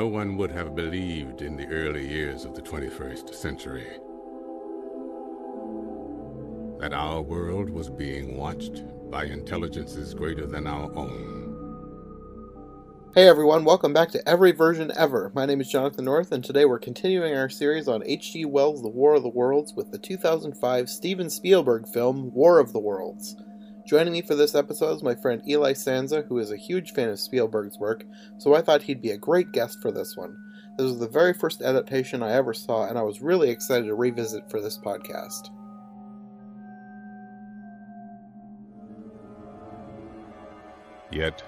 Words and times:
no 0.00 0.06
one 0.06 0.38
would 0.38 0.50
have 0.50 0.74
believed 0.74 1.42
in 1.42 1.58
the 1.58 1.66
early 1.66 2.08
years 2.08 2.46
of 2.46 2.54
the 2.54 2.62
21st 2.62 3.34
century 3.34 3.86
that 6.80 6.94
our 6.94 7.20
world 7.20 7.68
was 7.68 7.90
being 7.90 8.34
watched 8.34 8.82
by 9.10 9.24
intelligences 9.24 10.14
greater 10.14 10.46
than 10.46 10.66
our 10.66 10.90
own. 10.96 11.36
Hey 13.14 13.28
everyone, 13.28 13.66
welcome 13.66 13.92
back 13.92 14.08
to 14.12 14.26
Every 14.26 14.52
Version 14.52 14.90
Ever. 14.96 15.30
My 15.34 15.44
name 15.44 15.60
is 15.60 15.68
Jonathan 15.68 16.06
North, 16.06 16.32
and 16.32 16.42
today 16.42 16.64
we're 16.64 16.78
continuing 16.78 17.36
our 17.36 17.50
series 17.50 17.86
on 17.86 18.02
H.G. 18.06 18.46
Wells' 18.46 18.80
The 18.80 18.88
War 18.88 19.16
of 19.16 19.22
the 19.22 19.28
Worlds 19.28 19.74
with 19.74 19.92
the 19.92 19.98
2005 19.98 20.88
Steven 20.88 21.28
Spielberg 21.28 21.86
film 21.86 22.32
War 22.32 22.58
of 22.58 22.72
the 22.72 22.80
Worlds. 22.80 23.36
Joining 23.86 24.12
me 24.12 24.22
for 24.22 24.34
this 24.34 24.54
episode 24.54 24.96
is 24.96 25.02
my 25.02 25.14
friend 25.14 25.42
Eli 25.48 25.72
Sanza, 25.72 26.26
who 26.26 26.38
is 26.38 26.52
a 26.52 26.56
huge 26.56 26.92
fan 26.92 27.08
of 27.08 27.18
Spielberg's 27.18 27.78
work, 27.78 28.04
so 28.38 28.54
I 28.54 28.60
thought 28.60 28.82
he'd 28.82 29.02
be 29.02 29.10
a 29.10 29.18
great 29.18 29.52
guest 29.52 29.78
for 29.80 29.90
this 29.90 30.16
one. 30.16 30.36
This 30.76 30.84
was 30.84 30.98
the 30.98 31.08
very 31.08 31.32
first 31.32 31.62
adaptation 31.62 32.22
I 32.22 32.32
ever 32.32 32.54
saw, 32.54 32.86
and 32.86 32.98
I 32.98 33.02
was 33.02 33.20
really 33.20 33.50
excited 33.50 33.86
to 33.86 33.94
revisit 33.94 34.48
for 34.50 34.60
this 34.60 34.78
podcast. 34.78 35.50
Yet, 41.10 41.42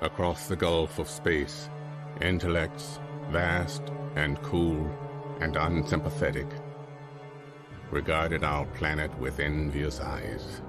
across 0.00 0.48
the 0.48 0.56
gulf 0.56 0.98
of 0.98 1.08
space, 1.08 1.68
intellects, 2.20 2.98
vast 3.30 3.82
and 4.16 4.42
cool 4.42 4.90
and 5.40 5.56
unsympathetic, 5.56 6.48
regarded 7.90 8.42
our 8.42 8.66
planet 8.66 9.16
with 9.20 9.38
envious 9.38 10.00
eyes. 10.00 10.62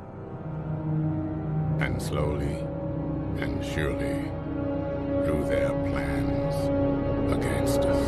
And 1.84 2.02
slowly 2.02 2.66
and 3.40 3.62
surely 3.62 4.32
drew 5.26 5.44
their 5.50 5.68
plans 5.90 6.56
against 7.34 7.82
us. 7.82 8.04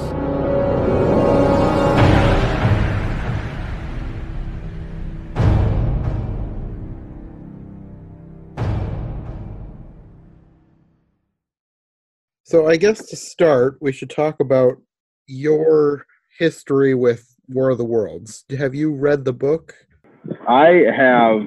So, 12.44 12.68
I 12.68 12.78
guess 12.78 13.06
to 13.08 13.18
start, 13.18 13.78
we 13.82 13.92
should 13.92 14.10
talk 14.10 14.40
about 14.40 14.78
your 15.28 16.06
history 16.40 16.94
with 16.96 17.36
War 17.50 17.72
of 17.72 17.78
the 17.78 17.84
Worlds. 17.84 18.46
Have 18.58 18.74
you 18.74 18.94
read 18.94 19.26
the 19.26 19.34
book? 19.34 19.76
I 20.48 20.86
have 20.96 21.42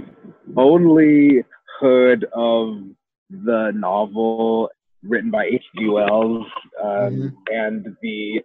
only 0.59 1.43
heard 1.81 2.25
of 2.33 2.85
the 3.31 3.73
novel 3.75 4.71
written 5.03 5.31
by 5.31 5.45
H.G. 5.45 5.89
Wells 5.89 6.47
um, 6.83 6.89
Mhm. 6.89 7.33
and 7.49 7.97
the 8.03 8.43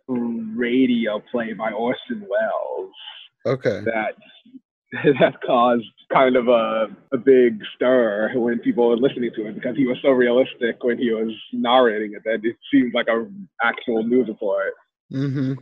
radio 0.55 1.19
play 1.31 1.53
by 1.53 1.71
Orson 1.71 2.25
Welles 2.29 2.93
Okay. 3.45 3.81
that 3.85 4.15
that 5.19 5.41
caused 5.43 5.85
kind 6.13 6.35
of 6.35 6.47
a, 6.47 6.87
a 7.11 7.17
big 7.17 7.59
stir 7.75 8.31
when 8.35 8.59
people 8.59 8.87
were 8.89 8.97
listening 8.97 9.31
to 9.35 9.47
it 9.47 9.55
because 9.55 9.75
he 9.75 9.87
was 9.87 9.97
so 10.03 10.11
realistic 10.11 10.83
when 10.83 10.99
he 10.99 11.09
was 11.11 11.33
narrating 11.51 12.13
it 12.13 12.21
that 12.23 12.39
it 12.47 12.55
seemed 12.71 12.93
like 12.93 13.07
a 13.07 13.25
actual 13.63 14.03
news 14.03 14.27
report. 14.27 14.73
Mm-hmm. 15.11 15.53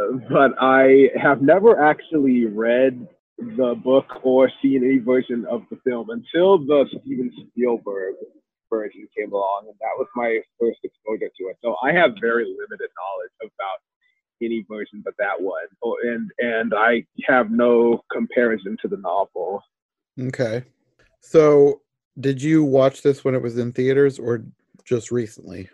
Uh, 0.00 0.18
but 0.30 0.52
I 0.58 1.10
have 1.20 1.42
never 1.42 1.78
actually 1.78 2.46
read 2.46 3.06
the 3.38 3.74
book 3.82 4.06
or 4.22 4.50
seen 4.62 4.84
any 4.84 4.98
version 4.98 5.44
of 5.46 5.62
the 5.70 5.76
film 5.84 6.10
until 6.10 6.58
the 6.58 6.86
Steven 6.88 7.32
Spielberg 7.50 8.14
version 8.70 9.08
came 9.16 9.32
along, 9.32 9.64
and 9.66 9.74
that 9.80 9.96
was 9.98 10.08
my 10.14 10.40
first 10.60 10.78
exposure 10.82 11.30
to 11.38 11.44
it. 11.48 11.56
So 11.62 11.76
I 11.82 11.92
have 11.92 12.12
very 12.20 12.44
limited 12.44 12.90
knowledge 12.96 13.32
about 13.40 13.78
any 14.42 14.64
version 14.68 15.00
but 15.04 15.14
that 15.18 15.40
one, 15.40 15.66
oh, 15.82 15.96
and 16.02 16.30
and 16.38 16.74
I 16.74 17.04
have 17.26 17.50
no 17.50 18.02
comparison 18.12 18.76
to 18.82 18.88
the 18.88 18.96
novel. 18.98 19.62
Okay. 20.20 20.64
So, 21.20 21.80
did 22.20 22.42
you 22.42 22.62
watch 22.62 23.02
this 23.02 23.24
when 23.24 23.34
it 23.34 23.42
was 23.42 23.58
in 23.58 23.72
theaters 23.72 24.18
or 24.18 24.44
just 24.84 25.10
recently? 25.10 25.68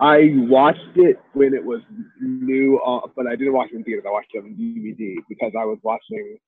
I 0.00 0.30
watched 0.34 0.96
it 0.96 1.20
when 1.34 1.52
it 1.54 1.64
was 1.64 1.80
new, 2.20 2.78
uh, 2.78 3.06
but 3.14 3.26
I 3.26 3.36
didn't 3.36 3.52
watch 3.52 3.68
it 3.72 3.76
in 3.76 3.84
theaters. 3.84 4.04
I 4.06 4.10
watched 4.10 4.30
it 4.32 4.38
on 4.38 4.54
DVD 4.54 5.16
because 5.28 5.52
I 5.58 5.64
was 5.64 5.78
watching 5.82 6.38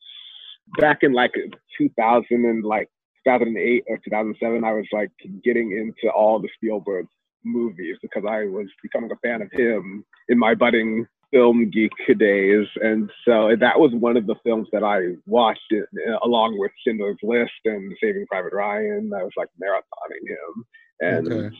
back 0.78 0.98
in 1.02 1.12
like 1.12 1.34
2000 1.78 2.26
and 2.30 2.64
like 2.64 2.88
2008 3.26 3.84
or 3.88 3.98
2007. 4.04 4.64
I 4.64 4.72
was 4.72 4.86
like 4.92 5.10
getting 5.44 5.72
into 5.72 6.12
all 6.14 6.40
the 6.40 6.48
Spielberg 6.56 7.06
movies 7.44 7.96
because 8.00 8.24
I 8.28 8.44
was 8.44 8.68
becoming 8.82 9.10
a 9.12 9.16
fan 9.16 9.42
of 9.42 9.50
him 9.52 10.04
in 10.28 10.38
my 10.38 10.54
budding 10.54 11.06
film 11.30 11.70
geek 11.70 11.92
days, 12.18 12.66
and 12.82 13.10
so 13.26 13.56
that 13.58 13.78
was 13.78 13.90
one 13.94 14.16
of 14.16 14.26
the 14.26 14.34
films 14.44 14.68
that 14.72 14.84
I 14.84 15.16
watched 15.26 15.60
it, 15.70 15.86
along 16.22 16.58
with 16.58 16.70
Schindler's 16.86 17.16
List 17.22 17.52
and 17.64 17.94
Saving 18.02 18.26
Private 18.28 18.52
Ryan. 18.52 19.10
I 19.14 19.22
was 19.22 19.32
like 19.36 19.48
marathoning 19.62 20.28
him, 20.28 20.64
and 21.00 21.32
Okay. 21.32 21.56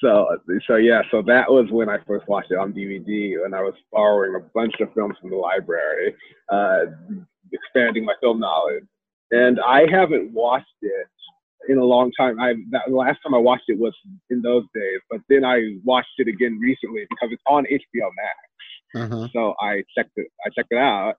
So, 0.00 0.36
so 0.66 0.76
yeah, 0.76 1.02
so 1.10 1.22
that 1.22 1.50
was 1.50 1.70
when 1.70 1.88
I 1.88 1.98
first 2.06 2.26
watched 2.28 2.50
it 2.50 2.58
on 2.58 2.72
DVD, 2.72 3.44
and 3.44 3.54
I 3.54 3.60
was 3.62 3.74
borrowing 3.92 4.34
a 4.34 4.40
bunch 4.54 4.74
of 4.80 4.92
films 4.94 5.16
from 5.20 5.30
the 5.30 5.36
library, 5.36 6.14
uh, 6.50 6.86
expanding 7.52 8.04
my 8.04 8.14
film 8.20 8.40
knowledge. 8.40 8.84
And 9.30 9.58
I 9.60 9.86
haven't 9.90 10.32
watched 10.32 10.66
it 10.82 11.06
in 11.68 11.78
a 11.78 11.84
long 11.84 12.12
time. 12.12 12.38
I 12.40 12.54
that, 12.70 12.82
the 12.88 12.94
last 12.94 13.18
time 13.22 13.34
I 13.34 13.38
watched 13.38 13.64
it 13.68 13.78
was 13.78 13.94
in 14.30 14.42
those 14.42 14.64
days, 14.74 15.00
but 15.10 15.20
then 15.28 15.44
I 15.44 15.76
watched 15.84 16.14
it 16.18 16.28
again 16.28 16.58
recently 16.60 17.06
because 17.08 17.30
it's 17.32 17.42
on 17.46 17.64
HBO 17.64 18.10
Max. 18.16 19.10
Uh-huh. 19.12 19.28
So 19.32 19.54
I 19.60 19.82
checked 19.96 20.12
it. 20.16 20.28
I 20.44 20.50
checked 20.50 20.72
it 20.72 20.78
out, 20.78 21.14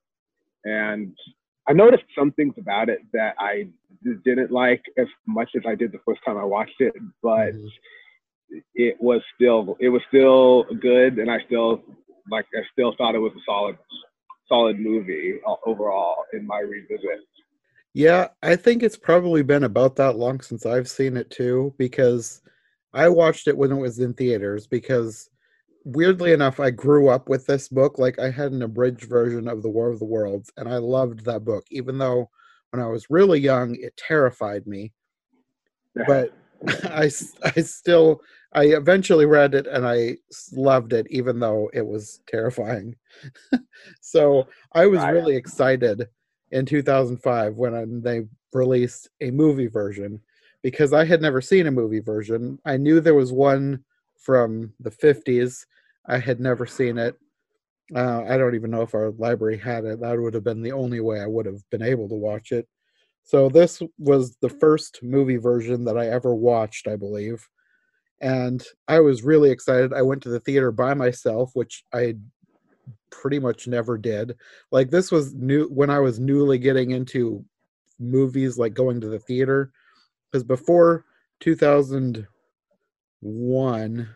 and 0.64 1.14
I 1.68 1.74
noticed 1.74 2.04
some 2.18 2.32
things 2.32 2.54
about 2.58 2.90
it 2.90 3.00
that 3.14 3.36
I 3.40 3.68
didn't 4.24 4.52
like 4.52 4.84
as 4.98 5.08
much 5.28 5.50
as 5.56 5.64
I 5.68 5.76
did 5.76 5.92
the 5.92 6.00
first 6.06 6.22
time 6.26 6.38
I 6.38 6.44
watched 6.44 6.80
it, 6.80 6.94
but 7.24 7.54
Mhm. 7.54 7.70
It 8.76 8.96
was 9.00 9.22
still 9.36 9.78
it 9.80 9.90
was 9.90 10.02
still 10.08 10.66
good, 10.82 11.18
and 11.20 11.30
I 11.30 11.40
still 11.46 11.82
like 12.32 12.46
I 12.56 12.62
still 12.72 12.94
thought 12.98 13.16
it 13.16 13.20
was 13.20 13.34
a 13.34 13.44
solid 13.46 13.78
solid 14.48 14.80
movie 14.80 15.40
uh, 15.48 15.56
overall 15.66 16.24
in 16.34 16.46
my 16.46 16.60
revisit. 16.60 17.22
Yeah, 17.94 18.28
I 18.44 18.58
think 18.58 18.84
it's 18.84 18.98
probably 18.98 19.42
been 19.42 19.64
about 19.64 19.96
that 19.96 20.18
long 20.18 20.42
since 20.42 20.66
I've 20.66 20.90
seen 20.90 21.16
it 21.16 21.30
too, 21.30 21.74
because 21.78 22.42
I 22.94 23.08
watched 23.08 23.48
it 23.48 23.58
when 23.58 23.72
it 23.72 23.80
was 23.80 24.00
in 24.00 24.14
theaters. 24.14 24.68
Because 24.68 25.30
weirdly 25.86 26.34
enough, 26.34 26.60
I 26.60 26.72
grew 26.72 27.08
up 27.08 27.30
with 27.30 27.46
this 27.46 27.70
book. 27.70 27.98
Like, 27.98 28.20
I 28.20 28.30
had 28.30 28.52
an 28.52 28.64
abridged 28.64 29.06
version 29.06 29.48
of 29.48 29.64
The 29.64 29.70
War 29.70 29.90
of 29.90 30.00
the 30.00 30.06
Worlds, 30.06 30.52
and 30.58 30.68
I 30.68 30.76
loved 30.76 31.24
that 31.24 31.46
book, 31.46 31.64
even 31.72 31.98
though 31.98 32.30
when 32.72 32.84
I 32.84 32.88
was 32.88 33.10
really 33.10 33.40
young, 33.40 33.76
it 33.76 33.96
terrified 33.96 34.68
me. 34.68 34.92
But 36.08 36.34
I, 36.84 37.12
I 37.44 37.62
still, 37.62 38.22
I 38.54 38.66
eventually 38.66 39.26
read 39.26 39.56
it 39.56 39.68
and 39.68 39.88
I 39.88 40.18
loved 40.54 40.94
it, 40.94 41.08
even 41.10 41.40
though 41.40 41.70
it 41.74 41.86
was 41.86 42.22
terrifying. 42.28 42.96
so 44.02 44.48
I 44.74 44.86
was 44.86 45.04
really 45.04 45.36
excited 45.36 46.08
in 46.52 46.66
2005 46.66 47.56
when 47.56 47.76
I, 47.76 47.86
they 47.88 48.28
released 48.54 49.10
a 49.22 49.32
movie 49.32 49.68
version 49.68 50.22
because 50.64 50.94
I 50.94 51.06
had 51.06 51.22
never 51.22 51.42
seen 51.42 51.68
a 51.68 51.72
movie 51.72 52.00
version. 52.00 52.60
I 52.66 52.78
knew 52.78 53.00
there 53.00 53.14
was 53.14 53.32
one 53.32 53.84
from 54.18 54.74
the 54.80 54.90
50s. 54.90 55.66
I 56.08 56.18
had 56.18 56.40
never 56.40 56.66
seen 56.66 56.98
it. 56.98 57.18
Uh, 57.94 58.24
I 58.28 58.38
don't 58.38 58.56
even 58.56 58.72
know 58.72 58.82
if 58.82 58.96
our 58.96 59.12
library 59.12 59.58
had 59.58 59.86
it. 59.86 60.00
That 60.00 60.20
would 60.20 60.34
have 60.34 60.44
been 60.44 60.64
the 60.64 60.72
only 60.72 61.02
way 61.02 61.20
I 61.20 61.28
would 61.28 61.46
have 61.46 61.62
been 61.70 61.84
able 61.84 62.10
to 62.10 62.16
watch 62.16 62.52
it. 62.52 62.68
So 63.26 63.50
this 63.50 63.82
was 63.98 64.38
the 64.38 64.50
first 64.50 65.00
movie 65.02 65.38
version 65.38 65.84
that 65.86 65.98
I 65.98 66.08
ever 66.08 66.36
watched, 66.36 66.88
I 66.88 66.96
believe. 66.96 67.50
And 68.22 68.64
I 68.88 69.00
was 69.00 69.24
really 69.24 69.50
excited. 69.50 69.94
I 69.94 70.04
went 70.04 70.22
to 70.24 70.30
the 70.30 70.40
theater 70.40 70.72
by 70.72 70.94
myself, 70.94 71.50
which 71.56 71.84
I 71.92 72.18
pretty 73.10 73.40
much 73.40 73.68
never 73.68 73.98
did. 73.98 74.36
Like 74.72 74.92
this 74.92 75.12
was 75.12 75.34
new 75.34 75.68
when 75.70 75.90
I 75.90 75.98
was 76.00 76.20
newly 76.20 76.60
getting 76.60 76.92
into 76.92 77.44
movies 78.00 78.60
like 78.60 78.76
going 78.76 79.02
to 79.02 79.08
the 79.08 79.20
theater 79.20 79.72
because 80.32 80.44
before 80.44 81.06
2001 81.40 84.10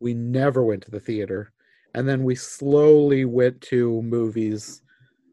we 0.00 0.14
never 0.14 0.62
went 0.62 0.82
to 0.82 0.90
the 0.90 1.00
theater 1.00 1.50
and 1.94 2.06
then 2.06 2.22
we 2.24 2.34
slowly 2.34 3.24
went 3.24 3.58
to 3.62 4.02
movies 4.02 4.82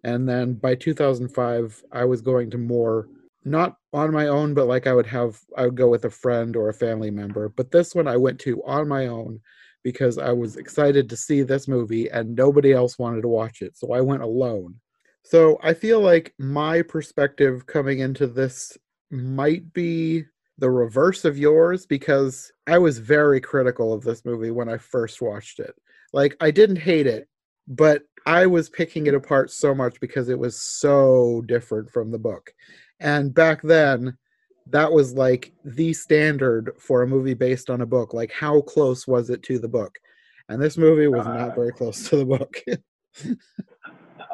and 0.04 0.28
then 0.28 0.54
by 0.54 0.76
2005 0.76 1.84
i 1.92 2.04
was 2.04 2.22
going 2.22 2.50
to 2.50 2.58
more 2.58 3.08
not 3.46 3.78
on 3.92 4.12
my 4.12 4.28
own 4.28 4.54
but 4.54 4.68
like 4.68 4.88
i 4.88 4.94
would 4.94 5.06
have 5.06 5.40
i 5.58 5.66
would 5.66 5.76
go 5.76 5.88
with 5.88 6.06
a 6.06 6.10
friend 6.10 6.56
or 6.56 6.70
a 6.70 6.74
family 6.74 7.12
member. 7.12 7.50
But 7.50 7.72
this 7.72 7.94
one 7.94 8.08
i 8.08 8.18
went 8.18 8.40
to 8.42 8.64
on 8.64 8.88
my 8.88 9.08
own 9.08 9.40
because 9.84 10.18
i 10.18 10.32
was 10.32 10.56
excited 10.56 11.10
to 11.10 11.18
see 11.18 11.42
this 11.42 11.68
movie 11.68 12.10
and 12.10 12.36
nobody 12.36 12.72
else 12.72 12.98
wanted 12.98 13.22
to 13.22 13.28
watch 13.28 13.62
it. 13.62 13.78
So 13.78 13.92
i 13.94 14.02
went 14.02 14.24
alone. 14.24 14.76
So 15.24 15.60
i 15.62 15.74
feel 15.74 16.00
like 16.00 16.34
my 16.38 16.82
perspective 16.82 17.66
coming 17.66 18.00
into 18.00 18.28
this 18.28 18.78
might 19.12 19.74
be 19.74 20.24
the 20.58 20.70
reverse 20.70 21.26
of 21.26 21.38
yours 21.38 21.86
because 21.86 22.52
I 22.68 22.78
was 22.78 22.98
very 23.00 23.42
critical 23.42 23.94
of 23.94 24.04
this 24.04 24.24
movie 24.24 24.52
when 24.52 24.70
I 24.70 24.78
first 24.78 25.22
watched 25.22 25.60
it. 25.60 25.74
Like 26.14 26.38
I 26.40 26.52
didn't 26.52 26.78
hate 26.78 27.08
it, 27.08 27.28
but 27.68 28.04
I 28.26 28.46
was 28.46 28.70
picking 28.70 29.08
it 29.08 29.14
apart 29.14 29.52
so 29.52 29.76
much 29.76 30.00
because 30.00 30.30
it 30.30 30.40
was 30.40 30.60
so 30.62 31.42
different 31.46 31.90
from 31.90 32.12
the 32.12 32.20
book. 32.20 32.54
And 33.00 33.34
back 33.34 33.62
then, 33.62 34.18
that 34.68 34.92
was 34.92 35.14
like 35.14 35.52
the 35.66 35.92
standard 35.94 36.72
for 36.80 37.02
a 37.02 37.08
movie 37.08 37.34
based 37.34 37.70
on 37.70 37.82
a 37.82 37.86
book. 37.86 38.14
Like 38.14 38.32
how 38.32 38.62
close 38.62 39.06
was 39.08 39.30
it 39.30 39.44
to 39.44 39.60
the 39.60 39.68
book? 39.68 39.98
And 40.50 40.62
this 40.62 40.78
movie 40.78 41.08
was 41.08 41.26
Uh, 41.28 41.34
not 41.34 41.56
very 41.56 41.72
close 41.72 42.10
to 42.10 42.18
the 42.18 42.26
book. 42.26 42.56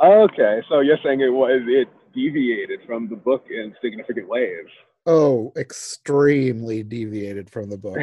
Okay, 0.02 0.62
so 0.70 0.80
you're 0.80 0.98
saying 1.04 1.20
it 1.20 1.28
was 1.28 1.62
it 1.66 1.90
deviated 2.14 2.80
from 2.86 3.10
the 3.10 3.16
book 3.16 3.46
in 3.50 3.76
significant 3.82 4.28
ways. 4.30 4.66
oh, 5.06 5.52
extremely 5.58 6.84
deviated 6.84 7.50
from 7.50 7.70
the 7.70 7.78
book. 7.78 7.98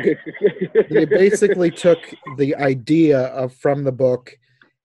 they 0.91 1.05
basically 1.07 1.71
took 1.71 1.99
the 2.37 2.55
idea 2.57 3.21
of 3.29 3.55
from 3.55 3.85
the 3.85 3.93
book 3.93 4.37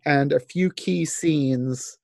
and 0.06 0.32
a 0.32 0.40
few 0.40 0.70
key 0.72 1.06
scenes 1.06 1.98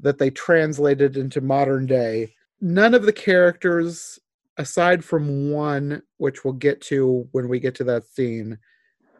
that 0.00 0.18
they 0.18 0.30
translated 0.30 1.16
into 1.16 1.40
modern 1.40 1.86
day. 1.86 2.34
None 2.60 2.94
of 2.94 3.04
the 3.04 3.12
characters, 3.12 4.18
aside 4.56 5.04
from 5.04 5.50
one, 5.50 6.02
which 6.18 6.44
we'll 6.44 6.54
get 6.54 6.80
to 6.82 7.28
when 7.32 7.48
we 7.48 7.60
get 7.60 7.74
to 7.76 7.84
that 7.84 8.06
scene, 8.06 8.58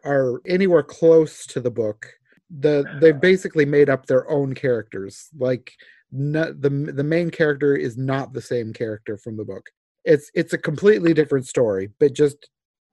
are 0.05 0.40
anywhere 0.46 0.82
close 0.82 1.46
to 1.46 1.61
the 1.61 1.70
book. 1.70 2.06
The 2.50 2.84
they 3.00 3.12
basically 3.12 3.64
made 3.64 3.88
up 3.88 4.06
their 4.06 4.29
own 4.31 4.55
characters. 4.55 5.29
Like 5.38 5.73
no, 6.11 6.52
the 6.52 6.69
the 6.69 7.05
main 7.05 7.31
character 7.31 7.75
is 7.75 7.96
not 7.96 8.32
the 8.32 8.43
same 8.43 8.73
character 8.73 9.17
from 9.17 9.37
the 9.37 9.44
book. 9.44 9.70
It's 10.05 10.31
it's 10.34 10.52
a 10.52 10.58
completely 10.58 11.14
different 11.14 11.46
story, 11.46 11.90
but 11.99 12.12
just 12.12 12.49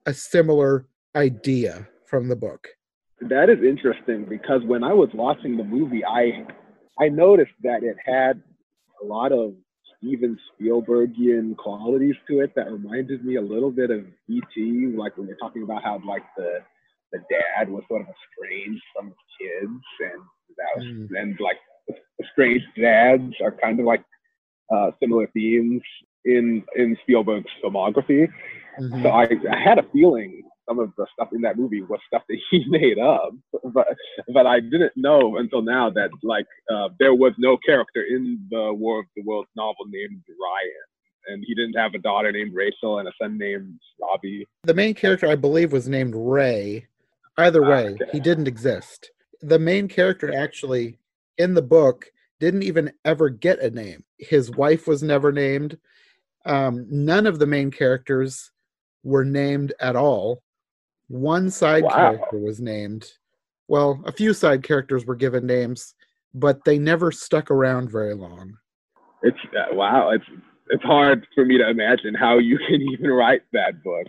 a 0.05 0.13
similar 0.13 0.85
idea 1.15 1.87
from 2.05 2.29
the 2.29 2.35
book. 2.35 2.67
That 3.21 3.49
is 3.49 3.59
interesting 3.63 4.25
because 4.25 4.61
when 4.63 4.83
I 4.83 4.93
was 4.93 5.09
watching 5.13 5.57
the 5.57 5.63
movie, 5.63 6.03
I 6.05 6.45
I 6.99 7.09
noticed 7.09 7.51
that 7.63 7.83
it 7.83 7.97
had 8.05 8.41
a 9.01 9.05
lot 9.05 9.31
of 9.31 9.53
Steven 9.97 10.37
Spielbergian 10.61 11.57
qualities 11.57 12.15
to 12.29 12.39
it 12.39 12.53
that 12.55 12.71
reminded 12.71 13.25
me 13.25 13.35
a 13.35 13.41
little 13.41 13.71
bit 13.71 13.91
of 13.91 14.05
E.T. 14.29 14.93
Like 14.97 15.17
when 15.17 15.27
you're 15.27 15.37
talking 15.37 15.63
about 15.63 15.83
how 15.83 16.01
like 16.07 16.23
the 16.37 16.59
the 17.11 17.19
dad 17.29 17.69
was 17.69 17.83
sort 17.89 18.01
of 18.01 18.07
estranged 18.07 18.83
from 18.95 19.07
his 19.07 19.15
kids, 19.39 19.83
and 19.99 20.21
that 20.57 20.75
was, 20.77 20.85
Mm. 20.85 21.21
and 21.21 21.39
like 21.41 21.57
estranged 22.23 22.65
dads 22.79 23.33
are 23.41 23.51
kind 23.51 23.79
of 23.79 23.85
like 23.85 24.03
uh, 24.73 24.91
similar 25.01 25.27
themes 25.33 25.81
in 26.25 26.63
in 26.77 26.95
Spielberg's 27.03 27.51
filmography. 27.63 28.27
Mhm. 28.79 29.01
So 29.03 29.09
I, 29.09 29.27
I 29.53 29.59
had 29.59 29.77
a 29.79 29.83
feeling 29.91 30.43
some 30.69 30.79
of 30.79 30.91
the 30.97 31.05
stuff 31.13 31.29
in 31.33 31.41
that 31.41 31.57
movie 31.57 31.81
was 31.81 31.99
stuff 32.07 32.21
that 32.29 32.37
he 32.51 32.63
made 32.67 32.99
up, 32.99 33.33
but 33.73 33.87
but 34.33 34.45
I 34.45 34.59
didn't 34.59 34.93
know 34.95 35.37
until 35.37 35.61
now 35.61 35.89
that 35.89 36.11
like 36.23 36.45
uh, 36.71 36.89
there 36.99 37.15
was 37.15 37.33
no 37.37 37.57
character 37.57 38.03
in 38.03 38.45
the 38.49 38.73
War 38.73 38.99
of 38.99 39.05
the 39.15 39.23
Worlds 39.23 39.49
novel 39.55 39.85
named 39.87 40.21
Ryan, 40.29 41.33
and 41.33 41.43
he 41.45 41.55
didn't 41.55 41.73
have 41.73 41.93
a 41.95 41.99
daughter 41.99 42.31
named 42.31 42.53
Rachel 42.53 42.99
and 42.99 43.07
a 43.07 43.11
son 43.21 43.37
named 43.37 43.79
Robbie. 43.99 44.47
the 44.63 44.73
main 44.73 44.93
character 44.93 45.27
i 45.27 45.35
believe 45.35 45.71
was 45.73 45.89
named 45.89 46.13
ray. 46.15 46.85
Either 47.37 47.63
way 47.63 47.89
okay. 47.89 48.05
he 48.11 48.19
didn't 48.19 48.49
exist. 48.49 49.11
The 49.41 49.59
main 49.59 49.87
character 49.87 50.35
actually 50.35 50.97
in 51.37 51.53
the 51.53 51.61
book 51.61 52.11
didn't 52.41 52.63
even 52.63 52.91
ever 53.05 53.29
get 53.29 53.59
a 53.59 53.69
name. 53.69 54.03
His 54.17 54.51
wife 54.51 54.87
was 54.87 55.03
never 55.03 55.31
named. 55.31 55.77
Um, 56.45 56.85
none 56.89 57.25
of 57.25 57.39
the 57.39 57.45
main 57.45 57.71
characters 57.71 58.51
were 59.03 59.23
named 59.23 59.71
at 59.79 59.95
all 59.95 60.41
one 61.09 61.49
side 61.49 61.83
Wow. 61.83 61.89
character 61.95 62.37
was 62.39 62.61
named 62.61 63.05
well 63.67 63.99
a 64.05 64.11
few 64.11 64.33
side 64.33 64.63
characters 64.63 65.05
were 65.05 65.15
given 65.15 65.45
names 65.45 65.93
but 66.33 66.63
they 66.63 66.77
never 66.79 67.11
stuck 67.11 67.49
around 67.51 67.91
very 67.91 68.13
long 68.15 68.53
It's 69.23 69.37
uh, 69.57 69.73
wow, 69.75 70.11
it's 70.11 70.25
it's 70.69 70.83
hard 70.83 71.25
for 71.33 71.43
me 71.45 71.57
to 71.57 71.67
imagine 71.67 72.13
how 72.13 72.37
you 72.37 72.57
can 72.67 72.81
even 72.81 73.09
write 73.09 73.41
that 73.53 73.83
book. 73.83 74.07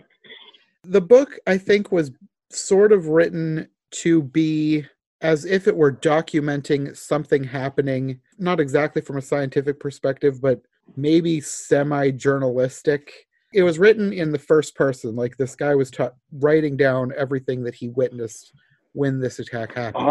the 0.83 1.01
book 1.01 1.37
i 1.47 1.57
think 1.57 1.91
was 1.91 2.11
sort 2.51 2.91
of 2.91 3.07
written 3.07 3.67
to 3.91 4.21
be 4.23 4.85
as 5.21 5.45
if 5.45 5.67
it 5.67 5.75
were 5.75 5.91
documenting 5.91 6.95
something 6.95 7.43
happening 7.43 8.19
not 8.37 8.59
exactly 8.59 9.01
from 9.01 9.17
a 9.17 9.21
scientific 9.21 9.79
perspective 9.79 10.39
but 10.41 10.61
maybe 10.95 11.39
semi 11.41 12.11
journalistic 12.11 13.25
it 13.53 13.63
was 13.63 13.79
written 13.79 14.13
in 14.13 14.31
the 14.31 14.39
first 14.39 14.75
person 14.75 15.15
like 15.15 15.35
this 15.37 15.55
guy 15.55 15.75
was 15.75 15.91
ta- 15.91 16.11
writing 16.33 16.77
down 16.77 17.11
everything 17.17 17.63
that 17.63 17.75
he 17.75 17.89
witnessed 17.89 18.53
when 18.93 19.19
this 19.19 19.39
attack 19.39 19.73
happened 19.73 20.05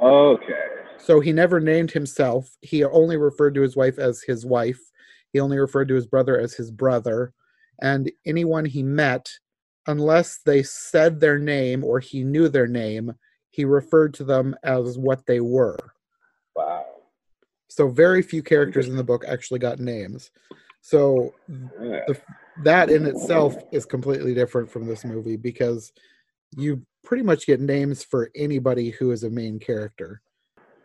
Oh, 0.00 0.32
okay. 0.34 0.64
so 0.98 1.20
he 1.20 1.32
never 1.32 1.60
named 1.60 1.92
himself. 1.92 2.48
He 2.60 2.82
only 2.84 3.16
referred 3.16 3.54
to 3.54 3.62
his 3.62 3.76
wife 3.76 3.98
as 3.98 4.22
his 4.22 4.44
wife. 4.44 4.80
He 5.32 5.38
only 5.40 5.58
referred 5.58 5.88
to 5.88 5.94
his 5.94 6.06
brother 6.06 6.38
as 6.40 6.54
his 6.54 6.70
brother. 6.72 7.32
And 7.80 8.10
anyone 8.26 8.64
he 8.64 8.82
met, 8.82 9.30
unless 9.86 10.40
they 10.44 10.62
said 10.64 11.20
their 11.20 11.38
name 11.38 11.84
or 11.84 12.00
he 12.00 12.24
knew 12.24 12.48
their 12.48 12.66
name, 12.66 13.12
he 13.50 13.64
referred 13.64 14.12
to 14.14 14.24
them 14.24 14.56
as 14.64 14.98
what 14.98 15.24
they 15.26 15.40
were. 15.40 15.78
Wow. 16.56 16.84
So 17.68 17.88
very 17.88 18.22
few 18.22 18.42
characters 18.42 18.88
in 18.88 18.96
the 18.96 19.04
book 19.04 19.24
actually 19.26 19.60
got 19.60 19.78
names. 19.78 20.30
So 20.82 21.34
Yeah. 21.78 22.06
that 22.64 22.90
in 22.90 23.06
itself 23.06 23.56
is 23.72 23.86
completely 23.86 24.34
different 24.34 24.70
from 24.70 24.86
this 24.86 25.04
movie 25.04 25.36
because 25.36 25.92
you 26.56 26.84
pretty 27.02 27.22
much 27.22 27.46
get 27.46 27.60
names 27.60 28.04
for 28.04 28.30
anybody 28.36 28.90
who 28.90 29.10
is 29.12 29.24
a 29.24 29.30
main 29.30 29.58
character. 29.58 30.20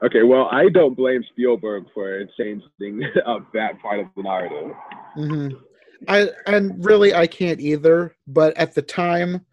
Okay, 0.03 0.23
well, 0.23 0.47
I 0.51 0.69
don't 0.69 0.95
blame 0.95 1.23
Spielberg 1.31 1.85
for 1.93 2.23
changing 2.37 3.03
up 3.25 3.51
that 3.53 3.81
part 3.81 3.99
of 3.99 4.07
the 4.15 4.23
narrative. 4.23 4.75
hmm 5.15 5.49
I 6.07 6.29
and 6.45 6.85
really 6.85 7.15
I 7.15 7.25
can't 7.25 7.59
either. 7.59 8.15
But 8.27 8.55
at 8.55 8.75
the 8.75 8.83
time, 8.83 9.43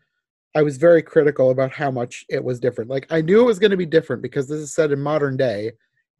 I 0.55 0.63
was 0.63 0.77
very 0.77 1.03
critical 1.03 1.51
about 1.51 1.73
how 1.73 1.91
much 1.91 2.27
it 2.29 2.45
was 2.45 2.61
different. 2.61 2.91
Like 2.91 3.07
I 3.11 3.23
knew 3.23 3.41
it 3.41 3.47
was 3.47 3.59
going 3.59 3.71
to 3.71 3.79
be 3.79 3.87
different 3.87 4.21
because 4.21 4.47
this 4.47 4.61
is 4.61 4.75
set 4.75 4.93
in 4.93 5.01
modern 5.01 5.39
day 5.39 5.73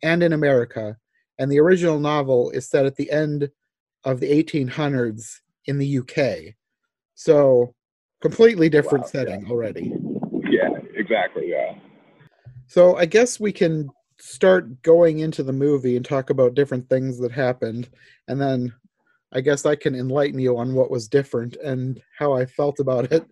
and 0.03 0.23
in 0.23 0.33
America, 0.33 0.97
and 1.39 1.53
the 1.53 1.61
original 1.61 2.01
novel 2.01 2.51
is 2.51 2.69
set 2.69 2.87
at 2.87 2.97
the 2.97 3.11
end 3.11 3.51
of 4.05 4.21
the 4.21 4.31
1800s 4.31 5.41
in 5.67 5.79
the 5.79 5.99
UK. 5.99 6.55
So 7.15 7.75
completely 8.21 8.69
different 8.69 9.05
Wow, 9.05 9.11
setting 9.11 9.47
already. 9.51 9.93
Yeah, 10.49 10.71
exactly. 10.95 11.51
Yeah. 11.51 11.75
So 12.67 12.97
I 12.97 13.07
guess 13.07 13.39
we 13.39 13.53
can 13.53 13.91
start 14.19 14.83
going 14.83 15.19
into 15.19 15.43
the 15.43 15.53
movie 15.53 15.97
and 15.97 16.05
talk 16.05 16.31
about 16.31 16.55
different 16.55 16.89
things 16.89 17.19
that 17.19 17.33
happened, 17.33 17.89
and 18.29 18.41
then 18.41 18.73
I 19.33 19.41
guess 19.41 19.67
I 19.67 19.75
can 19.77 19.95
enlighten 19.95 20.39
you 20.39 20.57
on 20.57 20.75
what 20.75 20.91
was 20.91 21.09
different 21.09 21.57
and 21.57 22.01
how 22.19 22.33
I 22.33 22.47
felt 22.47 22.79
about 22.79 23.13
it. 23.13 23.27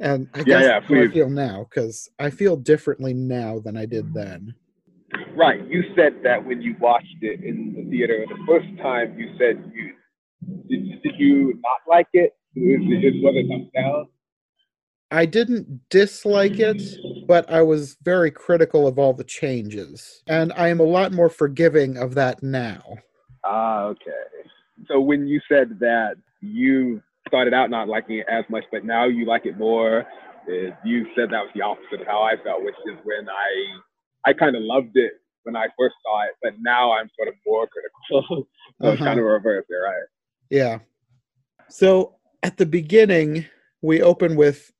And 0.00 0.28
I 0.34 0.38
Yeah, 0.38 0.44
guess 0.44 0.64
yeah, 0.64 0.80
how 0.80 1.02
I 1.02 1.08
feel 1.08 1.30
now 1.30 1.66
because 1.68 2.08
I 2.18 2.30
feel 2.30 2.56
differently 2.56 3.14
now 3.14 3.58
than 3.58 3.76
I 3.76 3.86
did 3.86 4.06
mm. 4.06 4.14
then. 4.14 4.54
Right. 5.36 5.66
You 5.68 5.82
said 5.94 6.22
that 6.24 6.44
when 6.44 6.62
you 6.62 6.76
watched 6.80 7.16
it 7.22 7.42
in 7.42 7.74
the 7.76 7.90
theater 7.90 8.24
the 8.28 8.38
first 8.46 8.66
time, 8.82 9.18
you 9.18 9.28
said 9.38 9.70
you 9.74 9.92
did, 10.68 11.02
did 11.02 11.14
you 11.18 11.54
not 11.62 11.80
like 11.88 12.08
it? 12.12 12.36
Is, 12.54 12.80
is, 12.80 13.22
was 13.22 13.34
it 13.36 13.48
thumbs 13.48 13.70
down? 13.74 14.08
I 15.10 15.24
didn't 15.26 15.88
dislike 15.88 16.58
it, 16.58 16.82
but 17.28 17.48
I 17.50 17.62
was 17.62 17.96
very 18.02 18.30
critical 18.30 18.86
of 18.86 18.98
all 18.98 19.12
the 19.12 19.24
changes, 19.24 20.22
and 20.26 20.52
I 20.56 20.68
am 20.68 20.80
a 20.80 20.84
lot 20.84 21.12
more 21.12 21.30
forgiving 21.30 21.96
of 21.96 22.14
that 22.14 22.42
now. 22.42 22.82
Ah, 23.44 23.84
okay. 23.84 24.10
So 24.88 25.00
when 25.00 25.28
you 25.28 25.40
said 25.48 25.78
that 25.78 26.16
you 26.40 27.02
started 27.28 27.54
out 27.54 27.70
not 27.70 27.88
liking 27.88 28.18
it 28.18 28.26
as 28.28 28.44
much, 28.48 28.64
but 28.72 28.84
now 28.84 29.06
you 29.06 29.26
like 29.26 29.46
it 29.46 29.56
more, 29.56 30.06
you 30.84 31.06
said 31.14 31.30
that 31.30 31.42
was 31.42 31.50
the 31.54 31.62
opposite 31.62 32.00
of 32.00 32.06
how 32.06 32.22
I 32.22 32.34
felt, 32.42 32.64
which 32.64 32.74
is 32.86 32.98
when 33.04 33.28
I 33.28 33.78
I 34.26 34.32
kind 34.32 34.56
of 34.56 34.62
loved 34.62 34.96
it 34.96 35.12
when 35.44 35.56
I 35.56 35.66
first 35.78 35.94
saw 36.02 36.22
it, 36.24 36.32
but 36.42 36.54
now 36.60 36.92
I'm 36.92 37.08
sort 37.16 37.28
of 37.28 37.34
more 37.46 37.66
critical. 37.68 38.46
so 38.80 38.88
it's 38.88 39.00
Uh-huh. 39.00 39.04
kind 39.04 39.18
of 39.20 39.24
reverse 39.26 39.64
there, 39.68 39.82
right? 39.82 40.02
Yeah. 40.50 40.78
So 41.68 42.16
at 42.42 42.56
the 42.56 42.66
beginning, 42.66 43.44
we 43.82 44.02
open 44.02 44.36
with 44.36 44.72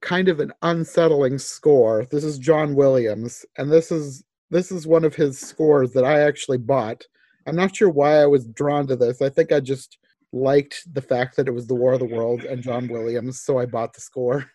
kind 0.00 0.28
of 0.28 0.40
an 0.40 0.52
unsettling 0.62 1.38
score. 1.38 2.06
This 2.10 2.24
is 2.24 2.38
John 2.38 2.74
Williams, 2.74 3.44
and 3.58 3.70
this 3.70 3.90
is 3.92 4.24
this 4.50 4.70
is 4.70 4.86
one 4.86 5.04
of 5.04 5.14
his 5.16 5.38
scores 5.38 5.92
that 5.92 6.04
I 6.04 6.20
actually 6.20 6.58
bought. 6.58 7.04
I'm 7.48 7.56
not 7.56 7.74
sure 7.74 7.88
why 7.90 8.22
I 8.22 8.26
was 8.26 8.46
drawn 8.46 8.86
to 8.86 8.94
this. 8.96 9.20
I 9.20 9.28
think 9.28 9.50
I 9.50 9.58
just 9.58 9.98
liked 10.32 10.82
the 10.94 11.02
fact 11.02 11.36
that 11.36 11.48
it 11.48 11.52
was 11.52 11.66
the 11.66 11.74
War 11.74 11.94
of 11.94 11.98
the 12.00 12.04
Worlds 12.06 12.44
and 12.44 12.62
John 12.62 12.86
Williams, 12.86 13.40
so 13.40 13.58
I 13.58 13.66
bought 13.66 13.92
the 13.92 14.00
score. 14.00 14.48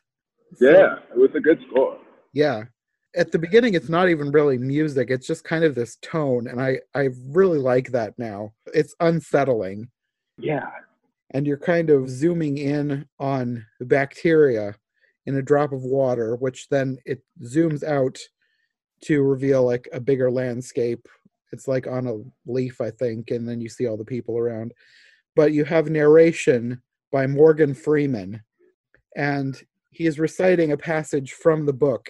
So, 0.55 0.69
Yeah, 0.69 0.95
it 1.13 1.17
was 1.17 1.31
a 1.35 1.41
good 1.41 1.59
score. 1.69 1.97
yeah. 2.33 2.63
At 3.15 3.31
the 3.31 3.39
beginning, 3.39 3.73
it's 3.73 3.89
not 3.89 4.09
even 4.09 4.31
really 4.31 4.57
music. 4.57 5.09
It's 5.09 5.27
just 5.27 5.43
kind 5.43 5.63
of 5.65 5.75
this 5.75 5.97
tone, 6.01 6.47
and 6.47 6.61
I 6.61 6.79
I 6.95 7.09
really 7.27 7.59
like 7.59 7.91
that 7.91 8.17
now. 8.17 8.53
It's 8.73 8.95
unsettling 8.99 9.89
Yeah. 10.37 10.69
and 11.31 11.45
you're 11.47 11.57
kind 11.57 11.89
of 11.89 12.09
zooming 12.09 12.57
in 12.57 13.07
on 13.19 13.65
the 13.79 13.85
bacteria 13.85 14.75
in 15.25 15.35
a 15.37 15.41
drop 15.41 15.71
of 15.73 15.83
water, 15.83 16.35
which 16.35 16.67
then 16.69 16.97
it 17.05 17.21
zooms 17.43 17.83
out 17.83 18.17
to 19.03 19.21
reveal 19.23 19.63
like 19.63 19.87
a 19.93 19.99
bigger 19.99 20.31
landscape. 20.31 21.07
It's 21.51 21.67
like 21.67 21.87
on 21.87 22.07
a 22.07 22.17
leaf, 22.51 22.79
I 22.81 22.91
think, 22.91 23.31
and 23.31 23.47
then 23.47 23.59
you 23.61 23.69
see 23.69 23.87
all 23.87 23.97
the 23.97 24.05
people 24.05 24.37
around. 24.37 24.73
But 25.35 25.53
you 25.53 25.63
have 25.65 25.89
narration 25.89 26.81
by 27.11 27.27
Morgan 27.27 27.73
Freeman, 27.73 28.41
and 29.15 29.61
he 29.89 30.05
is 30.05 30.19
reciting 30.19 30.71
a 30.71 30.77
passage 30.77 31.33
from 31.33 31.65
the 31.65 31.73
book, 31.73 32.09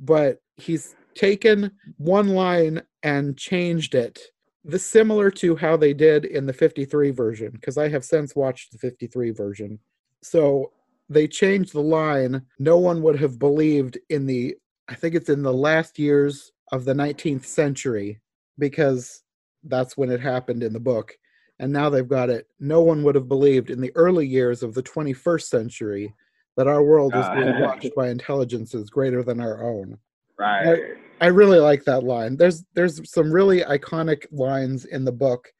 but 0.00 0.40
he's 0.56 0.94
taken 1.14 1.70
one 1.96 2.28
line 2.28 2.82
and 3.02 3.36
changed 3.36 3.94
it. 3.94 4.20
This 4.64 4.84
similar 4.84 5.30
to 5.32 5.56
how 5.56 5.76
they 5.76 5.92
did 5.92 6.24
in 6.24 6.46
the 6.46 6.52
53 6.52 7.10
version, 7.10 7.50
because 7.52 7.76
I 7.76 7.88
have 7.88 8.04
since 8.04 8.34
watched 8.34 8.72
the 8.72 8.78
53 8.78 9.30
version. 9.30 9.78
So 10.22 10.72
they 11.08 11.28
changed 11.28 11.74
the 11.74 11.82
line. 11.82 12.42
No 12.58 12.78
one 12.78 13.02
would 13.02 13.18
have 13.20 13.38
believed 13.38 13.98
in 14.08 14.26
the, 14.26 14.56
I 14.88 14.94
think 14.94 15.14
it's 15.14 15.28
in 15.28 15.42
the 15.42 15.52
last 15.52 15.98
years 15.98 16.50
of 16.72 16.86
the 16.86 16.94
19th 16.94 17.44
century, 17.44 18.20
because 18.58 19.22
that's 19.64 19.96
when 19.96 20.10
it 20.10 20.20
happened 20.20 20.62
in 20.62 20.72
the 20.72 20.80
book. 20.80 21.12
And 21.58 21.72
now 21.72 21.90
they've 21.90 22.08
got 22.08 22.30
it. 22.30 22.48
No 22.58 22.80
one 22.80 23.02
would 23.02 23.14
have 23.14 23.28
believed 23.28 23.70
in 23.70 23.80
the 23.80 23.92
early 23.94 24.26
years 24.26 24.62
of 24.62 24.74
the 24.74 24.82
21st 24.82 25.42
century 25.42 26.14
that 26.56 26.68
our 26.68 26.82
world 26.82 27.14
is 27.14 27.26
being 27.30 27.48
Uh, 27.48 27.60
watched 27.66 27.94
by 27.94 28.08
intelligences 28.08 28.90
greater 28.90 29.22
than 29.22 29.40
our 29.40 29.62
own. 29.62 29.98
Right. 30.38 30.96
I 31.20 31.26
really 31.26 31.58
like 31.58 31.84
that 31.84 32.02
line. 32.02 32.36
There's 32.36 32.64
there's 32.74 33.10
some 33.10 33.32
really 33.32 33.60
iconic 33.60 34.26
lines 34.32 34.84
in 34.84 35.04
the 35.04 35.12
book, 35.12 35.52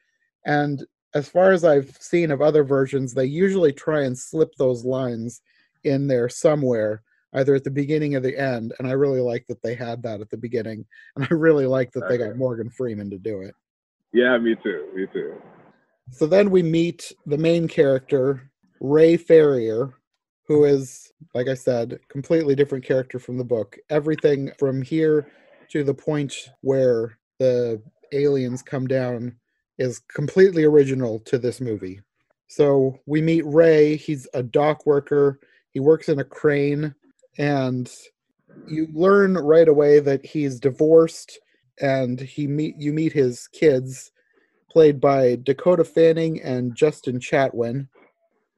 and 0.45 0.85
as 1.15 1.29
far 1.29 1.53
as 1.53 1.65
I've 1.65 1.97
seen 2.01 2.31
of 2.33 2.43
other 2.43 2.65
versions, 2.65 3.15
they 3.15 3.25
usually 3.25 3.73
try 3.73 4.03
and 4.03 4.19
slip 4.19 4.53
those 4.59 4.85
lines 4.85 5.43
in 5.85 6.09
there 6.09 6.29
somewhere, 6.29 7.03
either 7.35 7.55
at 7.55 7.63
the 7.63 7.71
beginning 7.71 8.17
or 8.17 8.21
the 8.21 8.37
end. 8.37 8.75
And 8.79 8.89
I 8.89 8.93
really 8.93 9.21
like 9.21 9.47
that 9.47 9.63
they 9.63 9.75
had 9.77 10.03
that 10.03 10.21
at 10.21 10.31
the 10.31 10.37
beginning, 10.37 10.85
and 11.17 11.27
I 11.31 11.35
really 11.35 11.67
like 11.67 11.93
that 11.93 12.09
they 12.09 12.19
got 12.19 12.37
Morgan 12.37 12.69
Freeman 12.69 13.11
to 13.11 13.19
do 13.19 13.43
it. 13.43 13.55
Yeah, 14.13 14.37
me 14.39 14.57
too. 14.63 14.89
Me 14.95 15.07
too. 15.13 15.35
So 16.11 16.27
then 16.27 16.51
we 16.51 16.63
meet 16.63 17.13
the 17.27 17.39
main 17.39 17.69
character, 17.69 18.51
Ray 18.81 19.17
Ferrier, 19.17 19.95
who 20.47 20.65
is, 20.65 21.13
like 21.35 21.49
I 21.49 21.55
said, 21.55 21.99
completely 22.09 22.55
different 22.55 22.85
character 22.85 23.19
from 23.19 23.39
the 23.39 23.45
book. 23.45 23.77
Everything 23.91 24.51
from 24.59 24.83
here 24.83 25.31
to 25.71 25.83
the 25.83 25.95
point 25.95 26.35
where 26.61 27.19
the 27.39 27.83
aliens 28.13 28.63
come 28.63 28.87
down 28.87 29.37
is 29.79 30.01
completely 30.01 30.65
original 30.65 31.19
to 31.21 31.39
this 31.39 31.61
movie. 31.61 32.01
So 32.47 33.01
we 33.07 33.21
meet 33.21 33.45
Ray. 33.47 33.97
He's 33.97 34.29
a 34.35 34.43
dock 34.43 34.87
worker. 34.87 35.41
He 35.71 35.81
works 35.81 36.09
in 36.09 36.21
a 36.21 36.25
crane, 36.25 36.95
and 37.39 37.91
you 38.69 38.87
learn 38.93 39.35
right 39.35 39.67
away 39.67 39.99
that 40.01 40.25
he's 40.25 40.61
divorced, 40.61 41.41
and 41.81 42.21
he 42.21 42.47
meet 42.47 42.77
you 42.79 42.93
meet 42.93 43.13
his 43.13 43.49
kids, 43.49 44.13
played 44.71 45.01
by 45.01 45.37
Dakota 45.43 45.85
Fanning 45.85 46.41
and 46.43 46.77
Justin 46.77 47.19
Chatwin. 47.19 47.89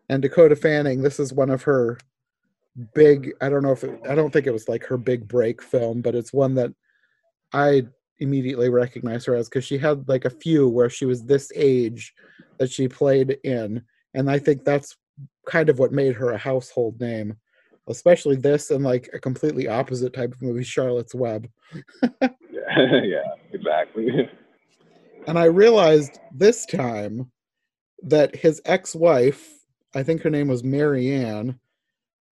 And 0.09 0.23
Dakota 0.23 0.57
Fanning, 0.57 1.03
this 1.03 1.19
is 1.19 1.33
one 1.33 1.51
of 1.51 1.63
her 1.63 1.99
big. 2.95 3.33
I 3.41 3.49
don't 3.49 3.63
know 3.63 3.73
if 3.73 3.85
it, 3.85 4.01
I 4.09 4.15
don't 4.15 4.33
think 4.33 4.47
it 4.47 4.53
was 4.53 4.69
like 4.69 4.85
her 4.87 4.97
big 4.97 5.27
break 5.27 5.63
film, 5.63 6.01
but 6.01 6.15
it's 6.15 6.33
one 6.33 6.55
that 6.55 6.73
I 7.53 7.87
immediately 8.19 8.69
recognize 8.69 9.25
her 9.27 9.35
as 9.35 9.49
because 9.49 9.65
she 9.65 9.79
had 9.79 10.09
like 10.09 10.25
a 10.25 10.31
few 10.31 10.69
where 10.69 10.89
she 10.89 11.05
was 11.05 11.25
this 11.25 11.51
age 11.55 12.15
that 12.59 12.71
she 12.71 12.89
played 12.89 13.39
in, 13.45 13.83
and 14.15 14.31
I 14.31 14.39
think 14.39 14.65
that's 14.65 14.97
kind 15.47 15.69
of 15.69 15.79
what 15.79 15.93
made 15.93 16.15
her 16.15 16.31
a 16.31 16.39
household 16.39 17.01
name, 17.01 17.37
especially 17.89 18.37
this 18.37 18.71
and 18.71 18.85
like 18.85 19.09
a 19.13 19.19
completely 19.19 19.69
opposite 19.69 20.13
type 20.13 20.33
of 20.33 20.43
movie, 20.43 20.65
Charlotte's 20.65 21.15
Web. 21.15 21.49
Yeah, 22.03 22.29
yeah, 23.03 23.33
exactly. 23.53 24.29
And 25.27 25.39
I 25.39 25.47
realized 25.47 26.21
this 26.33 26.67
time 26.67 27.31
that 28.03 28.37
his 28.37 28.61
ex-wife, 28.65 29.56
I 29.97 30.03
think 30.03 30.21
her 30.23 30.31
name 30.31 30.49
was 30.49 30.63
Marianne, 30.63 31.59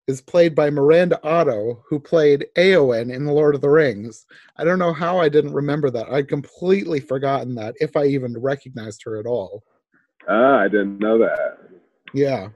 is 0.07 0.21
played 0.21 0.55
by 0.55 0.69
Miranda 0.69 1.19
Otto, 1.27 1.83
who 1.89 1.99
played 1.99 2.45
Eowyn 2.57 3.11
in 3.11 3.25
The 3.25 3.33
Lord 3.33 3.55
of 3.55 3.63
the 3.63 3.71
Rings. 3.71 4.27
I 4.59 4.65
don't 4.65 4.79
know 4.79 4.93
how 4.93 5.19
I 5.19 5.31
didn't 5.31 5.55
remember 5.55 5.89
that. 5.91 6.11
I'd 6.11 6.29
completely 6.29 7.01
forgotten 7.01 7.55
that, 7.55 7.75
if 7.81 7.97
I 7.97 8.05
even 8.05 8.39
recognized 8.39 9.03
her 9.05 9.19
at 9.19 9.25
all. 9.25 9.65
Ah, 10.29 10.59
I 10.59 10.69
didn't 10.69 10.99
know 10.99 11.19
that. 11.19 11.59
Yeah. 12.13 12.49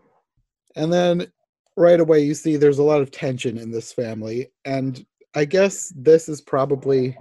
And 0.77 0.93
then 0.93 1.33
right 1.77 2.01
away 2.01 2.21
you 2.21 2.35
see 2.35 2.57
there's 2.57 2.79
a 2.79 2.83
lot 2.83 3.01
of 3.01 3.11
tension 3.11 3.57
in 3.57 3.71
this 3.71 3.95
family. 3.95 4.53
And 4.67 5.07
I 5.35 5.47
guess 5.47 5.91
this 5.97 6.29
is 6.29 6.43
probably 6.43 7.17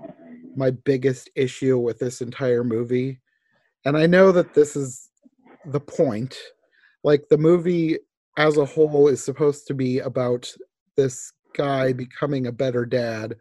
my 0.58 0.72
biggest 0.72 1.30
issue 1.36 1.78
with 1.78 2.00
this 2.00 2.20
entire 2.20 2.66
movie. 2.66 3.22
And 3.86 3.96
I 3.96 4.08
know 4.08 4.34
that 4.34 4.54
this 4.54 4.76
is 4.76 5.10
the 5.66 5.80
point. 5.80 6.38
Like 7.08 7.30
the 7.30 7.38
movie 7.38 8.00
as 8.36 8.58
a 8.58 8.66
whole 8.66 9.08
is 9.08 9.24
supposed 9.24 9.66
to 9.68 9.74
be 9.74 10.00
about 10.00 10.54
this 10.98 11.32
guy 11.56 11.94
becoming 11.94 12.48
a 12.48 12.52
better 12.52 12.86
dad 12.86 13.38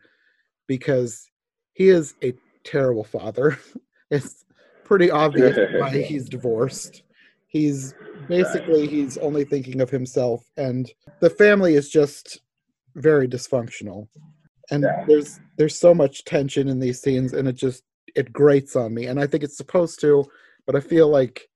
because 0.69 1.29
he 1.73 1.89
is 1.89 2.15
a 2.23 2.35
terrible 2.63 3.03
father. 3.03 3.59
it's 4.13 4.45
pretty 4.85 5.11
obvious 5.11 5.59
why 5.73 5.91
he's 6.09 6.29
divorced. 6.29 7.03
He's 7.49 7.93
basically 8.29 8.87
he's 8.87 9.17
only 9.17 9.43
thinking 9.43 9.81
of 9.81 9.91
himself 9.91 10.49
and 10.57 10.89
the 11.21 11.31
family 11.31 11.75
is 11.75 11.89
just 11.89 12.39
very 12.95 13.27
dysfunctional. 13.27 14.07
And 14.71 14.85
Yeah. 14.85 15.05
there's 15.09 15.41
there's 15.59 15.77
so 15.77 15.93
much 15.93 16.25
tension 16.25 16.69
in 16.69 16.79
these 16.79 17.01
scenes 17.01 17.33
and 17.33 17.49
it 17.49 17.57
just 17.57 17.83
it 18.15 18.33
grates 18.33 18.77
on 18.77 18.95
me 18.95 19.07
and 19.07 19.19
I 19.19 19.27
think 19.27 19.43
it's 19.43 19.57
supposed 19.57 20.01
to, 20.03 20.25
but 20.67 20.77
I 20.77 20.81
feel 20.81 21.09
like 21.09 21.49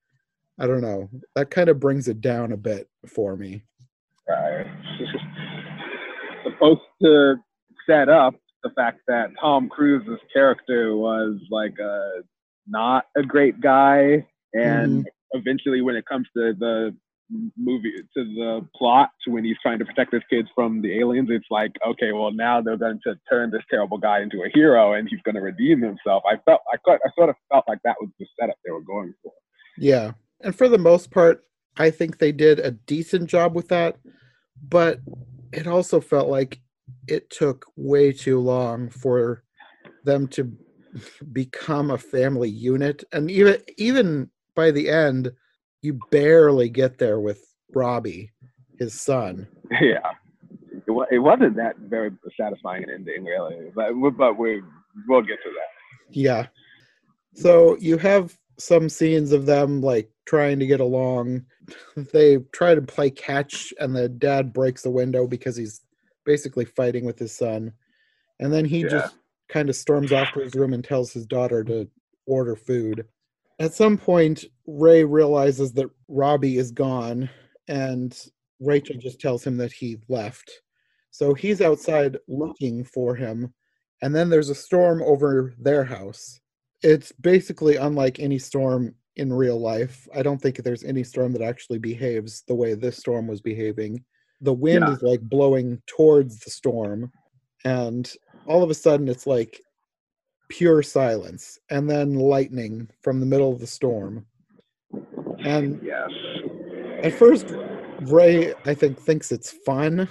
I 0.59 0.67
don't 0.67 0.81
know. 0.81 1.09
That 1.35 1.49
kind 1.49 1.69
of 1.69 1.79
brings 1.79 2.07
it 2.07 2.21
down 2.21 2.51
a 2.51 2.57
bit 2.57 2.87
for 3.07 3.35
me. 3.35 3.63
Right. 4.27 4.67
Supposed 6.43 6.81
to 7.01 7.35
set 7.87 8.09
up 8.09 8.35
the 8.63 8.69
fact 8.71 9.01
that 9.07 9.31
Tom 9.39 9.69
Cruise's 9.69 10.19
character 10.33 10.95
was 10.95 11.39
like 11.49 11.77
a 11.79 12.21
not 12.67 13.05
a 13.17 13.23
great 13.23 13.59
guy, 13.59 14.25
and 14.53 15.03
mm-hmm. 15.03 15.37
eventually, 15.39 15.81
when 15.81 15.95
it 15.95 16.05
comes 16.05 16.27
to 16.35 16.53
the 16.57 16.95
movie 17.57 17.93
to 18.15 18.23
the 18.23 18.67
plot, 18.75 19.09
when 19.25 19.43
he's 19.43 19.55
trying 19.61 19.79
to 19.79 19.85
protect 19.85 20.13
his 20.13 20.21
kids 20.29 20.49
from 20.53 20.81
the 20.81 20.99
aliens, 20.99 21.29
it's 21.31 21.45
like 21.49 21.71
okay, 21.87 22.11
well 22.11 22.31
now 22.31 22.61
they're 22.61 22.77
going 22.77 22.99
to 23.05 23.15
turn 23.29 23.51
this 23.51 23.63
terrible 23.69 23.97
guy 23.97 24.21
into 24.21 24.43
a 24.43 24.49
hero, 24.53 24.93
and 24.93 25.07
he's 25.09 25.21
going 25.23 25.35
to 25.35 25.41
redeem 25.41 25.81
himself. 25.81 26.23
I 26.25 26.37
felt 26.45 26.61
I, 26.71 26.77
thought- 26.85 27.01
I 27.05 27.09
sort 27.17 27.29
of 27.29 27.35
felt 27.51 27.65
like 27.67 27.79
that 27.83 27.95
was 27.99 28.09
the 28.19 28.25
setup 28.39 28.55
they 28.63 28.71
were 28.71 28.81
going 28.81 29.13
for. 29.23 29.33
Yeah. 29.77 30.11
And 30.43 30.55
for 30.55 30.67
the 30.67 30.77
most 30.77 31.11
part, 31.11 31.43
I 31.77 31.89
think 31.89 32.17
they 32.17 32.31
did 32.31 32.59
a 32.59 32.71
decent 32.71 33.29
job 33.29 33.55
with 33.55 33.67
that. 33.69 33.97
But 34.67 34.99
it 35.51 35.67
also 35.67 35.99
felt 35.99 36.29
like 36.29 36.59
it 37.07 37.29
took 37.29 37.65
way 37.75 38.11
too 38.11 38.39
long 38.39 38.89
for 38.89 39.43
them 40.03 40.27
to 40.27 40.51
become 41.31 41.91
a 41.91 41.97
family 41.97 42.49
unit. 42.49 43.03
And 43.11 43.29
even 43.31 43.57
even 43.77 44.29
by 44.55 44.71
the 44.71 44.89
end, 44.89 45.31
you 45.81 45.99
barely 46.11 46.69
get 46.69 46.97
there 46.97 47.19
with 47.19 47.41
Robbie, 47.73 48.31
his 48.77 48.99
son. 48.99 49.47
yeah, 49.71 50.11
it, 50.71 51.07
it 51.11 51.19
wasn't 51.19 51.55
that 51.55 51.77
very 51.77 52.11
satisfying 52.39 52.83
an 52.83 52.89
ending, 52.89 53.23
really. 53.23 53.71
But 53.73 53.93
but 54.17 54.37
we 54.37 54.61
we'll 55.07 55.21
get 55.21 55.39
to 55.43 55.49
that. 55.49 56.15
Yeah. 56.15 56.47
So 57.33 57.77
you 57.77 57.97
have 57.97 58.37
some 58.63 58.89
scenes 58.89 59.31
of 59.31 59.45
them 59.45 59.81
like 59.81 60.09
trying 60.25 60.59
to 60.59 60.67
get 60.67 60.79
along. 60.79 61.45
They 62.13 62.37
try 62.51 62.75
to 62.75 62.81
play 62.81 63.09
catch, 63.09 63.73
and 63.79 63.95
the 63.95 64.09
dad 64.09 64.53
breaks 64.53 64.81
the 64.81 64.89
window 64.91 65.27
because 65.27 65.55
he's 65.55 65.81
basically 66.25 66.65
fighting 66.65 67.05
with 67.05 67.19
his 67.19 67.31
son. 67.35 67.73
And 68.39 68.51
then 68.51 68.65
he 68.65 68.81
Yeah. 68.81 68.89
just 68.89 69.15
kind 69.49 69.69
of 69.69 69.75
storms 69.75 70.11
off 70.11 70.31
to 70.33 70.39
his 70.39 70.55
room 70.55 70.73
and 70.73 70.83
tells 70.83 71.11
his 71.13 71.25
daughter 71.25 71.63
to 71.63 71.89
order 72.25 72.55
food. 72.55 73.05
At 73.59 73.73
some 73.73 73.97
point, 73.97 74.45
Ray 74.65 75.03
realizes 75.03 75.73
that 75.73 75.89
Robbie 76.07 76.57
is 76.57 76.71
gone, 76.71 77.29
and 77.67 78.17
Rachel 78.59 78.97
just 78.97 79.21
tells 79.21 79.45
him 79.45 79.57
that 79.57 79.71
he 79.71 79.99
left. 80.09 80.49
So 81.11 81.33
he's 81.33 81.61
outside 81.61 82.17
looking 82.27 82.83
for 82.83 83.15
him, 83.15 83.53
and 84.01 84.15
then 84.15 84.29
there's 84.29 84.49
a 84.49 84.55
storm 84.55 85.01
over 85.03 85.53
their 85.59 85.83
house. 85.83 86.40
It's 86.83 87.11
basically 87.11 87.75
unlike 87.75 88.19
any 88.19 88.39
storm 88.39 88.95
in 89.15 89.31
real 89.31 89.59
life. 89.59 90.07
I 90.15 90.23
don't 90.23 90.41
think 90.41 90.57
there's 90.57 90.83
any 90.83 91.03
storm 91.03 91.31
that 91.33 91.41
actually 91.41 91.79
behaves 91.79 92.43
the 92.47 92.55
way 92.55 92.73
this 92.73 92.97
storm 92.97 93.27
was 93.27 93.41
behaving. 93.41 94.03
The 94.41 94.53
wind 94.53 94.85
Yeah. 94.87 94.93
is 94.93 95.01
like 95.01 95.21
blowing 95.21 95.81
towards 95.85 96.39
the 96.39 96.49
storm, 96.49 97.11
and 97.63 98.11
all 98.47 98.63
of 98.63 98.69
a 98.71 98.73
sudden 98.75 99.07
it's 99.07 99.27
like 99.27 99.61
pure 100.49 100.81
silence, 100.81 101.59
and 101.69 101.89
then 101.89 102.15
lightning 102.15 102.89
from 103.01 103.19
the 103.19 103.25
middle 103.25 103.51
of 103.51 103.59
the 103.59 103.67
storm. 103.67 104.25
And 105.45 105.81
Yes. 105.83 106.09
at 107.03 107.13
first, 107.13 107.47
Ray, 108.01 108.53
I 108.65 108.73
think, 108.73 108.99
thinks 108.99 109.31
it's 109.31 109.51
fun 109.51 110.09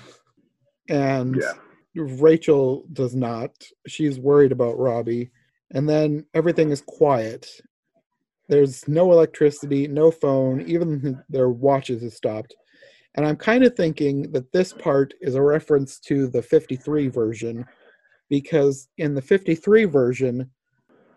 and 0.89 1.37
Yeah. 1.37 1.55
Rachel 1.97 2.87
does 2.93 3.15
not. 3.17 3.53
She's 3.89 4.19
worried 4.21 4.53
about 4.53 4.79
Robbie. 4.79 5.31
And 5.73 5.89
then 5.89 6.27
everything 6.35 6.71
is 6.71 6.83
quiet. 6.83 7.49
There's 8.49 8.89
no 8.89 9.13
electricity, 9.13 9.87
no 9.87 10.11
phone, 10.11 10.63
even 10.63 11.23
their 11.29 11.49
watches 11.49 12.03
have 12.03 12.13
stopped. 12.13 12.55
And 13.15 13.27
I'm 13.27 13.37
kind 13.37 13.65
of 13.65 13.75
thinking 13.75 14.31
that 14.33 14.53
this 14.53 14.73
part 14.73 15.15
is 15.21 15.35
a 15.35 15.43
reference 15.43 15.99
to 16.01 16.27
the 16.29 16.43
53 16.43 17.09
version 17.09 17.67
because 18.29 18.89
in 18.99 19.15
the 19.15 19.23
53 19.23 19.85
version, 19.85 20.51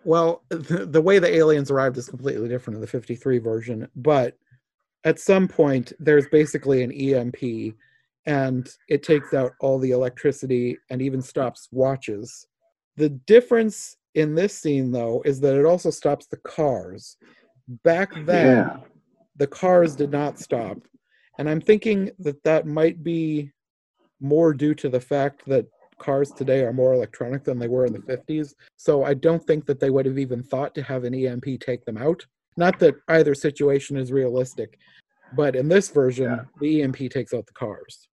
well, 0.03 0.43
the, 0.49 0.85
the 0.85 1.01
way 1.01 1.19
the 1.19 1.33
aliens 1.33 1.71
arrived 1.71 1.97
is 1.97 2.09
completely 2.09 2.49
different 2.49 2.75
in 2.75 2.81
the 2.81 2.87
53 2.87 3.37
version, 3.37 3.87
but 3.95 4.35
at 5.03 5.19
some 5.19 5.47
point 5.47 5.93
there's 5.99 6.27
basically 6.27 6.81
an 6.83 6.91
EMP 6.91 7.75
and 8.25 8.69
it 8.87 9.03
takes 9.03 9.33
out 9.33 9.51
all 9.59 9.77
the 9.77 9.91
electricity 9.91 10.77
and 10.89 11.01
even 11.01 11.21
stops 11.21 11.67
watches. 11.71 12.47
The 12.95 13.09
difference 13.09 13.97
in 14.15 14.35
this 14.35 14.57
scene, 14.57 14.91
though, 14.91 15.21
is 15.25 15.39
that 15.41 15.57
it 15.57 15.65
also 15.65 15.89
stops 15.89 16.27
the 16.27 16.37
cars. 16.37 17.17
Back 17.83 18.13
then, 18.25 18.57
Yeah. 18.57 18.77
the 19.37 19.47
cars 19.47 19.95
did 19.95 20.11
not 20.11 20.39
stop. 20.39 20.77
And 21.39 21.49
I'm 21.49 21.61
thinking 21.61 22.11
that 22.19 22.43
that 22.43 22.67
might 22.67 23.03
be 23.03 23.51
more 24.19 24.53
due 24.53 24.75
to 24.75 24.89
the 24.89 24.99
fact 24.99 25.43
that 25.47 25.65
cars 25.97 26.31
today 26.31 26.63
are 26.63 26.73
more 26.73 26.93
electronic 26.93 27.43
than 27.43 27.57
they 27.59 27.67
were 27.67 27.85
in 27.85 27.93
the 27.93 27.99
50s. 27.99 28.53
So 28.77 29.03
I 29.03 29.13
don't 29.13 29.43
think 29.45 29.65
that 29.65 29.79
they 29.79 29.89
would 29.89 30.05
have 30.05 30.17
even 30.19 30.43
thought 30.43 30.75
to 30.75 30.83
have 30.83 31.03
an 31.05 31.13
EMP 31.13 31.57
take 31.59 31.85
them 31.85 31.97
out. 31.97 32.25
Not 32.57 32.79
that 32.79 32.95
either 33.07 33.33
situation 33.33 33.97
is 33.97 34.11
realistic, 34.11 34.77
but 35.35 35.55
in 35.55 35.67
this 35.67 35.89
version, 35.89 36.25
Yeah. 36.25 36.45
the 36.59 36.81
EMP 36.83 37.09
takes 37.09 37.33
out 37.33 37.47
the 37.47 37.53
cars. 37.53 38.07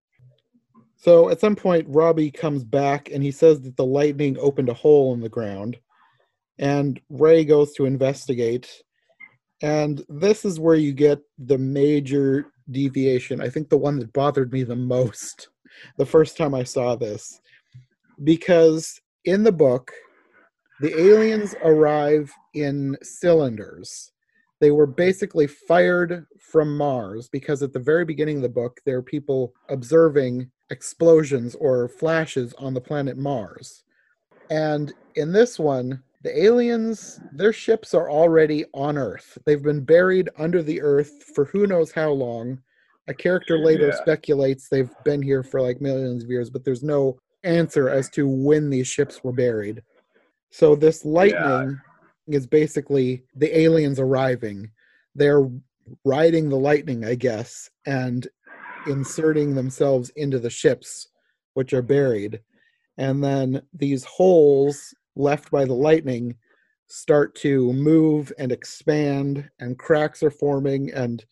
So 0.97 1.31
at 1.31 1.41
some 1.41 1.57
point, 1.57 1.87
Robbie 1.89 2.31
comes 2.31 2.63
back 2.65 3.11
and 3.11 3.23
he 3.23 3.31
says 3.31 3.61
that 3.63 3.77
the 3.77 3.87
lightning 3.87 4.39
opened 4.39 4.69
a 4.69 4.75
hole 4.75 5.13
in 5.15 5.21
the 5.21 5.29
ground. 5.29 5.79
And 6.61 7.01
Ray 7.09 7.45
goes 7.45 7.73
to 7.73 7.87
investigate. 7.87 8.83
And 9.63 10.05
this 10.09 10.45
is 10.45 10.61
where 10.61 10.77
you 10.77 10.93
get 10.93 11.21
the 11.39 11.59
major 11.59 12.53
deviation. 12.71 13.41
I 13.41 13.49
think 13.49 13.69
the 13.69 13.79
one 13.79 13.99
that 13.99 14.13
bothered 14.13 14.53
me 14.53 14.63
the 14.63 14.77
most 14.77 15.49
the 15.97 16.07
first 16.07 16.37
time 16.37 16.55
I 16.55 16.63
saw 16.63 16.95
this. 16.95 17.41
Because 18.23 19.01
in 19.25 19.43
the 19.43 19.53
book, 19.53 19.91
the 20.81 20.99
aliens 20.99 21.55
arrive 21.65 22.31
in 22.55 22.97
cylinders. 23.03 24.13
They 24.61 24.71
were 24.71 24.87
basically 24.87 25.47
fired 25.47 26.27
from 26.39 26.77
Mars 26.77 27.29
because 27.29 27.63
at 27.63 27.73
the 27.73 27.79
very 27.79 28.05
beginning 28.05 28.37
of 28.37 28.43
the 28.43 28.49
book, 28.51 28.81
there 28.85 28.99
are 28.99 29.03
people 29.03 29.55
observing 29.71 30.51
explosions 30.71 31.55
or 31.55 31.89
flashes 31.89 32.53
on 32.59 32.75
the 32.75 32.81
planet 32.81 33.17
Mars. 33.17 33.85
And 34.51 34.93
in 35.15 35.33
this 35.33 35.59
one, 35.59 36.03
the 36.23 36.45
aliens, 36.45 37.19
their 37.33 37.53
ships 37.53 37.95
are 37.95 38.11
already 38.11 38.65
on 38.75 38.99
Earth. 38.99 39.39
They've 39.47 39.63
been 39.63 39.85
buried 39.85 40.29
under 40.39 40.63
the 40.63 40.81
Earth 40.83 41.11
for 41.35 41.47
who 41.47 41.67
knows 41.67 41.93
how 41.93 42.11
long. 42.11 42.61
A 43.09 43.15
character 43.15 43.59
later 43.59 43.89
Yeah. 43.89 43.95
speculates 43.95 44.69
they've 44.69 44.95
been 45.05 45.23
here 45.23 45.43
for 45.43 45.61
like 45.61 45.81
millions 45.81 46.23
of 46.23 46.31
years, 46.31 46.51
but 46.51 46.65
there's 46.65 46.83
no 46.83 47.19
answer 47.43 47.89
as 47.89 48.11
to 48.11 48.29
when 48.29 48.69
these 48.69 48.87
ships 48.87 49.25
were 49.25 49.33
buried. 49.33 49.83
So 50.51 50.75
this 50.75 51.05
lightning 51.05 51.81
is 52.27 52.47
basically 52.47 53.25
the 53.35 53.59
aliens 53.59 53.99
arriving. 53.99 54.71
They're 55.15 55.49
riding 56.05 56.49
the 56.49 56.59
lightning, 56.59 57.05
I 57.05 57.15
guess, 57.15 57.71
and 57.87 58.29
inserting 58.87 59.55
themselves 59.55 60.11
into 60.11 60.39
the 60.39 60.51
ships 60.51 61.09
which 61.55 61.73
are 61.73 61.83
buried. 61.83 62.41
And 62.99 63.25
then 63.25 63.63
these 63.73 64.05
holes 64.05 64.95
left 65.17 65.51
by 65.51 65.65
the 65.65 65.75
lightning 65.75 66.37
start 66.87 67.35
to 67.37 67.73
move 67.73 68.33
and 68.39 68.51
expand, 68.51 69.49
and 69.61 69.79
cracks 69.79 70.23
are 70.23 70.31
forming, 70.31 70.91
and 70.93 71.25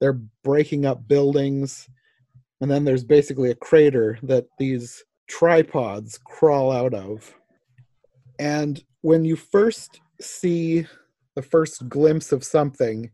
they're 0.00 0.20
breaking 0.44 0.84
up 0.84 1.08
buildings. 1.08 1.88
And 2.60 2.70
then 2.70 2.84
there's 2.84 3.04
basically 3.04 3.50
a 3.50 3.54
crater 3.54 4.18
that 4.22 4.46
these 4.58 5.04
tripods 5.28 6.18
crawl 6.18 6.70
out 6.70 6.94
of. 6.94 7.34
And 8.38 8.82
when 9.00 9.24
you 9.24 9.36
first 9.36 10.00
see 10.20 10.86
the 11.34 11.42
first 11.42 11.88
glimpse 11.88 12.32
of 12.32 12.44
something, 12.44 13.10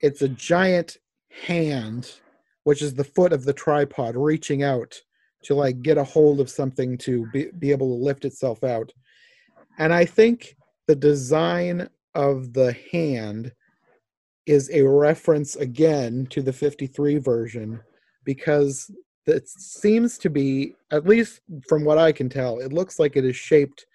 it's 0.00 0.22
a 0.22 0.28
giant 0.28 0.96
hand, 1.46 2.12
which 2.64 2.82
is 2.82 2.94
the 2.94 3.04
foot 3.04 3.32
of 3.32 3.44
the 3.44 3.52
tripod, 3.52 4.16
reaching 4.16 4.62
out 4.62 5.00
to 5.42 5.54
like 5.54 5.82
get 5.82 5.98
a 5.98 6.04
hold 6.04 6.40
of 6.40 6.50
something 6.50 6.98
to 6.98 7.26
be, 7.32 7.50
be 7.58 7.70
able 7.70 7.88
to 7.88 8.04
lift 8.04 8.24
itself 8.24 8.64
out. 8.64 8.92
And 9.80 9.94
I 9.94 10.04
think 10.04 10.56
the 10.86 10.94
design 10.94 11.88
of 12.14 12.52
the 12.52 12.76
hand 12.92 13.50
is 14.44 14.70
a 14.72 14.82
reference 14.82 15.56
again 15.56 16.26
to 16.30 16.42
the 16.42 16.52
53 16.52 17.16
version 17.16 17.80
because 18.24 18.90
it 19.26 19.48
seems 19.48 20.18
to 20.18 20.28
be, 20.28 20.74
at 20.90 21.06
least 21.06 21.40
from 21.66 21.84
what 21.84 21.96
I 21.96 22.12
can 22.12 22.28
tell, 22.28 22.58
it 22.58 22.74
looks 22.74 22.98
like 22.98 23.16
it 23.16 23.24
is 23.24 23.36
shaped 23.36 23.86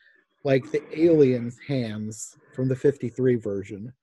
like 0.44 0.70
the 0.72 0.82
aliens' 1.00 1.60
hands 1.68 2.36
from 2.56 2.68
the 2.68 2.76
53 2.76 3.36
version. 3.36 3.94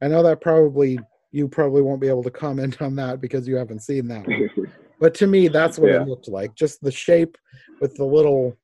I 0.00 0.08
know 0.08 0.22
that 0.22 0.40
probably 0.40 0.98
you 1.32 1.48
probably 1.48 1.82
won't 1.82 2.00
be 2.00 2.08
able 2.08 2.22
to 2.22 2.30
comment 2.30 2.80
on 2.80 2.96
that 2.96 3.20
because 3.20 3.46
you 3.46 3.56
haven't 3.56 3.80
seen 3.82 4.08
that 4.08 4.26
one. 4.26 4.48
But 5.00 5.12
to 5.16 5.26
me, 5.26 5.48
that's 5.48 5.76
what 5.78 5.90
Yeah. 5.90 6.02
it 6.02 6.08
looked 6.08 6.28
like. 6.28 6.54
Just 6.54 6.80
the 6.80 6.90
shape 6.90 7.36
with 7.80 7.94
the 7.96 8.04
little, 8.04 8.56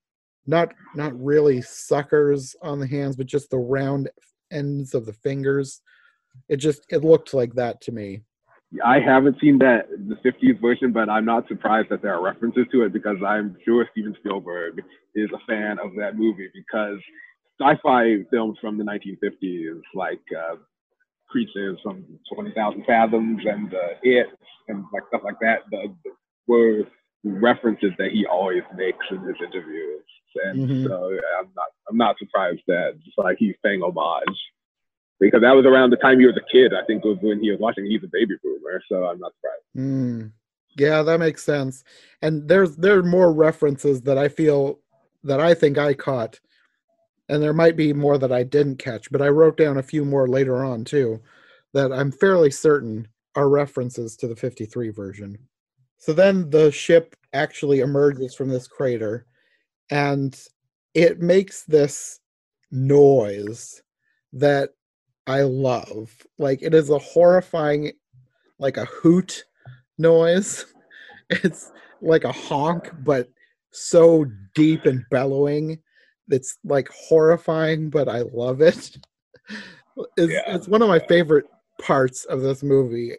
not 0.46 0.72
not 0.94 1.18
really 1.22 1.62
suckers 1.62 2.54
on 2.62 2.80
the 2.80 2.86
hands, 2.86 3.16
but 3.16 3.26
just 3.26 3.50
the 3.50 3.58
round 3.58 4.10
ends 4.50 4.94
of 4.94 5.06
the 5.06 5.12
fingers. 5.12 5.80
It 6.48 6.56
just 6.56 6.84
it 6.90 7.04
looked 7.04 7.34
like 7.34 7.54
that 7.54 7.80
to 7.82 7.92
me. 7.92 8.22
I 8.84 9.00
haven't 9.00 9.36
seen 9.40 9.58
that 9.58 9.88
the 9.90 10.14
50s 10.24 10.60
version, 10.60 10.92
but 10.92 11.08
I'm 11.08 11.24
not 11.24 11.48
surprised 11.48 11.88
that 11.90 12.02
there 12.02 12.14
are 12.14 12.22
references 12.22 12.66
to 12.70 12.84
it 12.84 12.92
because 12.92 13.16
I'm 13.26 13.56
sure 13.64 13.88
Steven 13.90 14.14
Spielberg 14.20 14.80
is 15.16 15.28
a 15.34 15.44
fan 15.48 15.78
of 15.80 15.90
that 15.98 16.16
movie 16.16 16.48
because 16.54 17.00
sci-fi 17.60 18.18
films 18.30 18.58
from 18.60 18.78
the 18.78 18.84
1950s 18.84 19.80
like 19.94 20.20
uh, 20.36 20.56
Creatures 21.28 21.78
from 21.82 22.04
20,000 22.34 22.84
Fathoms 22.84 23.40
and 23.44 23.72
uh, 23.72 23.94
It 24.02 24.26
and 24.68 24.84
like 24.92 25.04
stuff 25.08 25.22
like 25.24 25.38
that 25.40 25.60
the, 25.70 25.94
were 26.48 26.84
references 27.24 27.92
that 27.98 28.10
he 28.12 28.26
always 28.26 28.62
makes 28.76 29.04
in 29.10 29.18
his 29.20 29.36
interviews, 29.44 30.02
and 30.44 30.68
Mhm. 30.68 30.86
so 30.86 31.10
I'm 31.38 31.48
not 31.56 31.66
I'm 31.88 31.96
not 31.96 32.18
surprised 32.18 32.62
that 32.68 32.94
it's 33.06 33.18
like 33.18 33.36
he's 33.38 33.56
paying 33.64 33.82
homage 33.82 34.38
because 35.18 35.40
that 35.42 35.52
was 35.54 35.66
around 35.66 35.90
the 35.90 35.96
time 35.96 36.18
he 36.20 36.26
was 36.26 36.36
a 36.36 36.52
kid. 36.52 36.72
I 36.72 36.84
think 36.84 37.04
was 37.04 37.18
when 37.20 37.40
he 37.40 37.50
was 37.50 37.60
watching. 37.60 37.84
He's 37.86 38.04
a 38.04 38.08
baby 38.08 38.36
boomer, 38.42 38.82
so 38.88 39.06
I'm 39.06 39.18
not 39.18 39.32
surprised. 39.34 39.64
Mm. 39.76 40.32
Yeah, 40.78 41.02
that 41.02 41.18
makes 41.18 41.42
sense. 41.42 41.84
And 42.22 42.48
there's 42.48 42.76
there 42.76 42.98
are 42.98 43.02
more 43.02 43.32
references 43.32 44.02
that 44.02 44.18
I 44.18 44.28
feel 44.28 44.80
that 45.24 45.40
I 45.40 45.52
think 45.52 45.76
I 45.78 45.94
caught, 45.94 46.40
and 47.28 47.42
there 47.42 47.52
might 47.52 47.76
be 47.76 47.92
more 47.92 48.16
that 48.18 48.32
I 48.32 48.44
didn't 48.44 48.76
catch. 48.76 49.10
But 49.10 49.20
I 49.20 49.28
wrote 49.28 49.56
down 49.56 49.76
a 49.78 49.82
few 49.82 50.04
more 50.04 50.28
later 50.28 50.64
on 50.64 50.84
too, 50.84 51.20
that 51.74 51.92
I'm 51.92 52.10
fairly 52.12 52.50
certain 52.50 53.08
are 53.36 53.48
references 53.48 54.16
to 54.16 54.26
the 54.28 54.34
53 54.36 54.90
version. 54.90 55.36
So 55.98 56.12
then 56.12 56.50
the 56.50 56.70
ship 56.72 57.14
actually 57.32 57.80
emerges 57.80 58.34
from 58.34 58.48
this 58.48 58.66
crater, 58.66 59.26
and 59.90 60.38
it 60.94 61.20
makes 61.20 61.62
this 61.64 62.20
noise 62.70 63.82
that 64.32 64.70
I 65.26 65.42
love. 65.42 66.14
Like 66.38 66.62
it 66.62 66.74
is 66.74 66.90
a 66.90 66.98
horrifying, 66.98 67.92
like 68.58 68.76
a 68.76 68.86
hoot 68.86 69.44
noise. 69.98 70.66
It's 71.30 71.70
like 72.02 72.24
a 72.24 72.32
honk, 72.32 72.90
but 73.04 73.28
so 73.70 74.26
deep 74.56 74.84
and 74.86 75.04
bellowing. 75.12 75.78
It's 76.28 76.58
like 76.64 76.88
horrifying, 76.88 77.88
but 77.88 78.08
I 78.08 78.22
love 78.22 78.60
it. 78.60 78.96
It's, 80.16 80.32
Yeah. 80.32 80.54
it's 80.56 80.66
one 80.66 80.82
of 80.82 80.88
my 80.88 80.98
favorite 80.98 81.44
parts 81.80 82.24
of 82.24 82.40
this 82.40 82.62
movie. 82.62 83.12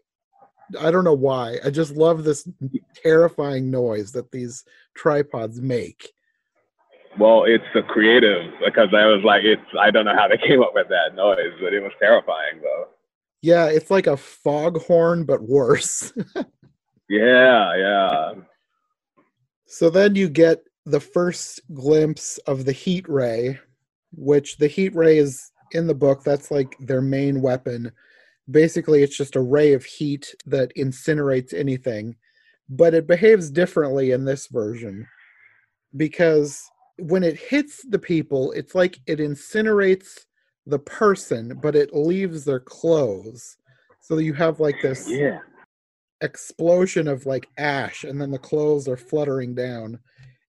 I 0.79 0.89
don't 0.91 1.03
know 1.03 1.13
why. 1.13 1.57
I 1.63 1.69
just 1.69 1.91
love 1.95 2.23
this 2.23 2.47
terrifying 2.95 3.69
noise 3.71 4.11
that 4.13 4.31
these 4.31 4.63
tripods 4.95 5.61
make. 5.61 6.11
Well, 7.19 7.45
it's 7.45 7.65
the 7.75 7.83
creative 7.83 8.51
because 8.65 8.89
I 8.95 9.05
was 9.07 9.23
like, 9.25 9.43
it's 9.43 9.61
I 9.79 9.91
don't 9.91 10.05
know 10.05 10.15
how 10.15 10.27
they 10.29 10.37
came 10.47 10.63
up 10.63 10.73
with 10.75 10.89
that 10.89 11.15
noise, 11.15 11.53
but 11.61 11.73
it 11.73 11.81
was 11.81 11.93
terrifying 11.99 12.61
though. 12.61 12.87
Yeah, 13.41 13.67
it's 13.67 13.91
like 13.91 14.07
a 14.07 14.17
foghorn, 14.17 15.25
but 15.25 15.43
worse. 15.43 16.13
Yeah, 17.09 17.75
yeah. 17.77 18.33
So 19.67 19.89
then 19.89 20.15
you 20.15 20.29
get 20.29 20.63
the 20.85 20.99
first 21.01 21.61
glimpse 21.73 22.39
of 22.39 22.65
the 22.65 22.71
heat 22.73 23.07
ray, 23.09 23.59
which 24.13 24.57
the 24.57 24.67
heat 24.67 24.95
ray 24.95 25.17
is 25.19 25.51
in 25.73 25.87
the 25.87 25.95
book, 25.95 26.23
that's 26.23 26.51
like 26.51 26.75
their 26.79 27.01
main 27.01 27.41
weapon. 27.41 27.91
Basically, 28.51 29.03
it's 29.03 29.17
just 29.17 29.35
a 29.37 29.41
ray 29.41 29.73
of 29.73 29.85
heat 29.85 30.35
that 30.47 30.73
incinerates 30.77 31.53
anything, 31.53 32.15
but 32.69 32.93
it 32.93 33.07
behaves 33.07 33.51
differently 33.51 34.11
in 34.11 34.25
this 34.25 34.47
version. 34.47 35.07
because 35.97 36.71
when 37.01 37.23
it 37.23 37.37
hits 37.39 37.83
the 37.83 37.99
people, 37.99 38.51
it's 38.51 38.75
like 38.75 38.99
it 39.07 39.19
incinerates 39.19 40.25
the 40.65 40.79
person, 40.79 41.59
but 41.61 41.75
it 41.75 41.95
leaves 41.95 42.45
their 42.45 42.59
clothes. 42.59 43.57
So 44.01 44.17
you 44.17 44.33
have 44.33 44.59
like 44.59 44.81
this 44.81 45.09
Yeah. 45.09 45.39
explosion 46.21 47.07
of 47.07 47.25
like 47.25 47.49
ash, 47.57 48.03
and 48.03 48.21
then 48.21 48.31
the 48.31 48.37
clothes 48.37 48.87
are 48.87 48.97
fluttering 48.97 49.55
down. 49.55 49.99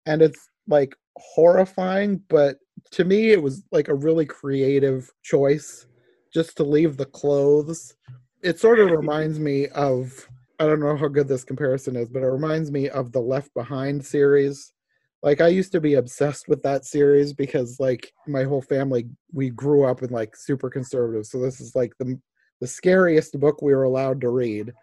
And 0.05 0.21
it's 0.21 0.49
like 0.67 0.95
horrifying, 1.17 2.23
but 2.29 2.57
to 2.91 3.03
me, 3.03 3.31
it 3.31 3.41
was 3.41 3.63
like 3.71 3.87
a 3.87 3.93
really 3.93 4.25
creative 4.25 5.11
choice 5.21 5.85
just 6.33 6.57
to 6.57 6.63
leave 6.63 6.97
the 6.97 7.05
clothes. 7.05 7.95
It 8.41 8.59
sort 8.59 8.79
of 8.79 8.89
reminds 8.91 9.39
me 9.39 9.67
of 9.67 10.27
I 10.59 10.65
don't 10.65 10.81
know 10.81 10.97
how 10.97 11.07
good 11.07 11.27
this 11.27 11.43
comparison 11.45 11.95
is, 11.95 12.09
but 12.09 12.23
it 12.23 12.27
reminds 12.27 12.69
me 12.71 12.89
of 12.89 13.11
the 13.11 13.21
Left 13.21 13.53
Behind 13.53 14.03
series. 14.05 14.73
Like 15.21 15.41
I 15.41 15.47
used 15.47 15.71
to 15.73 15.81
be 15.81 15.95
obsessed 15.95 16.47
with 16.47 16.63
that 16.63 16.85
series 16.85 17.33
because 17.33 17.79
like 17.79 18.13
my 18.27 18.43
whole 18.43 18.61
family 18.61 19.09
we 19.33 19.49
grew 19.49 19.85
up 19.85 20.01
in 20.01 20.09
like 20.11 20.35
super 20.35 20.69
conservative. 20.69 21.25
So 21.25 21.39
this 21.39 21.59
is 21.59 21.75
like 21.75 21.93
the 21.97 22.19
the 22.61 22.67
scariest 22.67 23.39
book 23.39 23.61
we 23.61 23.73
were 23.73 23.83
allowed 23.83 24.21
to 24.21 24.29
read 24.29 24.73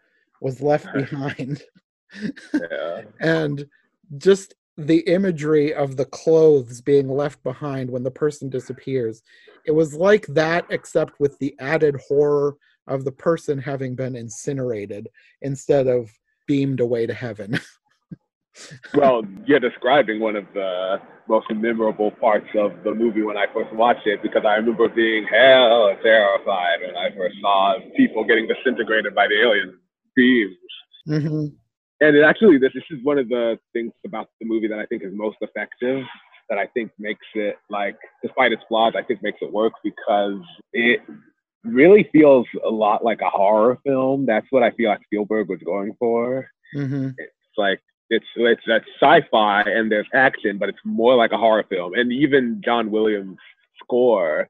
was 0.40 0.62
Left 0.62 0.92
Behind. 0.92 1.62
Yeah. 2.52 3.02
and 3.20 3.66
just 4.18 4.54
the 4.76 5.00
imagery 5.00 5.74
of 5.74 5.96
the 5.96 6.04
clothes 6.04 6.80
being 6.80 7.08
left 7.08 7.42
behind 7.42 7.90
when 7.90 8.02
the 8.02 8.10
person 8.10 8.50
disappears 8.50 9.22
it 9.64 9.72
was 9.72 9.94
like 9.94 10.26
that 10.28 10.66
except 10.70 11.18
with 11.18 11.38
the 11.38 11.54
added 11.58 11.96
horror 12.06 12.56
of 12.86 13.04
the 13.04 13.12
person 13.12 13.58
having 13.58 13.94
been 13.94 14.14
incinerated 14.14 15.08
instead 15.40 15.86
of 15.86 16.10
beamed 16.46 16.80
away 16.80 17.06
to 17.06 17.14
heaven 17.14 17.58
well, 18.94 19.22
you're 19.44 19.60
describing 19.60 20.20
one 20.20 20.36
of 20.36 20.46
the 20.54 21.00
most 21.28 21.46
memorable 21.52 22.10
parts 22.12 22.46
of 22.56 22.72
the 22.84 22.94
movie 22.94 23.22
when 23.22 23.36
I 23.36 23.46
first 23.52 23.72
watched 23.74 24.06
it 24.06 24.22
because 24.22 24.44
I 24.44 24.54
remember 24.54 24.88
being 24.88 25.24
hell 25.24 25.94
terrified 26.02 26.80
when 26.86 26.96
I 26.96 27.10
first 27.16 27.36
saw 27.40 27.74
people 27.96 28.24
getting 28.24 28.46
disintegrated 28.46 29.14
by 29.14 29.26
the 29.26 29.40
alien 29.40 29.78
beams. 30.14 30.56
Mhm. 31.08 31.56
And 32.00 32.16
it 32.16 32.22
actually, 32.22 32.58
this, 32.58 32.72
this 32.74 32.84
is 32.90 33.02
one 33.04 33.18
of 33.18 33.28
the 33.28 33.58
things 33.72 33.92
about 34.04 34.28
the 34.40 34.46
movie 34.46 34.68
that 34.68 34.78
I 34.78 34.86
think 34.86 35.02
is 35.02 35.12
most 35.14 35.38
effective. 35.40 36.04
That 36.48 36.58
I 36.58 36.66
think 36.74 36.92
makes 36.96 37.26
it 37.34 37.56
like, 37.70 37.96
despite 38.22 38.52
its 38.52 38.62
flaws, 38.68 38.94
I 38.96 39.02
think 39.02 39.20
makes 39.20 39.38
it 39.42 39.52
work 39.52 39.72
because 39.82 40.40
it 40.72 41.00
really 41.64 42.08
feels 42.12 42.46
a 42.64 42.70
lot 42.70 43.04
like 43.04 43.20
a 43.20 43.28
horror 43.28 43.78
film. 43.84 44.26
That's 44.26 44.46
what 44.50 44.62
I 44.62 44.70
feel 44.72 44.90
like 44.90 45.02
Spielberg 45.04 45.48
was 45.48 45.58
going 45.64 45.94
for. 45.98 46.48
Mhm. 46.76 47.14
It's 47.18 47.32
like 47.56 47.80
it's 48.10 48.26
it's 48.36 48.62
that 48.66 48.82
sci-fi 49.00 49.62
and 49.62 49.90
there's 49.90 50.08
action, 50.14 50.58
but 50.58 50.68
it's 50.68 50.78
more 50.84 51.16
like 51.16 51.32
a 51.32 51.36
horror 51.36 51.64
film. 51.68 51.94
And 51.94 52.12
even 52.12 52.60
John 52.64 52.90
Williams' 52.90 53.38
score 53.82 54.48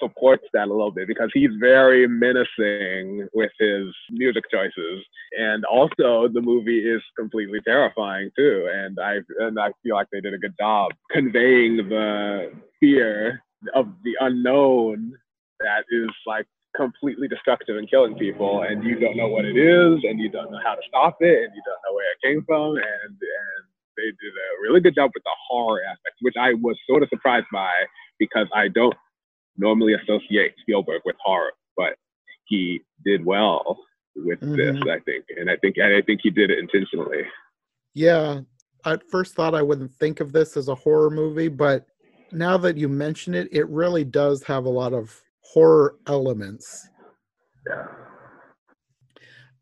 supports 0.00 0.44
that 0.52 0.68
a 0.68 0.70
little 0.70 0.90
bit 0.90 1.08
because 1.08 1.30
he's 1.32 1.50
very 1.58 2.06
menacing 2.06 3.26
with 3.34 3.50
his 3.58 3.86
music 4.10 4.44
choices. 4.50 5.04
And 5.38 5.64
also 5.64 6.28
the 6.32 6.40
movie 6.42 6.80
is 6.80 7.02
completely 7.18 7.60
terrifying 7.66 8.30
too. 8.36 8.68
And 8.72 8.98
I 9.00 9.18
and 9.40 9.58
I 9.58 9.70
feel 9.82 9.94
like 9.94 10.08
they 10.12 10.20
did 10.20 10.34
a 10.34 10.38
good 10.38 10.54
job 10.58 10.92
conveying 11.10 11.76
the 11.76 12.52
fear 12.80 13.42
of 13.74 13.88
the 14.04 14.14
unknown 14.20 15.14
that 15.60 15.84
is 15.90 16.10
like 16.26 16.46
completely 16.76 17.28
destructive 17.28 17.76
and 17.76 17.88
killing 17.90 18.14
people 18.14 18.62
and 18.62 18.84
you 18.84 18.98
don't 18.98 19.16
know 19.16 19.28
what 19.28 19.44
it 19.44 19.56
is 19.56 19.98
and 20.04 20.20
you 20.20 20.28
don't 20.28 20.50
know 20.50 20.60
how 20.64 20.74
to 20.74 20.82
stop 20.88 21.16
it 21.20 21.44
and 21.44 21.52
you 21.54 21.62
don't 21.64 21.80
know 21.86 21.94
where 21.94 22.12
it 22.12 22.20
came 22.22 22.44
from 22.46 22.76
and 22.76 23.10
and 23.10 23.64
they 23.96 24.04
did 24.04 24.32
a 24.32 24.62
really 24.62 24.80
good 24.80 24.94
job 24.94 25.10
with 25.14 25.24
the 25.24 25.30
horror 25.48 25.80
aspect 25.90 26.14
which 26.20 26.34
i 26.38 26.52
was 26.54 26.76
sort 26.88 27.02
of 27.02 27.08
surprised 27.08 27.46
by 27.52 27.70
because 28.18 28.46
i 28.54 28.68
don't 28.68 28.94
normally 29.56 29.94
associate 29.94 30.52
spielberg 30.60 31.00
with 31.04 31.16
horror 31.24 31.52
but 31.76 31.94
he 32.46 32.80
did 33.04 33.24
well 33.24 33.78
with 34.14 34.38
this 34.40 34.76
Mhm. 34.76 34.90
i 34.90 35.00
think 35.00 35.24
and 35.36 35.50
i 35.50 35.56
think 35.56 35.76
and 35.78 35.94
i 35.94 36.02
think 36.02 36.20
he 36.22 36.30
did 36.30 36.50
it 36.50 36.58
intentionally 36.58 37.22
yeah 37.94 38.40
I 38.84 38.98
first 39.10 39.34
thought 39.34 39.54
i 39.54 39.62
wouldn't 39.62 39.92
think 39.94 40.20
of 40.20 40.32
this 40.32 40.56
as 40.56 40.68
a 40.68 40.74
horror 40.74 41.10
movie 41.10 41.48
but 41.48 41.86
now 42.30 42.56
that 42.58 42.76
you 42.76 42.88
mention 42.88 43.34
it 43.34 43.48
it 43.52 43.66
really 43.68 44.04
does 44.04 44.42
have 44.44 44.66
a 44.66 44.70
lot 44.70 44.92
of 44.92 45.20
horror 45.52 45.96
elements 46.06 46.88
yeah 47.66 47.86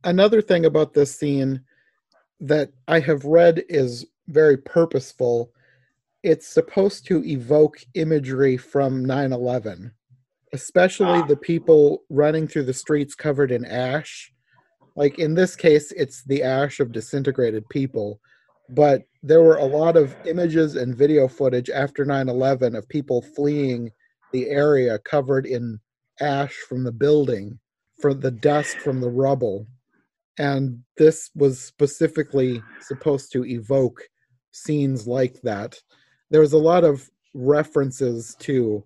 another 0.05 0.40
thing 0.40 0.64
about 0.64 0.94
this 0.94 1.14
scene 1.14 1.61
that 2.40 2.70
I 2.88 3.01
have 3.01 3.25
read 3.25 3.64
is 3.68 4.07
very 4.29 4.57
purposeful. 4.57 5.53
It's 6.22 6.46
supposed 6.46 7.07
to 7.07 7.25
evoke 7.25 7.79
imagery 7.94 8.57
from 8.57 9.05
9 9.05 9.33
11, 9.33 9.92
especially 10.53 11.20
Ah. 11.20 11.27
the 11.27 11.37
people 11.37 12.05
running 12.09 12.46
through 12.49 12.64
the 12.64 12.75
streets 12.75 13.14
covered 13.14 13.51
in 13.51 13.64
ash. 13.64 14.33
Like 14.96 15.18
in 15.18 15.35
this 15.35 15.57
case, 15.57 15.92
it's 15.92 16.25
the 16.25 16.42
ash 16.42 16.81
of 16.81 16.92
disintegrated 16.92 17.68
people, 17.68 18.20
but 18.68 19.03
there 19.22 19.42
were 19.42 19.57
a 19.57 19.64
lot 19.64 19.96
of 19.96 20.16
images 20.25 20.77
and 20.77 20.96
video 20.96 21.29
footage 21.29 21.70
after 21.70 22.05
9 22.05 22.29
11 22.29 22.75
of 22.77 22.88
people 22.88 23.22
fleeing 23.22 23.90
the 24.33 24.49
area 24.49 24.99
covered 24.99 25.47
in 25.47 25.81
ash 26.21 26.55
from 26.69 26.85
the 26.85 26.93
building, 26.93 27.59
for 28.01 28.15
the 28.15 28.31
dust 28.31 28.79
from 28.79 29.01
the 29.01 29.11
rubble. 29.11 29.67
And 30.39 30.83
this 30.99 31.31
was 31.35 31.61
specifically 31.61 32.62
supposed 32.81 33.33
to 33.33 33.45
evoke 33.45 34.03
scenes 34.53 35.07
like 35.07 35.41
that. 35.43 35.81
There 36.31 36.41
was 36.41 36.53
a 36.53 36.59
lot 36.59 36.85
of 36.85 37.09
references 37.35 38.35
to 38.41 38.85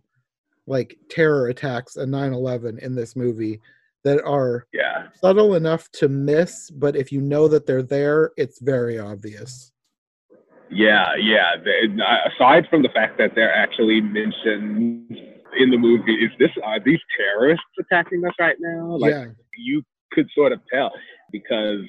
like 0.67 0.97
terror 1.09 1.49
attacks 1.49 1.97
and 1.97 2.13
9-11 2.13 2.79
in 2.81 2.95
this 2.95 3.17
movie 3.17 3.61
that 4.03 4.23
are 4.25 4.67
yeah. 4.73 5.09
subtle 5.21 5.55
enough 5.55 5.91
to 5.93 6.09
miss 6.09 6.71
but 6.71 6.97
if 6.97 7.13
you 7.13 7.21
know 7.21 7.49
that 7.49 7.67
they're 7.67 7.83
there 7.83 8.33
it's 8.37 8.61
very 8.61 8.99
obvious 8.99 9.70
Yeah, 10.71 11.15
yeah. 11.17 11.57
The- 11.63 12.31
aside 12.35 12.67
from 12.71 12.83
the 12.83 12.89
fact 12.91 13.19
that 13.19 13.33
they're 13.35 13.55
actually 13.55 14.01
mentioned 14.01 15.11
in 15.59 15.71
the 15.71 15.77
movie, 15.77 16.15
is 16.15 16.31
this 16.39 16.51
are 16.65 16.79
these 16.79 17.01
terrorists 17.17 17.65
attacking 17.79 18.25
us 18.25 18.35
right 18.39 18.57
now? 18.61 18.97
Like 18.97 19.13
yeah 19.13 19.25
you 19.61 19.83
could 20.13 20.29
sort 20.35 20.53
of 20.53 20.61
tell 20.73 20.93
because 21.31 21.85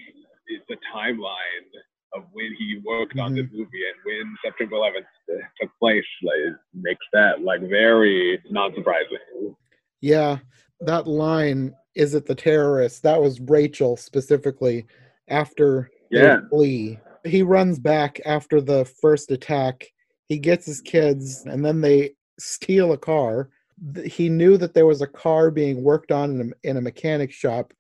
it's 0.48 0.66
the 0.70 0.78
timeline 0.94 1.68
of 2.14 2.24
when 2.34 2.54
he 2.58 2.80
worked 2.86 3.18
on 3.20 3.34
this 3.34 3.46
mm-hmm. 3.46 3.58
movie 3.58 3.84
and 3.88 3.98
when 4.06 4.36
September 4.44 4.76
11th 4.76 5.40
took 5.62 5.72
place. 5.80 6.04
Like, 6.24 6.56
makes 6.74 7.06
that 7.14 7.42
like 7.42 7.62
very 7.62 8.42
non-surprising. 8.50 9.56
Yeah, 10.02 10.40
that 10.82 11.08
line, 11.08 11.74
is 11.96 12.14
it 12.14 12.26
the 12.26 12.36
terrorists? 12.36 13.00
That 13.00 13.22
was 13.22 13.40
Rachel 13.40 13.96
specifically 13.96 14.86
after 15.30 15.90
they 16.12 16.22
Yeah. 16.22 16.40
flee. 16.50 17.00
He 17.26 17.42
runs 17.42 17.80
back 17.80 18.20
after 18.26 18.62
the 18.62 18.86
first 19.02 19.32
attack. 19.32 19.86
He 20.28 20.38
gets 20.38 20.66
his 20.66 20.82
kids, 20.82 21.44
and 21.46 21.64
then 21.64 21.82
they 21.82 22.12
steal 22.40 22.94
a 22.94 22.98
car. 22.98 23.50
He 24.06 24.30
knew 24.30 24.58
that 24.58 24.74
there 24.74 24.86
was 24.86 25.02
a 25.02 25.08
car 25.08 25.52
being 25.52 25.84
worked 25.84 26.12
on 26.12 26.40
in 26.40 26.54
a, 26.54 26.70
in 26.70 26.78
a 26.78 26.82
mechanic 26.82 27.32
shop 27.32 27.74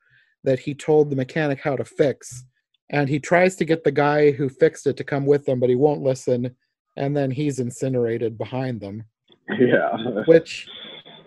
that 0.44 0.60
he 0.60 0.74
told 0.74 1.10
the 1.10 1.16
mechanic 1.16 1.60
how 1.60 1.76
to 1.76 1.86
fix. 1.86 2.46
And 2.90 3.08
he 3.08 3.20
tries 3.20 3.56
to 3.58 3.66
get 3.66 3.84
the 3.84 3.92
guy 3.92 4.32
who 4.32 4.50
fixed 4.50 4.88
it 4.88 4.98
to 4.98 5.04
come 5.04 5.26
with 5.26 5.46
them, 5.46 5.60
but 5.60 5.70
he 5.70 5.76
won't 5.76 6.02
listen. 6.02 6.56
And 6.98 7.16
then 7.16 7.32
he's 7.32 7.60
incinerated 7.60 8.38
behind 8.38 8.82
them 8.82 9.06
Yeah. 9.48 9.96
which 10.26 10.68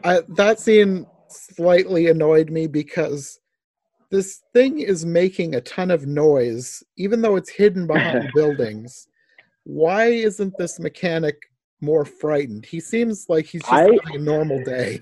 I, 0.03 0.21
that 0.37 0.61
scene 0.61 1.07
slightly 1.29 2.09
annoyed 2.09 2.51
me 2.51 2.67
because 2.67 3.41
this 4.11 4.43
thing 4.53 4.81
is 4.81 5.05
making 5.05 5.55
a 5.55 5.61
ton 5.61 5.91
of 5.91 6.07
noise 6.07 6.83
even 6.97 7.21
though 7.23 7.37
it's 7.37 7.51
hidden 7.51 7.87
behind 7.87 8.31
buildings 8.35 9.09
why 9.65 10.07
isn't 10.07 10.57
this 10.59 10.79
mechanic 10.79 11.37
more 11.81 12.05
frightened 12.05 12.65
he 12.65 12.81
seems 12.81 13.27
like 13.29 13.47
he's 13.47 13.63
just 13.63 13.73
I- 13.73 13.81
having 13.83 14.01
a 14.15 14.19
normal 14.19 14.63
day 14.65 15.01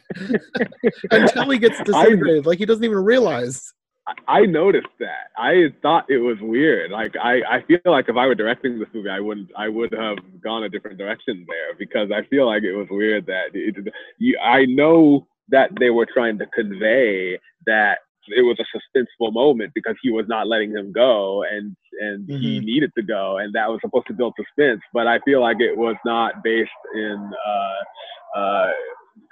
until 1.10 1.50
he 1.50 1.58
gets 1.58 1.78
disintegrated 1.82 2.46
like 2.46 2.58
he 2.58 2.66
doesn't 2.66 2.84
even 2.84 2.98
realize 2.98 3.72
I- 4.06 4.14
I 4.26 4.46
noticed 4.46 4.88
that. 4.98 5.30
I 5.38 5.72
thought 5.80 6.10
it 6.10 6.18
was 6.18 6.36
weird. 6.40 6.90
Like 6.90 7.14
I, 7.16 7.40
I 7.48 7.62
feel 7.62 7.78
like 7.84 8.08
if 8.08 8.16
I 8.16 8.26
were 8.26 8.34
directing 8.34 8.78
this 8.80 8.88
movie, 8.92 9.08
I 9.08 9.20
wouldn't. 9.20 9.50
I 9.56 9.68
would 9.68 9.92
have 9.92 10.18
gone 10.42 10.64
a 10.64 10.68
different 10.68 10.98
direction 10.98 11.46
there 11.48 11.76
because 11.78 12.10
I 12.10 12.24
feel 12.28 12.46
like 12.46 12.64
it 12.64 12.74
was 12.74 12.88
weird 12.90 13.26
that 13.26 13.54
it, 13.54 13.76
you, 14.18 14.36
I 14.42 14.64
know 14.64 15.28
that 15.50 15.70
they 15.78 15.90
were 15.90 16.06
trying 16.06 16.36
to 16.38 16.46
convey 16.46 17.38
that 17.66 17.98
it 18.28 18.42
was 18.42 18.56
a 18.60 18.98
suspenseful 18.98 19.32
moment 19.32 19.72
because 19.74 19.96
he 20.02 20.10
was 20.10 20.26
not 20.28 20.46
letting 20.46 20.70
him 20.70 20.92
go 20.92 21.42
and 21.44 21.76
and 22.00 22.28
he 22.28 22.60
Mhm. 22.60 22.64
needed 22.64 22.90
to 22.96 23.02
go 23.02 23.38
and 23.38 23.54
that 23.54 23.68
was 23.68 23.80
supposed 23.82 24.06
to 24.08 24.12
build 24.14 24.34
suspense. 24.36 24.80
But 24.94 25.06
I 25.06 25.18
feel 25.20 25.40
like 25.40 25.60
it 25.60 25.76
was 25.76 25.96
not 26.04 26.42
based 26.42 26.70
in 26.94 27.30
uh, 27.46 28.38
uh, 28.38 28.72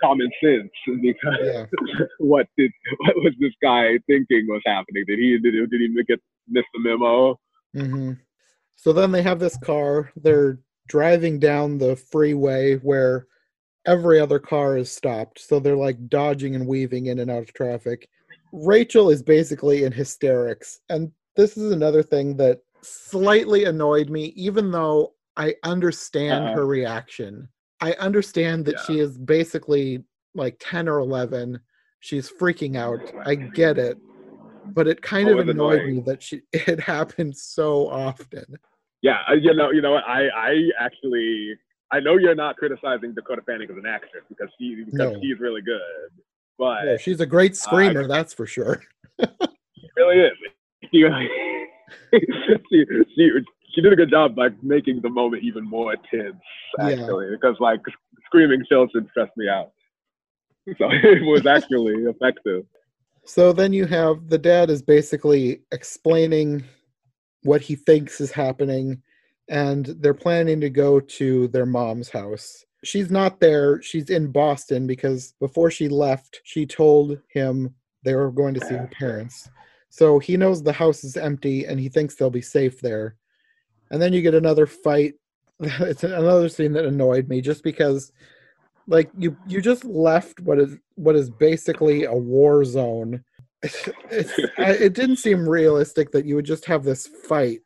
common 0.02 0.30
sense 0.42 0.70
because 1.02 1.38
yeah 1.42 1.66
what 2.18 2.46
did 2.58 2.70
what 2.98 3.16
was 3.16 3.34
this 3.40 3.52
guy 3.62 3.98
thinking 4.06 4.46
was 4.48 4.62
happening? 4.66 5.04
Did 5.06 5.18
he 5.18 5.38
did, 5.38 5.54
he- 5.54 5.66
did 5.66 5.80
he 5.80 6.04
get 6.04 6.20
miss 6.48 6.64
the 6.74 6.80
memo? 6.80 7.38
hmm 7.74 8.12
so 8.76 8.92
then 8.92 9.12
they 9.12 9.22
have 9.22 9.38
this 9.38 9.56
car 9.58 10.10
they're 10.16 10.58
driving 10.88 11.38
down 11.38 11.78
the 11.78 11.94
freeway 11.96 12.76
where 12.76 13.26
every 13.86 14.20
other 14.20 14.38
car 14.38 14.76
is 14.76 14.90
stopped. 14.92 15.40
So 15.40 15.58
they're 15.58 15.76
like 15.76 16.08
dodging 16.08 16.54
and 16.54 16.66
weaving 16.66 17.06
in 17.06 17.18
and 17.18 17.30
out 17.30 17.42
of 17.42 17.52
traffic. 17.52 18.08
Rachel 18.52 19.10
is 19.10 19.22
basically 19.22 19.84
in 19.84 19.92
hysterics. 19.92 20.80
And 20.88 21.12
this 21.36 21.56
is 21.56 21.72
another 21.72 22.02
thing 22.02 22.36
that 22.38 22.60
slightly 22.82 23.64
annoyed 23.64 24.10
me, 24.10 24.26
even 24.36 24.70
though 24.70 25.14
I 25.36 25.54
understand 25.64 26.46
Uh-uh. 26.46 26.54
her 26.54 26.66
reaction. 26.66 27.48
I 27.80 27.92
understand 27.94 28.64
that 28.66 28.76
Yeah. 28.76 28.82
she 28.84 28.98
is 28.98 29.16
basically 29.16 30.04
like 30.34 30.56
10 30.60 30.88
or 30.88 30.98
11. 30.98 31.60
She's 32.00 32.30
freaking 32.30 32.76
out. 32.76 33.00
I 33.26 33.34
get 33.34 33.78
it. 33.78 33.98
But 34.66 34.86
it 34.86 35.02
kind 35.02 35.28
Oh, 35.28 35.38
of 35.38 35.48
annoyed 35.48 35.82
annoying. 35.82 35.96
me 35.96 36.02
that 36.02 36.22
she 36.22 36.42
it 36.52 36.80
happened 36.80 37.36
so 37.36 37.88
often. 37.88 38.44
Yeah, 39.02 39.18
uh, 39.28 39.32
you 39.34 39.54
know, 39.54 39.70
you 39.70 39.80
know 39.80 39.92
what? 39.92 40.04
I, 40.06 40.28
I 40.28 40.56
actually, 40.78 41.56
I 41.90 42.00
know 42.00 42.18
you're 42.18 42.34
not 42.34 42.56
criticizing 42.56 43.14
Dakota 43.14 43.40
Fanning 43.46 43.70
as 43.70 43.76
an 43.76 43.86
actress 43.86 44.24
because 44.28 44.48
she, 44.58 44.74
because 44.84 45.12
No. 45.12 45.20
she's 45.22 45.38
really 45.40 45.62
good, 45.62 46.10
but 46.60 46.86
Yeah, 46.86 46.96
she's 46.98 47.20
a 47.20 47.26
great 47.26 47.56
screamer, 47.56 48.06
that's 48.06 48.34
for 48.34 48.46
sure. 48.46 48.82
she 49.20 49.88
really 49.96 50.20
is. 50.20 50.32
She, 50.92 51.04
she, 52.70 52.84
she, 53.16 53.30
she 53.74 53.80
did 53.80 53.92
a 53.92 53.96
good 53.96 54.10
job 54.10 54.36
by 54.36 54.50
making 54.62 55.00
the 55.00 55.08
moment 55.08 55.42
even 55.42 55.64
more 55.64 55.96
tense, 56.10 56.36
Yeah. 56.78 56.84
actually, 56.90 57.30
because 57.30 57.56
like 57.60 57.80
screaming 58.26 58.62
children 58.68 59.08
stressed 59.10 59.36
me 59.36 59.48
out. 59.48 59.72
So 60.78 60.88
it 60.90 61.22
was 61.22 61.46
actually 61.46 61.94
effective. 62.04 62.64
So 63.24 63.52
then 63.52 63.72
you 63.72 63.86
have 63.86 64.28
the 64.28 64.38
dad 64.38 64.70
is 64.70 64.82
basically 64.82 65.62
explaining 65.72 66.62
what 67.42 67.62
he 67.62 67.74
thinks 67.74 68.20
is 68.20 68.30
happening, 68.30 69.02
and 69.48 69.86
they're 69.86 70.14
planning 70.14 70.60
to 70.60 70.70
go 70.70 71.00
to 71.00 71.48
their 71.48 71.66
mom's 71.66 72.10
house. 72.10 72.66
She's 72.82 73.10
not 73.10 73.40
there, 73.40 73.82
she's 73.82 74.10
in 74.10 74.32
Boston 74.32 74.86
because 74.86 75.34
before 75.40 75.70
she 75.70 75.88
left, 75.88 76.40
she 76.44 76.66
told 76.66 77.18
him 77.28 77.74
they 78.04 78.14
were 78.14 78.30
going 78.30 78.54
to 78.54 78.64
see 78.64 78.74
her 78.74 78.90
parents. 78.98 79.48
So 79.90 80.18
he 80.18 80.36
knows 80.36 80.62
the 80.62 80.72
house 80.72 81.04
is 81.04 81.16
empty 81.16 81.66
and 81.66 81.78
he 81.78 81.88
thinks 81.88 82.14
they'll 82.14 82.30
be 82.30 82.40
safe 82.40 82.80
there. 82.80 83.16
And 83.90 84.00
then 84.00 84.12
you 84.12 84.22
get 84.22 84.34
another 84.34 84.66
fight. 84.66 85.14
It's 85.62 86.04
another 86.04 86.48
scene 86.48 86.72
that 86.72 86.86
annoyed 86.86 87.28
me 87.28 87.42
just 87.42 87.62
because 87.62 88.12
like 88.86 89.10
you 89.16 89.36
you 89.46 89.60
just 89.60 89.84
left 89.84 90.40
what 90.40 90.58
is 90.58 90.76
what 90.96 91.16
is 91.16 91.30
basically 91.30 92.04
a 92.04 92.14
war 92.14 92.64
zone 92.64 93.22
it 93.62 94.94
didn't 94.94 95.16
seem 95.16 95.48
realistic 95.48 96.10
that 96.10 96.24
you 96.24 96.34
would 96.34 96.46
just 96.46 96.64
have 96.64 96.82
this 96.82 97.06
fight 97.06 97.60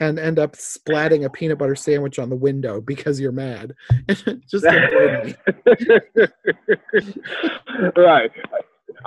and 0.00 0.18
end 0.18 0.38
up 0.38 0.56
splatting 0.56 1.24
a 1.24 1.30
peanut 1.30 1.58
butter 1.58 1.76
sandwich 1.76 2.18
on 2.18 2.30
the 2.30 2.36
window 2.36 2.80
because 2.80 3.20
you're 3.20 3.32
mad. 3.32 3.74
Just 4.48 4.64
me. 4.64 5.34
right. 7.96 8.30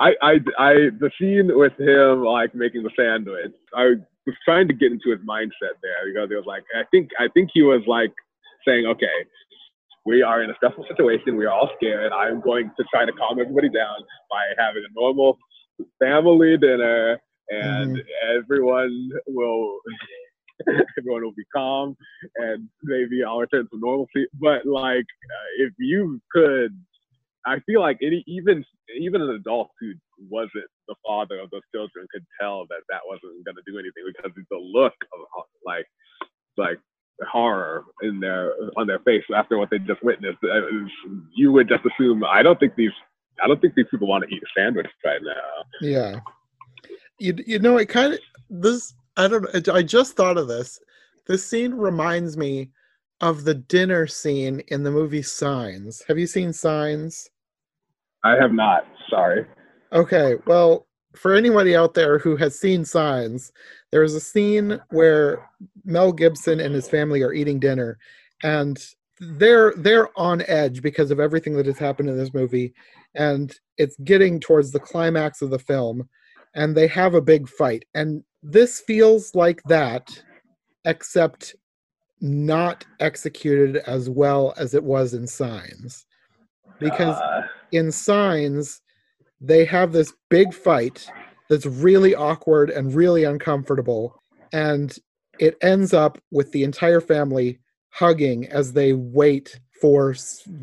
I, 0.00 0.14
I, 0.22 0.32
I, 0.58 0.74
the 0.98 1.10
scene 1.20 1.50
with 1.52 1.78
him 1.78 2.24
like 2.24 2.54
making 2.54 2.84
the 2.84 2.90
sandwich. 2.96 3.52
I 3.76 3.94
was 4.26 4.36
trying 4.44 4.68
to 4.68 4.74
get 4.74 4.92
into 4.92 5.10
his 5.10 5.20
mindset 5.28 5.76
there 5.82 6.06
because 6.06 6.30
it 6.30 6.36
was 6.36 6.46
like 6.46 6.62
I 6.74 6.84
think 6.90 7.10
I 7.18 7.28
think 7.34 7.50
he 7.52 7.62
was 7.62 7.82
like 7.86 8.12
saying, 8.66 8.86
okay, 8.86 9.06
we 10.06 10.22
are 10.22 10.42
in 10.42 10.50
a 10.50 10.54
stressful 10.54 10.86
situation. 10.88 11.36
We 11.36 11.44
are 11.44 11.52
all 11.52 11.70
scared. 11.76 12.12
I'm 12.12 12.40
going 12.40 12.70
to 12.76 12.84
try 12.92 13.04
to 13.04 13.12
calm 13.12 13.40
everybody 13.40 13.68
down 13.68 13.96
by 14.30 14.42
having 14.58 14.82
a 14.88 15.00
normal 15.00 15.38
family 15.98 16.56
dinner, 16.56 17.20
and 17.50 17.96
mm-hmm. 17.96 18.38
everyone 18.38 19.10
will 19.26 19.78
everyone 20.98 21.22
will 21.22 21.32
be 21.36 21.44
calm, 21.54 21.96
and 22.36 22.68
maybe 22.82 23.22
I'll 23.24 23.38
return 23.38 23.68
to 23.72 23.78
normalcy. 23.78 24.26
But 24.40 24.66
like, 24.66 25.04
uh, 25.04 25.48
if 25.58 25.72
you 25.78 26.20
could, 26.32 26.78
I 27.46 27.58
feel 27.66 27.80
like 27.80 27.98
any 28.02 28.24
even 28.26 28.64
even 28.98 29.22
an 29.22 29.30
adult 29.30 29.70
who 29.80 29.92
wasn't 30.30 30.66
the 30.88 30.94
father 31.06 31.38
of 31.40 31.50
those 31.50 31.62
children 31.74 32.06
could 32.12 32.24
tell 32.40 32.66
that 32.68 32.82
that 32.88 33.00
wasn't 33.06 33.44
going 33.44 33.56
to 33.56 33.62
do 33.66 33.78
anything 33.78 34.04
because 34.06 34.32
the 34.50 34.56
look 34.58 34.94
of 35.12 35.44
like 35.64 35.86
like 36.56 36.78
horror 37.30 37.84
in 38.02 38.20
their 38.20 38.52
on 38.76 38.86
their 38.86 38.98
face 39.00 39.24
after 39.34 39.58
what 39.58 39.70
they 39.70 39.78
just 39.78 40.02
witnessed. 40.02 40.38
uh, 40.44 40.60
You 41.34 41.52
would 41.52 41.68
just 41.68 41.84
assume. 41.84 42.24
I 42.24 42.42
don't 42.42 42.58
think 42.58 42.74
these. 42.76 42.92
I 43.42 43.48
don't 43.48 43.60
think 43.60 43.74
these 43.74 43.86
people 43.90 44.06
want 44.06 44.24
to 44.28 44.34
eat 44.34 44.42
a 44.42 44.60
sandwich 44.60 44.86
right 45.04 45.20
now. 45.22 45.64
Yeah. 45.80 46.20
You 47.18 47.34
you 47.46 47.58
know 47.58 47.76
it 47.78 47.88
kind 47.88 48.14
of 48.14 48.20
this 48.48 48.94
I 49.16 49.28
don't 49.28 49.42
know 49.42 49.74
I 49.74 49.82
just 49.82 50.16
thought 50.16 50.38
of 50.38 50.48
this. 50.48 50.80
This 51.26 51.46
scene 51.46 51.74
reminds 51.74 52.36
me 52.36 52.70
of 53.20 53.44
the 53.44 53.54
dinner 53.54 54.06
scene 54.06 54.60
in 54.68 54.82
the 54.82 54.90
movie 54.90 55.22
Signs. 55.22 56.02
Have 56.08 56.18
you 56.18 56.26
seen 56.26 56.52
Signs? 56.52 57.30
I 58.24 58.32
have 58.36 58.52
not. 58.52 58.86
Sorry. 59.08 59.46
Okay, 59.92 60.34
well, 60.46 60.86
for 61.14 61.34
anybody 61.34 61.76
out 61.76 61.94
there 61.94 62.18
who 62.18 62.36
has 62.36 62.58
seen 62.58 62.84
Signs, 62.84 63.52
there's 63.92 64.14
a 64.14 64.20
scene 64.20 64.80
where 64.90 65.48
Mel 65.84 66.12
Gibson 66.12 66.60
and 66.60 66.74
his 66.74 66.88
family 66.88 67.22
are 67.22 67.32
eating 67.32 67.60
dinner, 67.60 67.98
and 68.42 68.84
they're 69.20 69.72
they're 69.76 70.08
on 70.18 70.42
edge 70.48 70.82
because 70.82 71.10
of 71.10 71.20
everything 71.20 71.54
that 71.54 71.66
has 71.66 71.78
happened 71.78 72.08
in 72.08 72.18
this 72.18 72.34
movie, 72.34 72.74
and 73.14 73.54
it's 73.78 73.96
getting 74.04 74.40
towards 74.40 74.72
the 74.72 74.80
climax 74.80 75.40
of 75.40 75.50
the 75.50 75.58
film, 75.58 76.08
and 76.54 76.76
they 76.76 76.88
have 76.88 77.14
a 77.14 77.20
big 77.20 77.48
fight, 77.48 77.84
and 77.94 78.24
this 78.44 78.80
feels 78.80 79.34
like 79.34 79.62
that, 79.64 80.22
except 80.84 81.56
not 82.20 82.84
executed 83.00 83.78
as 83.86 84.08
well 84.08 84.54
as 84.56 84.74
it 84.74 84.84
was 84.84 85.14
in 85.14 85.26
Signs, 85.26 86.06
because 86.78 87.16
Uh, 87.16 87.42
in 87.72 87.90
signs 87.90 88.80
they 89.40 89.64
have 89.64 89.92
this 89.92 90.12
big 90.30 90.54
fight 90.54 91.10
that's 91.50 91.66
really 91.66 92.14
awkward 92.14 92.70
and 92.70 92.94
really 92.94 93.24
uncomfortable 93.24 94.22
and 94.52 94.98
it 95.40 95.56
ends 95.60 95.92
up 95.92 96.18
with 96.30 96.52
the 96.52 96.62
entire 96.62 97.00
family 97.00 97.58
hugging 97.90 98.46
as 98.48 98.72
they 98.72 98.92
wait 98.92 99.58
for 99.80 100.14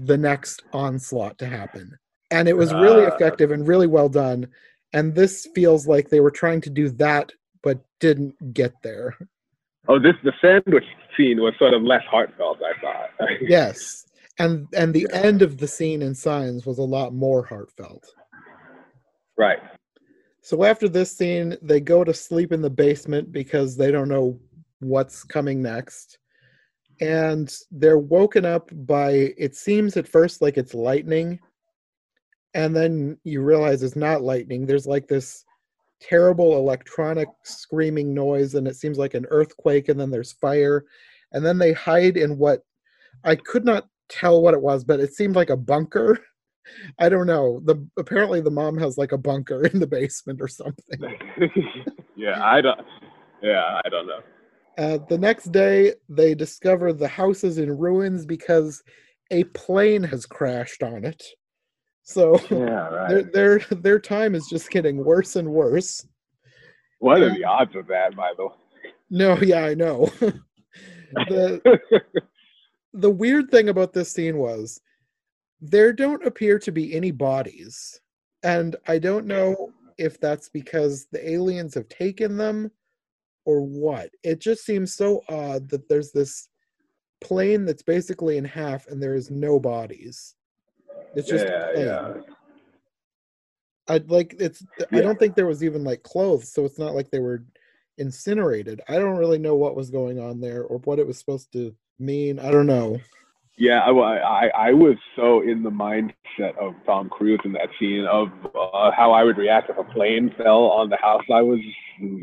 the 0.08 0.18
next 0.18 0.64
onslaught 0.72 1.38
to 1.38 1.46
happen. 1.46 1.98
And 2.32 2.48
it 2.48 2.56
was 2.56 2.74
really 2.74 3.04
Ah. 3.06 3.10
effective 3.14 3.52
and 3.52 3.68
really 3.68 3.88
well 3.88 4.10
done 4.10 4.48
and 4.94 5.14
this 5.14 5.48
feels 5.54 5.86
like 5.88 6.10
they 6.10 6.22
were 6.22 6.32
trying 6.32 6.62
to 6.62 6.70
do 6.70 6.90
that 6.92 7.34
but 7.64 7.80
didn't 8.00 8.54
get 8.54 8.74
there 8.84 9.18
oh, 9.88 10.00
this 10.00 10.16
the 10.24 10.34
sandwich 10.42 10.86
scene 11.18 11.40
was 11.42 11.54
sort 11.58 11.74
of 11.74 11.82
less 11.82 12.04
heartfelt. 12.10 12.60
I 12.62 12.80
thought. 12.82 13.10
yes 13.42 14.06
and 14.40 14.68
and 14.76 14.94
the 14.94 15.08
Yeah. 15.10 15.22
end 15.22 15.42
of 15.42 15.58
the 15.58 15.68
scene 15.68 16.02
in 16.02 16.16
signs 16.16 16.66
was 16.66 16.78
a 16.78 16.84
lot 16.84 17.14
more 17.14 17.44
heartfelt 17.46 18.06
right. 19.38 19.60
So 20.44 20.64
after 20.64 20.90
this 20.90 21.16
scene, 21.16 21.56
they 21.62 21.80
go 21.80 22.04
to 22.04 22.14
sleep 22.16 22.52
in 22.52 22.62
the 22.64 22.70
basement 22.70 23.32
because 23.32 23.78
they 23.78 23.92
don't 23.92 24.10
know 24.10 24.40
what's 24.80 25.24
coming 25.24 25.62
next. 25.62 26.18
And 27.00 27.54
they're 27.70 28.00
woken 28.00 28.44
up 28.46 28.70
by 28.74 29.34
it 29.38 29.56
seems 29.56 29.98
at 29.98 30.08
first 30.08 30.42
like 30.42 30.58
it's 30.58 30.74
lightning. 30.74 31.40
And 32.56 32.76
then 32.76 33.18
you 33.24 33.42
realize 33.44 33.84
it's 33.84 33.96
not 33.96 34.24
lightning. 34.24 34.66
There's 34.66 34.88
like 34.88 35.08
this 35.08 35.46
terrible 36.02 36.58
electronic 36.58 37.30
screaming 37.44 38.14
noise, 38.14 38.56
and 38.56 38.68
it 38.68 38.76
seems 38.76 38.98
like 38.98 39.14
an 39.14 39.26
earthquake, 39.30 39.90
and 39.90 40.00
then 40.00 40.12
there's 40.12 40.34
fire. 40.34 40.86
And 41.32 41.46
then 41.46 41.58
they 41.58 41.74
hide 41.74 42.18
in 42.18 42.38
what 42.38 42.64
I 43.24 43.36
could 43.36 43.64
not 43.64 43.88
tell 44.10 44.42
what 44.42 44.54
it 44.54 44.62
was, 44.62 44.84
but 44.84 45.00
it 45.00 45.14
seemed 45.14 45.36
like 45.36 45.50
a 45.50 45.58
bunker. 45.58 46.20
I 47.00 47.10
don't 47.10 47.28
know. 47.28 47.62
The 47.66 47.86
apparently 47.98 48.42
the 48.42 48.52
mom 48.52 48.78
has 48.78 48.98
like 48.98 49.12
a 49.12 49.18
bunker 49.18 49.66
in 49.74 49.80
the 49.80 49.88
basement 49.88 50.42
or 50.42 50.48
something. 50.48 51.00
yeah, 52.16 52.44
I 52.44 52.62
don't. 52.62 52.80
Yeah, 53.42 53.82
I 53.84 53.90
don't 53.90 54.08
know. 54.08 54.20
Uh, 54.78 55.00
the 55.10 55.18
next 55.18 55.52
day, 55.52 55.94
they 56.08 56.34
discover 56.34 56.94
the 56.94 57.08
house 57.08 57.44
is 57.44 57.58
in 57.58 57.78
ruins 57.78 58.26
because 58.26 58.82
a 59.32 59.44
plane 59.46 60.04
has 60.04 60.26
crashed 60.26 60.84
on 60.84 61.04
it. 61.04 61.24
So 62.04 62.40
Yeah, 62.50 63.06
their 63.08 63.16
right. 63.18 63.34
their 63.34 63.60
their 63.60 64.00
time 64.00 64.36
is 64.36 64.48
just 64.50 64.70
getting 64.72 65.04
worse 65.04 65.36
and 65.36 65.50
worse. 65.50 66.06
What 67.00 67.22
are 67.22 67.34
the 67.34 67.46
odds 67.46 67.76
of 67.76 67.88
that, 67.88 68.16
by 68.16 68.34
the 68.38 68.48
way? 68.48 68.54
No, 69.10 69.38
yeah, 69.42 69.66
I 69.66 69.74
know. 69.74 70.06
the 71.14 71.80
the 72.94 73.10
weird 73.10 73.50
thing 73.50 73.70
about 73.70 73.94
this 73.94 74.12
scene 74.12 74.38
was 74.38 74.80
there 75.60 75.94
don't 75.94 76.26
appear 76.26 76.58
to 76.60 76.72
be 76.72 76.96
any 76.96 77.12
bodies. 77.12 78.00
And 78.44 78.76
I 78.88 78.98
don't 78.98 79.28
know 79.28 79.72
if 79.98 80.20
that's 80.20 80.50
because 80.50 81.08
the 81.12 81.30
aliens 81.30 81.76
have 81.76 81.88
taken 81.90 82.38
them 82.38 82.72
or 83.46 83.62
what. 83.62 84.10
It 84.24 84.40
just 84.40 84.66
seems 84.66 84.96
so 84.96 85.22
odd 85.30 85.70
that 85.70 85.88
there's 85.88 86.12
this 86.12 86.50
plane 87.22 87.66
that's 87.66 87.84
basically 87.84 88.38
in 88.38 88.46
half 88.46 88.88
and 88.88 89.02
there 89.02 89.14
is 89.14 89.30
no 89.30 89.60
bodies. 89.60 90.36
It's 91.16 91.28
just 91.28 91.46
yeah, 91.46 91.72
yeah. 91.76 92.14
I'd 93.88 94.10
like 94.10 94.36
it's 94.40 94.64
I 94.94 95.02
don't 95.02 95.20
think 95.20 95.36
there 95.36 95.48
was 95.48 95.64
even 95.64 95.84
like 95.84 96.04
clothes, 96.04 96.52
so 96.52 96.66
it's 96.66 96.80
not 96.80 96.96
like 96.96 97.12
they 97.12 97.20
were 97.20 97.44
incinerated. 97.98 98.82
I 98.88 98.96
don't 98.96 99.18
really 99.18 99.38
know 99.38 99.56
what 99.56 99.76
was 99.76 99.90
going 99.90 100.20
on 100.20 100.40
there 100.40 100.64
or 100.64 100.80
what 100.80 101.00
it 101.00 101.08
was 101.08 101.18
supposed 101.18 101.52
to 101.54 101.76
mean, 102.00 102.40
I 102.40 102.52
don't 102.52 102.68
know. 102.68 103.00
Yeah, 103.58 103.82
I, 103.82 103.92
I, 103.92 104.52
I 104.70 104.74
was 104.74 104.96
so 105.16 105.42
in 105.42 105.62
the 105.62 105.70
mindset 105.70 106.58
of 106.60 106.74
Tom 106.86 107.10
Cruise 107.10 107.42
in 107.46 107.52
that 107.52 107.70
scene 107.80 108.08
of 108.10 108.30
uh, 108.56 108.92
how 108.96 109.12
I 109.12 109.24
would 109.24 109.38
react 109.38 109.70
if 109.70 109.78
a 109.78 109.84
plane 109.84 110.34
fell 110.36 110.64
on 110.64 110.90
the 110.90 110.98
house 110.98 111.24
I 111.32 111.42
was 111.42 111.60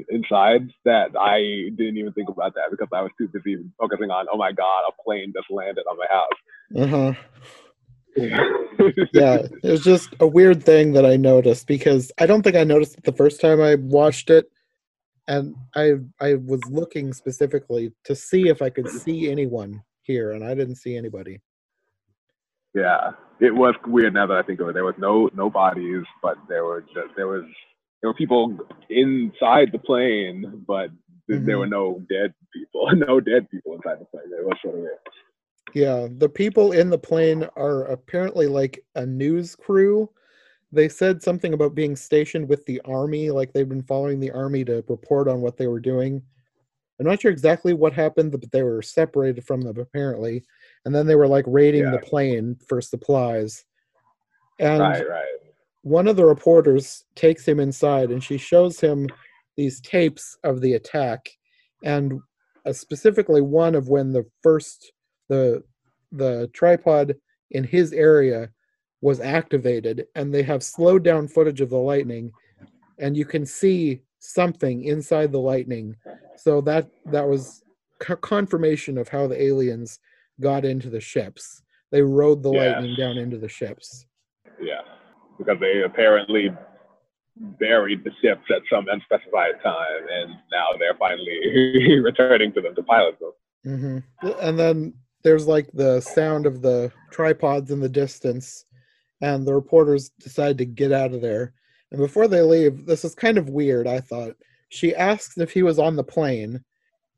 inside 0.09 0.69
that 0.85 1.11
I 1.17 1.71
didn't 1.77 1.99
even 1.99 2.13
think 2.13 2.29
about 2.29 2.55
that 2.55 2.71
because 2.71 2.89
I 2.93 3.03
was 3.03 3.13
too 3.19 3.29
busy 3.29 3.63
focusing 3.79 4.11
on, 4.11 4.27
oh 4.33 4.37
my 4.37 4.51
God, 4.51 4.83
a 4.89 5.03
plane 5.03 5.33
just 5.37 5.49
landed 5.51 5.85
on 5.89 5.97
my 5.97 6.07
house. 6.11 6.29
Uh 6.75 6.87
huh. 6.87 7.13
Yeah, 9.13 9.43
it 9.63 9.71
was 9.71 9.83
just 9.83 10.15
a 10.21 10.27
weird 10.27 10.63
thing 10.63 10.93
that 10.93 11.07
I 11.07 11.17
noticed 11.17 11.67
because 11.67 12.13
I 12.19 12.27
don't 12.27 12.43
think 12.43 12.57
I 12.57 12.65
noticed 12.65 12.99
it 12.99 13.05
the 13.05 13.13
first 13.13 13.41
time 13.41 13.61
I 13.61 13.77
watched 13.77 14.31
it, 14.31 14.51
and 15.27 15.55
I 15.75 15.95
I 16.21 16.35
was 16.35 16.61
looking 16.69 17.13
specifically 17.13 17.93
to 18.05 18.15
see 18.15 18.49
if 18.49 18.63
I 18.63 18.71
could 18.71 18.89
see 18.89 19.31
anyone 19.31 19.83
here, 20.03 20.33
and 20.33 20.45
I 20.45 20.55
didn't 20.55 20.77
see 20.77 20.97
anybody. 20.97 21.41
Yeah, 22.75 23.13
it 23.41 23.55
was 23.55 23.75
weird. 23.87 24.15
Now 24.15 24.27
that 24.27 24.37
I 24.37 24.43
think 24.43 24.61
of 24.61 24.69
it, 24.69 24.75
there 24.75 24.85
was 24.85 24.95
no 24.99 25.31
no 25.35 25.51
bodies, 25.51 26.05
but 26.23 26.37
there 26.49 26.65
were 26.65 26.83
just 26.83 27.15
there 27.17 27.29
was 27.29 27.45
there 28.01 28.11
were 28.11 28.15
people 28.15 28.57
inside 28.91 29.71
the 29.73 29.79
plane, 29.79 30.65
but 30.67 30.91
mm-hmm. 31.31 31.45
there 31.45 31.59
were 31.59 31.67
no 31.67 32.03
dead 32.09 32.35
people, 32.53 32.89
no 32.95 33.21
dead 33.21 33.51
people 33.51 33.75
inside 33.75 34.01
the 34.01 34.05
plane. 34.07 34.25
It 34.27 34.45
was 34.45 34.57
sort 34.63 34.75
of 34.75 34.81
weird. 34.81 34.99
Yeah, 35.75 36.09
the 36.11 36.29
people 36.29 36.73
in 36.73 36.91
the 36.91 36.99
plane 36.99 37.47
are 37.57 37.85
apparently 37.85 38.47
like 38.47 38.85
a 38.95 39.05
news 39.05 39.55
crew. 39.55 40.11
They 40.73 40.89
said 40.89 41.23
something 41.23 41.55
about 41.55 41.75
being 41.75 41.97
stationed 41.97 42.49
with 42.49 42.65
the 42.67 42.81
army, 42.85 43.31
like 43.31 43.53
they've 43.53 43.69
been 43.69 43.83
following 43.83 44.21
the 44.21 44.31
army 44.31 44.65
to 44.65 44.85
report 44.89 45.29
on 45.29 45.41
what 45.41 45.57
they 45.57 45.67
were 45.67 45.81
doing. 45.81 46.23
I'm 47.01 47.07
not 47.07 47.21
sure 47.21 47.31
exactly 47.31 47.75
what 47.75 47.93
happened, 47.93 48.33
but 48.33 48.51
they 48.51 48.63
were 48.63 48.83
separated 48.83 49.45
from 49.45 49.61
them 49.61 49.79
apparently, 49.79 50.45
and 50.85 50.95
then 50.95 51.07
they 51.07 51.15
were 51.15 51.29
like 51.29 51.45
raiding 51.47 51.85
yeah. 51.85 51.93
the 51.93 51.99
plane 51.99 52.57
for 52.67 52.81
supplies. 52.81 53.65
And 54.59 54.81
right, 54.81 55.09
right. 55.09 55.25
One 55.83 56.09
of 56.09 56.17
the 56.17 56.27
reporters 56.27 57.05
takes 57.15 57.47
him 57.47 57.61
inside, 57.61 58.11
and 58.11 58.23
she 58.23 58.37
shows 58.37 58.81
him 58.81 59.07
these 59.57 59.81
tapes 59.81 60.37
of 60.43 60.61
the 60.61 60.75
attack, 60.75 61.29
and 61.85 62.21
uh, 62.67 62.73
specifically 62.73 63.41
one 63.41 63.75
of 63.75 63.89
when 63.89 64.13
the 64.13 64.27
first 64.43 64.93
the 65.29 65.63
the 66.13 66.51
tripod 66.53 67.15
in 67.51 67.65
his 67.65 67.93
area 67.93 68.51
was 69.01 69.21
activated, 69.21 70.07
and 70.15 70.35
they 70.35 70.43
have 70.43 70.63
slowed 70.63 71.05
down 71.05 71.29
footage 71.29 71.61
of 71.61 71.71
the 71.71 71.77
lightning, 71.77 72.33
and 72.99 73.17
you 73.17 73.25
can 73.25 73.47
see 73.47 74.03
something 74.19 74.85
inside 74.85 75.33
the 75.33 75.39
lightning. 75.39 75.97
So 76.37 76.61
that 76.63 76.89
that 77.07 77.27
was 77.27 77.63
confirmation 77.99 78.99
of 78.99 79.09
how 79.09 79.27
the 79.27 79.41
aliens 79.41 80.01
got 80.41 80.65
into 80.65 80.91
the 80.91 81.01
ships. 81.01 81.63
They 81.91 82.03
rode 82.03 82.43
the 82.43 82.53
yeah. 82.53 82.73
lightning 82.73 82.97
down 82.97 83.17
into 83.17 83.39
the 83.39 83.49
ships. 83.49 84.07
Yeah, 84.61 84.83
because 85.39 85.59
they 85.61 85.83
apparently 85.83 86.51
buried 87.59 88.03
the 88.05 88.11
ships 88.21 88.45
at 88.51 88.63
some 88.71 88.87
unspecified 88.89 89.63
time, 89.63 90.07
and 90.11 90.31
now 90.53 90.67
they're 90.79 90.97
finally 90.99 92.01
returning 92.03 92.53
to 92.53 92.61
them 92.61 92.75
to 92.75 92.83
pilot 92.83 93.19
them. 93.21 93.33
Mm-hmm. 93.67 94.29
And 94.41 94.59
then 94.59 94.95
there's 95.29 95.47
like 95.47 95.71
the 95.75 96.01
sound 96.01 96.47
of 96.47 96.63
the 96.63 96.91
tripods 97.11 97.71
in 97.71 97.81
the 97.81 97.89
distance, 97.89 98.65
and 99.21 99.47
the 99.47 99.53
reporters 99.53 100.09
decide 100.19 100.57
to 100.57 100.65
get 100.65 100.91
out 100.91 101.13
of 101.13 101.21
there. 101.21 101.53
And 101.91 102.01
before 102.01 102.29
they 102.29 102.41
leave, 102.41 102.87
this 102.87 103.05
is 103.05 103.15
kind 103.15 103.37
of 103.37 103.51
weird, 103.51 103.87
I 103.87 104.01
thought. 104.01 104.37
She 104.71 104.97
asks 104.97 105.37
if 105.37 105.51
he 105.51 105.63
was 105.63 105.79
on 105.79 105.97
the 105.97 106.03
plane. 106.03 106.65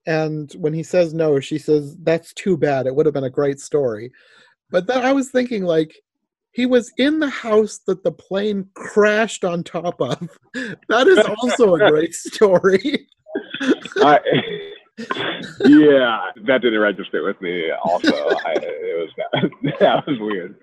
And 0.08 0.50
when 0.54 0.74
he 0.74 0.82
says 0.82 1.14
no, 1.14 1.38
she 1.38 1.56
says, 1.56 1.96
That's 1.98 2.34
too 2.34 2.56
bad. 2.56 2.88
It 2.88 2.96
would 2.96 3.06
have 3.06 3.14
been 3.14 3.22
a 3.22 3.30
great 3.30 3.60
story. 3.60 4.10
But 4.70 4.88
then 4.88 5.04
I 5.04 5.12
was 5.12 5.30
thinking, 5.30 5.62
like, 5.62 5.94
he 6.50 6.66
was 6.66 6.92
in 6.96 7.20
the 7.20 7.30
house 7.30 7.78
that 7.86 8.02
the 8.02 8.10
plane 8.10 8.68
crashed 8.74 9.44
on 9.44 9.62
top 9.62 10.00
of. 10.00 10.28
That 10.88 11.06
is 11.06 11.18
also 11.18 11.76
a 11.76 11.90
great 11.90 12.12
story. 12.12 13.06
I, 13.98 14.18
yeah, 15.66 16.30
that 16.46 16.60
didn't 16.62 16.80
register 16.80 17.22
with 17.24 17.40
me. 17.40 17.70
Also, 17.84 18.12
I, 18.12 18.54
it 18.56 18.98
was 18.98 19.10
that, 19.16 19.50
that 19.80 20.06
was 20.06 20.18
weird. 20.18 20.56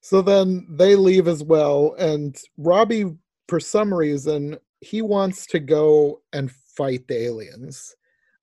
So 0.00 0.22
then 0.22 0.66
they 0.70 0.94
leave 0.96 1.28
as 1.28 1.42
well, 1.42 1.94
and 1.98 2.40
Robbie, 2.56 3.16
for 3.48 3.60
some 3.60 3.92
reason, 3.92 4.56
he 4.80 5.02
wants 5.02 5.46
to 5.46 5.58
go 5.58 6.22
and 6.32 6.50
fight 6.50 7.06
the 7.08 7.24
aliens. 7.24 7.94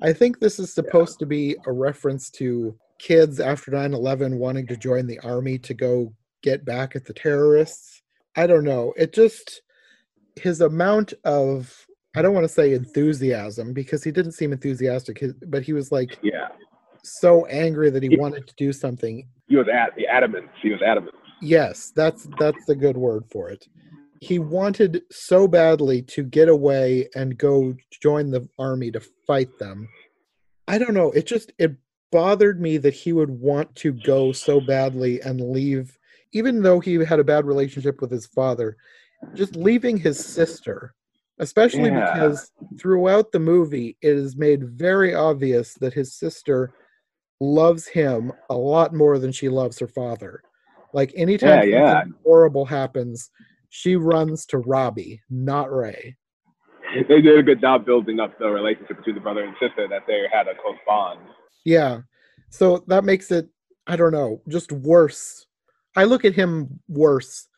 I 0.02 0.14
think 0.14 0.40
this 0.40 0.60
is 0.60 0.74
supposed 0.74 1.16
yeah. 1.16 1.20
to 1.20 1.26
be 1.26 1.56
a 1.66 1.72
reference 1.72 2.30
to 2.32 2.78
kids 3.00 3.40
after 3.40 3.72
9 3.72 3.94
11 3.94 4.38
wanting 4.38 4.68
to 4.68 4.78
join 4.78 5.08
the 5.08 5.20
army 5.20 5.58
to 5.60 5.74
go 5.74 6.14
get 6.42 6.66
back 6.66 6.96
at 6.96 7.06
the 7.06 7.14
terrorists. 7.14 8.02
I 8.36 8.48
don't 8.48 8.64
know. 8.66 8.94
It 8.98 9.14
just, 9.14 9.62
his 10.36 10.62
amount 10.62 11.14
of, 11.24 11.85
I 12.16 12.22
don't 12.22 12.34
want 12.34 12.46
to 12.46 12.54
say 12.54 12.74
enthusiasm 12.74 13.74
because 13.74 14.04
he 14.04 14.12
didn't 14.12 14.34
seem 14.34 14.52
enthusiastic, 14.52 15.24
but 15.48 15.64
he 15.64 15.74
was 15.74 15.92
like, 15.92 16.18
yeah, 16.22 16.50
so 17.04 17.46
angry 17.46 17.90
that 17.90 18.04
he, 18.04 18.10
he 18.10 18.18
wanted 18.18 18.48
to 18.48 18.54
do 18.56 18.74
something. 18.74 19.28
He 19.48 19.56
was 19.56 19.68
at 19.68 19.96
the 19.96 20.08
adamant. 20.08 20.48
He 20.62 20.72
was 20.72 20.82
adamant. 20.82 21.16
Yes, 21.42 21.92
that's 21.96 22.28
that's 22.40 22.66
the 22.66 22.76
good 22.76 22.98
word 22.98 23.26
for 23.32 23.50
it. 23.50 23.68
He 24.22 24.40
wanted 24.40 25.04
so 25.12 25.48
badly 25.48 26.02
to 26.04 26.24
get 26.24 26.48
away 26.48 27.10
and 27.16 27.38
go 27.38 27.76
join 28.02 28.32
the 28.32 28.48
army 28.58 28.90
to 28.92 29.02
fight 29.28 29.60
them. 29.60 29.88
I 30.68 30.78
don't 30.78 30.94
know, 30.94 31.12
it 31.12 31.28
just 31.28 31.52
it 31.60 31.76
bothered 32.12 32.62
me 32.62 32.78
that 32.78 32.94
he 32.94 33.14
would 33.14 33.30
want 33.30 33.76
to 33.76 33.92
go 33.92 34.32
so 34.32 34.62
badly 34.62 35.22
and 35.22 35.42
leave 35.42 35.98
even 36.36 36.62
though 36.62 36.82
he 36.82 36.96
had 36.96 37.20
a 37.20 37.24
bad 37.24 37.46
relationship 37.46 38.02
with 38.02 38.12
his 38.12 38.26
father, 38.26 38.76
just 39.36 39.56
leaving 39.56 39.96
his 39.96 40.24
sister, 40.24 40.94
especially 41.40 41.90
yeah. 41.90 42.14
because 42.14 42.52
throughout 42.80 43.32
the 43.32 43.40
movie 43.40 43.98
it 44.02 44.16
is 44.16 44.38
made 44.38 44.70
very 44.70 45.14
obvious 45.14 45.74
that 45.76 45.94
his 45.94 46.14
sister 46.14 46.74
loves 47.42 47.88
him 47.88 48.32
a 48.50 48.56
lot 48.56 48.94
more 48.94 49.20
than 49.20 49.32
she 49.32 49.50
loves 49.50 49.80
her 49.80 49.88
father. 49.88 50.42
Like 50.94 51.12
anytime 51.16 51.70
yeah, 51.70 51.80
yeah. 51.80 52.04
horrible 52.24 52.66
happens, 52.66 53.30
she 53.70 53.98
runs 53.98 54.46
to 54.48 54.60
Robbie, 54.60 55.22
not 55.30 55.72
Ray. 55.72 56.16
They 57.10 57.22
did 57.22 57.38
a 57.38 57.44
good 57.44 57.60
job 57.60 57.86
building 57.86 58.22
up 58.22 58.40
the 58.40 58.48
relationship 58.48 58.98
between 58.98 59.16
the 59.16 59.22
brother 59.22 59.44
and 59.44 59.54
sister 59.60 59.88
that 59.90 60.04
they 60.08 60.24
had 60.32 60.48
a 60.48 60.54
close 60.62 60.78
bond. 60.88 61.20
Yeah. 61.66 62.02
So 62.50 62.86
that 62.88 63.04
makes 63.04 63.32
it, 63.32 63.50
I 63.86 63.98
don't 63.98 64.14
know, 64.14 64.42
just 64.48 64.72
worse. 64.72 65.46
I 65.98 66.06
look 66.06 66.24
at 66.24 66.36
him 66.36 66.80
worse 66.88 67.50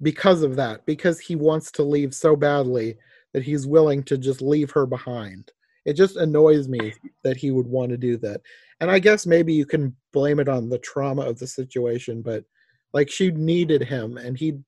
because 0.00 0.42
of 0.42 0.54
that, 0.56 0.86
because 0.86 1.18
he 1.18 1.34
wants 1.34 1.72
to 1.72 1.82
leave 1.82 2.14
so 2.14 2.36
badly 2.36 2.96
that 3.34 3.42
he's 3.42 3.66
willing 3.66 4.02
to 4.04 4.16
just 4.16 4.40
leave 4.40 4.70
her 4.70 4.86
behind. 4.86 5.52
It 5.84 5.94
just 5.94 6.16
annoys 6.16 6.66
me 6.68 6.94
that 7.24 7.36
he 7.36 7.50
would 7.50 7.66
want 7.66 7.90
to 7.90 7.98
do 7.98 8.16
that. 8.18 8.40
And 8.80 8.90
I 8.90 8.98
guess 8.98 9.26
maybe 9.26 9.52
you 9.52 9.66
can 9.66 9.94
blame 10.12 10.40
it 10.40 10.48
on 10.48 10.70
the 10.70 10.78
trauma 10.78 11.22
of 11.22 11.38
the 11.38 11.46
situation, 11.46 12.22
but 12.22 12.44
like 12.94 13.10
she 13.10 13.30
needed 13.32 13.82
him, 13.82 14.16
and 14.16 14.38
he 14.38 14.60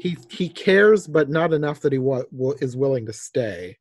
he 0.00 0.16
he 0.28 0.48
cares, 0.48 1.06
but 1.06 1.28
not 1.28 1.52
enough 1.52 1.80
that 1.80 1.92
he 1.92 1.98
wa- 1.98 2.24
is 2.60 2.76
willing 2.76 3.06
to 3.06 3.12
stay. 3.12 3.76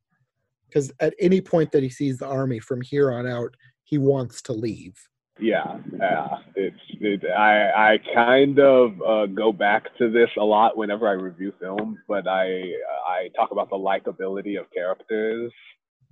Because 0.68 0.92
at 1.00 1.14
any 1.20 1.42
point 1.42 1.72
that 1.72 1.84
he 1.84 1.90
sees 1.90 2.18
the 2.18 2.28
army 2.28 2.60
from 2.60 2.82
here 2.82 3.12
on 3.12 3.26
out, 3.26 3.56
he 3.84 3.98
wants 3.98 4.42
to 4.44 4.54
leave. 4.54 4.96
Yeah, 5.40 5.80
yeah. 5.98 6.40
It's 6.56 6.80
it, 7.06 7.22
I 7.30 7.94
I 7.94 7.98
kind 8.14 8.60
of 8.60 9.02
uh, 9.02 9.26
go 9.28 9.52
back 9.52 9.96
to 9.98 10.10
this 10.12 10.30
a 10.38 10.44
lot 10.44 10.78
whenever 10.78 11.08
I 11.08 11.14
review 11.14 11.54
films, 11.60 11.98
but 12.08 12.28
I 12.28 12.62
I 13.08 13.30
talk 13.36 13.52
about 13.52 13.70
the 13.70 13.78
likability 13.78 14.60
of 14.60 14.66
characters 14.74 15.52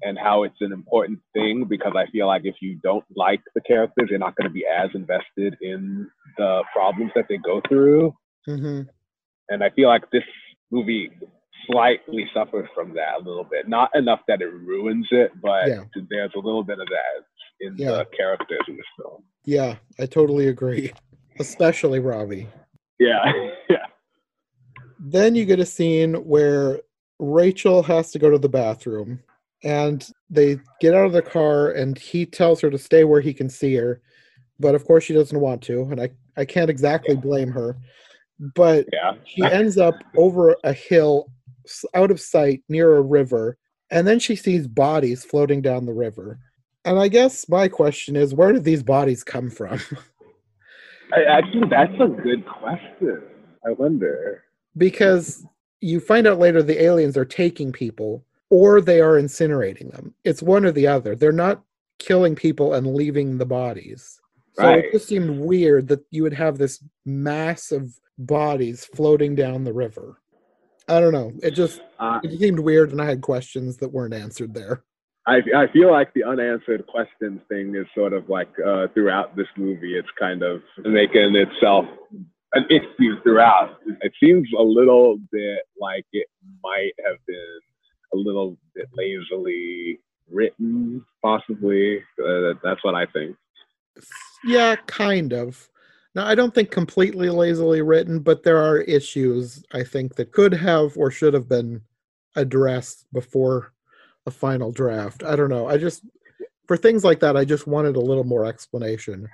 and 0.02 0.18
how 0.18 0.44
it's 0.44 0.62
an 0.62 0.72
important 0.72 1.20
thing 1.34 1.66
because 1.68 1.94
I 1.96 2.10
feel 2.12 2.28
like 2.28 2.44
if 2.46 2.56
you 2.62 2.76
don't 2.84 3.06
like 3.16 3.42
the 3.56 3.62
characters, 3.62 4.08
you're 4.10 4.20
not 4.20 4.36
going 4.36 4.48
to 4.48 4.54
be 4.54 4.66
as 4.66 4.90
invested 4.94 5.56
in 5.62 6.10
the 6.38 6.64
problems 6.74 7.12
that 7.16 7.26
they 7.30 7.38
go 7.38 7.62
through. 7.68 8.14
Mm-hmm. 8.48 8.82
And 9.50 9.64
I 9.64 9.70
feel 9.70 9.88
like 9.88 10.10
this 10.12 10.24
movie 10.72 11.12
slightly 11.68 12.30
suffers 12.34 12.68
from 12.74 12.94
that 12.96 13.16
a 13.18 13.24
little 13.24 13.44
bit. 13.44 13.68
Not 13.68 13.96
enough 13.96 14.22
that 14.28 14.42
it 14.42 14.52
ruins 14.52 15.08
it, 15.12 15.32
but 15.42 15.68
yeah. 15.68 15.84
there's 16.10 16.32
a 16.36 16.40
little 16.40 16.64
bit 16.64 16.80
of 16.80 16.88
that 16.88 17.66
in 17.66 17.76
yeah. 17.78 17.92
the 17.92 18.08
characters 18.18 18.62
in 18.68 18.76
this 18.76 18.86
film. 18.98 19.24
Yeah, 19.46 19.76
I 20.00 20.06
totally 20.06 20.48
agree. 20.48 20.92
Especially 21.40 22.00
Robbie. 22.00 22.48
Yeah, 23.00 23.32
yeah. 23.70 23.86
Then 25.00 25.36
you 25.36 25.46
get 25.46 25.60
a 25.60 25.66
scene 25.66 26.14
where 26.14 26.82
Rachel 27.20 27.84
has 27.84 28.12
to 28.12 28.20
go 28.20 28.30
to 28.30 28.38
the 28.38 28.50
bathroom 28.50 29.20
and 29.64 30.10
they 30.30 30.60
get 30.82 30.94
out 30.94 31.06
of 31.06 31.14
the 31.14 31.22
car 31.22 31.72
and 31.72 31.98
he 31.98 32.26
tells 32.26 32.62
her 32.62 32.70
to 32.70 32.78
stay 32.78 33.04
where 33.04 33.22
he 33.22 33.34
can 33.34 33.50
see 33.50 33.76
her 33.76 34.02
but 34.60 34.76
of 34.76 34.86
course 34.86 35.04
she 35.04 35.14
doesn't 35.14 35.40
want 35.40 35.62
to 35.62 35.84
and 35.84 36.02
i, 36.02 36.10
I 36.38 36.46
can't 36.46 36.70
exactly 36.70 37.16
blame 37.16 37.50
her 37.52 37.78
but 38.56 38.86
yeah. 38.92 39.14
she 39.26 39.44
ends 39.44 39.78
up 39.78 39.96
over 40.18 40.56
a 40.64 40.74
hill 40.74 41.32
out 41.94 42.12
of 42.12 42.20
sight 42.20 42.62
near 42.70 42.96
a 42.98 43.02
river 43.02 43.58
and 43.92 44.08
then 44.08 44.20
she 44.20 44.36
sees 44.36 44.68
bodies 44.68 45.24
floating 45.24 45.62
down 45.62 45.86
the 45.86 45.94
river 45.94 46.40
And 46.86 47.00
I 47.00 47.08
guess 47.08 47.48
my 47.48 47.68
question 47.70 48.16
is, 48.16 48.34
where 48.34 48.52
did 48.52 48.64
these 48.66 48.84
bodies 48.84 49.24
come 49.24 49.50
from? 49.50 49.80
I, 51.16 51.24
actually, 51.24 51.70
that's 51.70 51.94
a 52.02 52.08
good 52.08 52.46
question. 52.46 53.22
I 53.66 53.72
wonder. 53.72 54.44
because 54.78 55.46
you 55.80 56.00
find 56.00 56.28
out 56.28 56.40
later 56.40 56.62
the 56.64 56.82
aliens 56.84 57.16
are 57.18 57.26
taking 57.26 57.72
people 57.72 58.24
or 58.50 58.82
they 58.82 59.00
are 59.02 59.14
incinerating 59.22 59.92
them. 59.92 60.14
It's 60.24 60.42
one 60.42 60.66
or 60.66 60.72
the 60.72 60.88
other. 60.88 61.16
They're 61.16 61.32
not 61.32 61.62
killing 62.00 62.36
people 62.36 62.74
and 62.74 62.96
leaving 62.96 63.38
the 63.38 63.46
bodies. 63.46 64.20
So 64.54 64.64
Right. 64.64 64.86
it 64.86 64.92
just 64.92 65.08
seemed 65.08 65.40
weird 65.40 65.88
that 65.90 66.02
you 66.12 66.24
would 66.24 66.34
have 66.34 66.58
this 66.58 66.84
mass 67.06 67.72
of 67.72 67.94
bodies 68.18 68.86
floating 68.86 69.36
down 69.36 69.64
the 69.64 69.74
river. 69.74 70.20
I 70.88 71.00
don't 71.00 71.14
know. 71.14 71.32
It 71.42 71.52
just 71.52 71.82
Uh, 72.00 72.20
it 72.24 72.40
seemed 72.40 72.60
weird 72.60 72.92
and 72.92 73.02
I 73.02 73.06
had 73.06 73.22
questions 73.22 73.78
that 73.78 73.90
weren't 73.90 74.14
answered 74.14 74.54
there. 74.54 74.84
I, 75.26 75.38
I 75.56 75.68
feel 75.72 75.90
like 75.90 76.14
the 76.14 76.24
unanswered 76.26 76.86
questions 76.88 77.40
thing 77.48 77.76
is 77.76 77.86
sort 77.96 78.12
of 78.12 78.28
like 78.28 78.50
uh, 78.60 78.88
throughout 78.94 79.36
this 79.38 79.48
movie, 79.56 79.98
it's 79.98 80.10
kind 80.20 80.44
of 80.44 80.62
making 80.84 81.36
itself 81.36 81.86
an 82.54 82.66
issue 82.70 83.22
throughout. 83.24 83.78
It 84.02 84.12
seems 84.22 84.50
a 84.58 84.62
little 84.62 85.18
bit 85.32 85.60
like 85.80 86.06
it 86.12 86.28
might 86.62 86.92
have 87.08 87.18
been 87.26 87.60
a 88.14 88.18
little 88.18 88.58
bit 88.76 88.90
lazily 88.94 90.00
written, 90.30 91.06
possibly. 91.22 92.00
Uh, 92.20 92.54
that's 92.62 92.84
what 92.84 92.96
I 92.96 93.06
think. 93.08 93.38
Yeah, 94.44 94.76
kind 94.88 95.32
of. 95.32 95.70
Now, 96.16 96.28
I 96.28 96.36
don't 96.36 96.54
think 96.54 96.70
completely 96.70 97.30
lazily 97.30 97.82
written, 97.82 98.20
but 98.20 98.44
there 98.44 98.58
are 98.58 98.80
issues 98.80 99.64
I 99.72 99.84
think 99.84 100.16
that 100.16 100.32
could 100.32 100.54
have 100.54 100.96
or 100.96 101.10
should 101.10 101.34
have 101.34 101.50
been 101.50 101.82
addressed 102.36 103.08
before 103.12 103.74
a 104.26 104.32
final 104.32 104.72
draft. 104.72 105.24
I 105.24 105.36
don't 105.36 105.50
know. 105.50 105.68
I 105.68 105.78
just, 105.78 106.04
for 106.68 106.78
things 106.78 107.04
like 107.04 107.20
that, 107.22 107.36
I 107.36 107.46
just 107.46 107.68
wanted 107.68 107.96
a 107.96 108.02
little 108.02 108.24
more 108.24 108.46
explanation. 108.46 109.28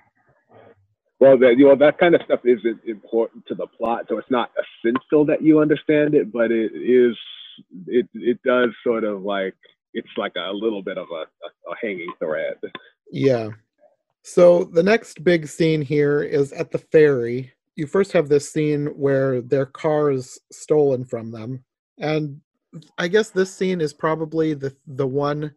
Well, 1.20 1.38
that 1.40 1.56
you 1.58 1.68
know 1.68 1.76
that 1.76 1.98
kind 1.98 2.16
of 2.16 2.22
stuff 2.24 2.40
isn't 2.46 2.80
important 2.86 3.46
to 3.48 3.56
the 3.56 3.68
plot, 3.68 4.06
so 4.08 4.18
it's 4.18 4.32
not 4.32 4.52
essential 4.56 5.26
that 5.26 5.42
you 5.42 5.60
understand 5.60 6.16
it, 6.16 6.32
but 6.32 6.50
it 6.50 6.72
is. 6.74 7.18
It 7.88 8.08
it 8.14 8.42
does 8.44 8.70
sort 8.86 9.04
of 9.04 9.22
like 9.24 9.54
it's 9.94 10.08
like 10.16 10.32
a 10.38 10.54
little 10.54 10.82
bit 10.82 10.98
of 10.98 11.08
a, 11.12 11.24
a, 11.24 11.72
a 11.72 11.76
hanging 11.82 12.12
thread. 12.20 12.56
Yeah. 13.12 13.50
So 14.32 14.66
the 14.66 14.84
next 14.84 15.24
big 15.24 15.48
scene 15.48 15.82
here 15.82 16.22
is 16.22 16.52
at 16.52 16.70
the 16.70 16.78
ferry. 16.78 17.52
You 17.76 17.88
first 17.88 18.12
have 18.12 18.30
this 18.30 18.54
scene 18.54 18.86
where 18.96 19.42
their 19.42 19.66
car 19.66 20.12
is 20.12 20.40
stolen 20.52 21.04
from 21.04 21.32
them. 21.32 21.64
And 21.98 22.40
I 23.00 23.08
guess 23.08 23.32
this 23.32 23.52
scene 23.52 23.82
is 23.82 23.92
probably 23.92 24.54
the 24.54 24.76
the 24.86 25.08
one 25.08 25.52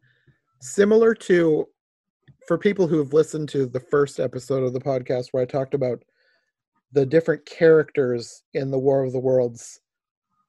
similar 0.62 1.14
to 1.16 1.68
for 2.48 2.56
people 2.56 2.86
who 2.86 2.96
have 2.96 3.12
listened 3.12 3.50
to 3.50 3.66
the 3.66 3.84
first 3.90 4.18
episode 4.18 4.62
of 4.62 4.72
the 4.72 4.80
podcast 4.80 5.26
where 5.32 5.42
I 5.42 5.46
talked 5.46 5.74
about 5.74 6.02
the 6.92 7.04
different 7.04 7.44
characters 7.44 8.42
in 8.54 8.70
the 8.70 8.78
War 8.78 9.04
of 9.04 9.12
the 9.12 9.20
Worlds, 9.20 9.80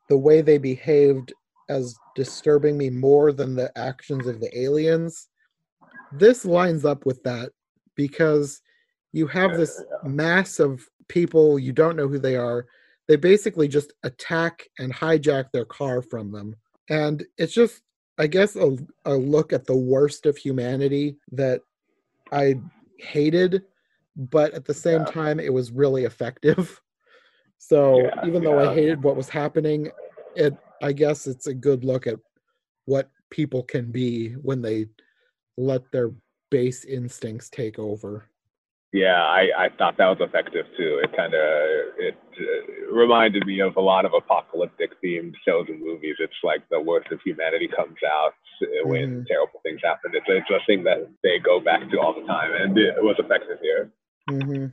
the 0.07 0.17
way 0.17 0.39
they 0.39 0.57
behaved 0.57 1.33
as 1.67 1.93
disturbing 2.15 2.77
me 2.77 2.89
more 2.89 3.33
than 3.33 3.53
the 3.53 3.77
actions 3.77 4.27
of 4.27 4.39
the 4.39 4.57
aliens. 4.57 5.27
This 6.13 6.45
lines 6.45 6.85
up 6.85 7.05
with 7.05 7.21
that 7.23 7.49
because 7.95 8.61
you 9.11 9.27
have 9.27 9.55
this 9.55 9.81
mass 10.03 10.59
of 10.59 10.87
people 11.07 11.59
you 11.59 11.71
don't 11.71 11.95
know 11.95 12.07
who 12.07 12.19
they 12.19 12.35
are. 12.35 12.65
They 13.07 13.15
basically 13.15 13.67
just 13.67 13.93
attack 14.03 14.67
and 14.79 14.93
hijack 14.93 15.51
their 15.51 15.65
car 15.65 16.01
from 16.01 16.31
them. 16.31 16.55
And 16.89 17.23
it's 17.37 17.53
just, 17.53 17.81
I 18.17 18.27
guess, 18.27 18.55
a, 18.55 18.77
a 19.05 19.13
look 19.13 19.53
at 19.53 19.65
the 19.65 19.75
worst 19.75 20.25
of 20.25 20.37
humanity 20.37 21.17
that 21.33 21.61
I 22.31 22.55
hated, 22.97 23.63
but 24.15 24.53
at 24.53 24.65
the 24.65 24.73
same 24.73 25.05
Yeah. 25.05 25.11
time, 25.11 25.39
it 25.39 25.53
was 25.53 25.71
really 25.71 26.05
effective. 26.05 26.79
So 27.59 28.03
Yeah, 28.03 28.25
even 28.27 28.43
though 28.43 28.59
I 28.59 28.65
yeah. 28.65 28.73
hated 28.73 29.03
what 29.03 29.15
was 29.15 29.29
happening, 29.29 29.89
it 30.35 30.53
I 30.81 30.91
guess 30.91 31.27
it's 31.27 31.47
a 31.47 31.53
good 31.53 31.85
look 31.85 32.07
at 32.07 32.19
what 32.83 33.09
people 33.29 33.63
can 33.63 33.89
be 33.89 34.31
when 34.33 34.61
they 34.61 34.87
let 35.57 35.89
their 35.93 36.11
base 36.53 36.85
instincts 36.85 37.49
take 37.49 37.79
over. 37.79 38.29
Yeah, 38.93 39.23
I, 39.23 39.49
I 39.57 39.69
thought 39.75 39.97
that 39.97 40.05
was 40.13 40.19
effective 40.21 40.67
too. 40.77 41.01
It 41.03 41.11
kind 41.17 41.33
of 41.33 41.43
it 41.97 42.15
uh, 42.39 42.93
reminded 42.93 43.43
me 43.47 43.59
of 43.59 43.75
a 43.75 43.81
lot 43.81 44.05
of 44.05 44.13
apocalyptic 44.13 44.91
themed 45.01 45.33
shows 45.43 45.65
and 45.67 45.79
movies. 45.79 46.17
It's 46.19 46.41
like 46.43 46.61
the 46.69 46.79
worst 46.79 47.11
of 47.11 47.19
humanity 47.25 47.67
comes 47.67 47.97
out 48.05 48.35
uh, 48.61 48.87
when 48.87 49.09
Mhm. 49.09 49.27
terrible 49.27 49.59
things 49.63 49.81
happen. 49.83 50.11
It's, 50.13 50.27
it's 50.29 50.49
a 50.51 50.63
thing 50.67 50.83
that 50.83 51.09
they 51.23 51.39
go 51.39 51.59
back 51.59 51.89
to 51.89 51.99
all 51.99 52.13
the 52.13 52.27
time, 52.27 52.51
and 52.53 52.77
it 52.77 53.03
was 53.03 53.15
effective 53.17 53.57
here. 53.63 53.91
hmm 54.27 54.67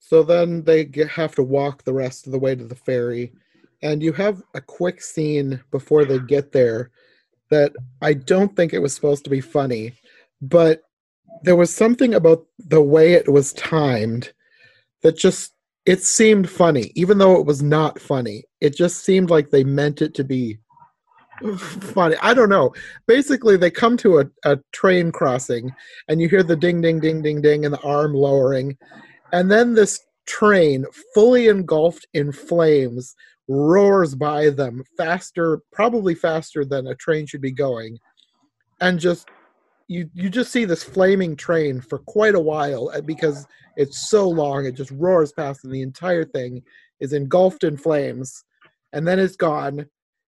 So 0.00 0.22
then 0.22 0.64
they 0.64 0.86
get, 0.86 1.08
have 1.08 1.34
to 1.34 1.42
walk 1.42 1.84
the 1.84 1.92
rest 1.92 2.26
of 2.26 2.32
the 2.32 2.38
way 2.38 2.54
to 2.54 2.64
the 2.64 2.82
ferry, 2.88 3.34
and 3.82 4.02
you 4.02 4.14
have 4.14 4.42
a 4.54 4.62
quick 4.62 5.02
scene 5.02 5.60
before 5.70 6.06
they 6.06 6.18
get 6.34 6.52
there 6.52 6.90
that 7.50 7.72
I 8.00 8.14
don't 8.14 8.56
think 8.56 8.72
it 8.72 8.84
was 8.84 8.94
supposed 8.94 9.24
to 9.24 9.30
be 9.30 9.42
funny, 9.42 9.92
but 10.40 10.82
there 11.42 11.56
was 11.56 11.74
something 11.74 12.14
about 12.14 12.46
the 12.58 12.80
way 12.80 13.12
it 13.12 13.28
was 13.28 13.52
timed 13.52 14.32
that 15.02 15.16
just 15.16 15.52
it 15.86 16.02
seemed 16.02 16.48
funny, 16.48 16.92
even 16.94 17.18
though 17.18 17.38
it 17.38 17.46
was 17.46 17.62
not 17.62 18.00
funny. 18.00 18.44
It 18.60 18.74
just 18.74 19.04
seemed 19.04 19.28
like 19.28 19.50
they 19.50 19.64
meant 19.64 20.00
it 20.00 20.14
to 20.14 20.24
be 20.24 20.58
funny. 21.58 22.16
I 22.22 22.32
don't 22.32 22.48
know. 22.48 22.72
Basically, 23.06 23.56
they 23.56 23.70
come 23.70 23.96
to 23.98 24.20
a, 24.20 24.24
a 24.44 24.58
train 24.72 25.12
crossing, 25.12 25.74
and 26.08 26.20
you 26.20 26.28
hear 26.28 26.42
the 26.42 26.56
ding, 26.56 26.80
ding, 26.80 27.00
ding, 27.00 27.22
ding, 27.22 27.42
ding, 27.42 27.64
and 27.64 27.74
the 27.74 27.80
arm 27.82 28.14
lowering. 28.14 28.78
And 29.32 29.50
then 29.50 29.74
this 29.74 30.00
train, 30.26 30.86
fully 31.12 31.48
engulfed 31.48 32.06
in 32.14 32.32
flames, 32.32 33.14
roars 33.46 34.14
by 34.14 34.48
them 34.50 34.82
faster, 34.96 35.60
probably 35.72 36.14
faster 36.14 36.64
than 36.64 36.86
a 36.86 36.94
train 36.94 37.26
should 37.26 37.42
be 37.42 37.52
going. 37.52 37.98
And 38.80 38.98
just 38.98 39.28
you 39.88 40.08
you 40.14 40.30
just 40.30 40.50
see 40.52 40.64
this 40.64 40.82
flaming 40.82 41.36
train 41.36 41.80
for 41.80 41.98
quite 41.98 42.34
a 42.34 42.40
while 42.40 42.90
uh, 42.94 43.00
because 43.00 43.46
it's 43.76 44.08
so 44.08 44.28
long 44.28 44.64
it 44.64 44.72
just 44.74 44.90
roars 44.92 45.32
past 45.32 45.64
and 45.64 45.72
the 45.72 45.82
entire 45.82 46.24
thing 46.24 46.62
is 47.00 47.12
engulfed 47.12 47.64
in 47.64 47.76
flames 47.76 48.44
and 48.92 49.06
then 49.06 49.18
it's 49.18 49.36
gone 49.36 49.86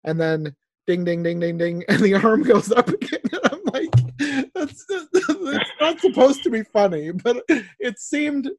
and 0.05 0.21
then 0.21 0.55
ding 0.87 1.05
ding 1.05 1.23
ding 1.23 1.41
ding 1.41 1.59
ding 1.59 1.85
and 1.89 2.01
the 2.01 2.15
arm 2.15 2.43
goes 2.43 2.71
up 2.73 2.89
again 2.89 3.21
and 3.33 3.41
i'm 3.53 3.61
like 3.73 4.53
that's 4.55 4.85
it's 4.89 5.71
not 5.81 6.01
supposed 6.01 6.43
to 6.43 6.51
be 6.51 6.63
funny 6.63 7.11
but 7.11 7.43
it 7.49 7.99
seemed 7.99 8.51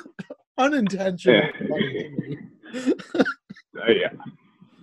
unintentional 0.58 1.42
funny 1.68 1.92
to 1.92 2.10
me 2.10 2.38
Uh, 3.76 3.90
yeah, 3.90 4.08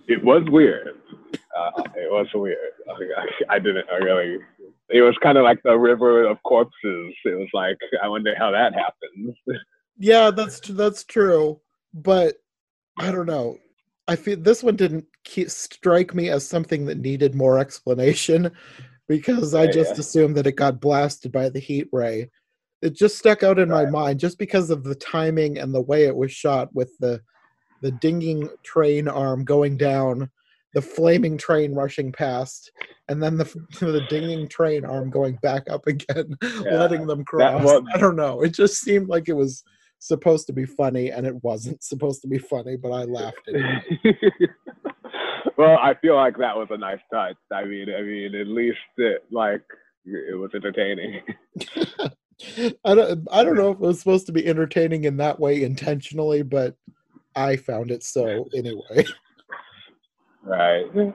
it 0.08 0.22
was 0.22 0.42
weird. 0.48 0.88
Uh, 1.34 1.82
it 1.96 2.10
was 2.10 2.26
weird. 2.34 2.56
I, 2.88 3.54
I 3.54 3.58
didn't 3.58 3.86
I 3.90 3.96
really. 3.96 4.38
It 4.92 5.02
was 5.02 5.16
kind 5.22 5.38
of 5.38 5.44
like 5.44 5.62
the 5.64 5.78
river 5.78 6.24
of 6.24 6.42
corpses. 6.44 7.14
It 7.24 7.38
was 7.38 7.48
like 7.52 7.78
I 8.02 8.08
wonder 8.08 8.34
how 8.36 8.50
that 8.50 8.74
happens. 8.74 9.36
Yeah, 9.98 10.30
that's 10.30 10.60
that's 10.60 11.04
true, 11.04 11.60
but 11.94 12.36
I 12.98 13.10
don't 13.10 13.26
know. 13.26 13.58
I 14.08 14.16
feel 14.16 14.38
this 14.38 14.62
one 14.62 14.76
didn't 14.76 15.04
ke- 15.26 15.48
strike 15.48 16.14
me 16.14 16.28
as 16.28 16.46
something 16.46 16.86
that 16.86 16.98
needed 16.98 17.34
more 17.34 17.58
explanation 17.58 18.50
because 19.08 19.54
I 19.54 19.66
just 19.66 19.94
yeah. 19.94 20.00
assumed 20.00 20.36
that 20.36 20.46
it 20.46 20.56
got 20.56 20.80
blasted 20.80 21.32
by 21.32 21.48
the 21.48 21.60
heat 21.60 21.88
ray. 21.92 22.30
It 22.80 22.94
just 22.94 23.16
stuck 23.16 23.42
out 23.42 23.60
in 23.60 23.68
my 23.68 23.86
mind 23.86 24.18
just 24.18 24.38
because 24.38 24.70
of 24.70 24.82
the 24.82 24.96
timing 24.96 25.58
and 25.58 25.72
the 25.72 25.80
way 25.80 26.04
it 26.06 26.16
was 26.16 26.32
shot 26.32 26.74
with 26.74 26.90
the 26.98 27.20
the 27.80 27.92
dinging 27.92 28.48
train 28.62 29.08
arm 29.08 29.44
going 29.44 29.76
down, 29.76 30.30
the 30.74 30.82
flaming 30.82 31.36
train 31.36 31.74
rushing 31.74 32.12
past, 32.12 32.70
and 33.08 33.22
then 33.22 33.36
the 33.36 33.44
the 33.80 34.02
dinging 34.08 34.48
train 34.48 34.84
arm 34.84 35.10
going 35.10 35.38
back 35.42 35.68
up 35.70 35.86
again, 35.86 36.36
letting 36.64 37.06
them 37.06 37.24
cross. 37.24 37.62
was- 37.62 37.84
I 37.94 37.98
don't 37.98 38.16
know. 38.16 38.42
It 38.42 38.54
just 38.54 38.80
seemed 38.80 39.08
like 39.08 39.28
it 39.28 39.36
was 39.36 39.62
supposed 39.98 40.46
to 40.48 40.52
be 40.52 40.64
funny, 40.64 41.10
and 41.10 41.26
it 41.26 41.42
wasn't 41.42 41.82
supposed 41.84 42.22
to 42.22 42.28
be 42.28 42.38
funny, 42.38 42.76
but 42.76 42.90
I 42.90 43.04
laughed 43.04 43.48
at 43.48 43.54
it. 43.54 44.50
well, 45.56 45.78
I 45.78 45.94
feel 46.00 46.16
like 46.16 46.36
that 46.38 46.56
was 46.56 46.68
a 46.70 46.78
nice 46.78 47.00
touch. 47.12 47.36
I 47.52 47.64
mean, 47.64 47.88
I 47.94 48.02
mean, 48.02 48.34
at 48.34 48.46
least 48.48 48.78
it 48.96 49.24
like 49.30 49.62
it 50.04 50.36
was 50.38 50.50
entertaining. 50.54 51.20
I 52.84 52.94
don't. 52.94 53.28
I 53.30 53.44
don't 53.44 53.56
know 53.56 53.70
if 53.70 53.76
it 53.76 53.80
was 53.80 53.98
supposed 54.00 54.26
to 54.26 54.32
be 54.32 54.46
entertaining 54.46 55.04
in 55.04 55.18
that 55.18 55.38
way 55.38 55.62
intentionally, 55.62 56.42
but 56.42 56.74
I 57.36 57.56
found 57.56 57.90
it 57.90 58.02
so 58.02 58.48
anyway. 58.54 59.04
Right. 60.44 61.14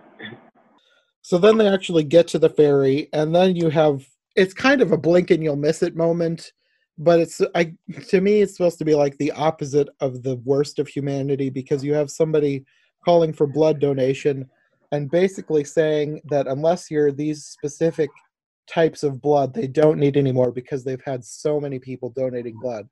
So 1.22 1.38
then 1.38 1.58
they 1.58 1.68
actually 1.68 2.04
get 2.04 2.28
to 2.30 2.40
the 2.40 2.50
ferry, 2.50 3.10
and 3.14 3.36
then 3.36 3.56
you 3.56 3.70
have 3.70 4.06
it's 4.38 4.54
kind 4.54 4.82
of 4.82 4.92
a 4.92 4.98
blink 4.98 5.32
and 5.32 5.44
you'll 5.44 5.56
miss 5.56 5.82
it 5.82 5.96
moment, 5.96 6.54
but 6.98 7.20
it's 7.20 7.42
I 7.56 7.74
to 8.08 8.22
me 8.22 8.42
it's 8.42 8.56
supposed 8.56 8.78
to 8.80 8.86
be 8.86 8.96
like 8.96 9.18
the 9.18 9.32
opposite 9.32 9.90
of 10.00 10.24
the 10.24 10.38
worst 10.38 10.80
of 10.80 10.88
humanity 10.88 11.50
because 11.50 11.84
you 11.84 11.94
have 11.94 12.10
somebody 12.10 12.66
calling 13.04 13.34
for 13.34 13.48
blood 13.48 13.80
donation 13.80 14.50
and 14.92 15.12
basically 15.12 15.64
saying 15.64 16.22
that 16.30 16.48
unless 16.48 16.90
you're 16.90 17.12
these 17.12 17.46
specific 17.46 18.10
types 18.70 19.04
of 19.04 19.22
blood 19.22 19.54
they 19.54 19.68
don't 19.68 20.00
need 20.00 20.18
anymore 20.18 20.52
because 20.52 20.84
they've 20.84 21.04
had 21.04 21.24
so 21.24 21.60
many 21.60 21.80
people 21.80 22.10
donating 22.10 22.58
blood. 22.60 22.88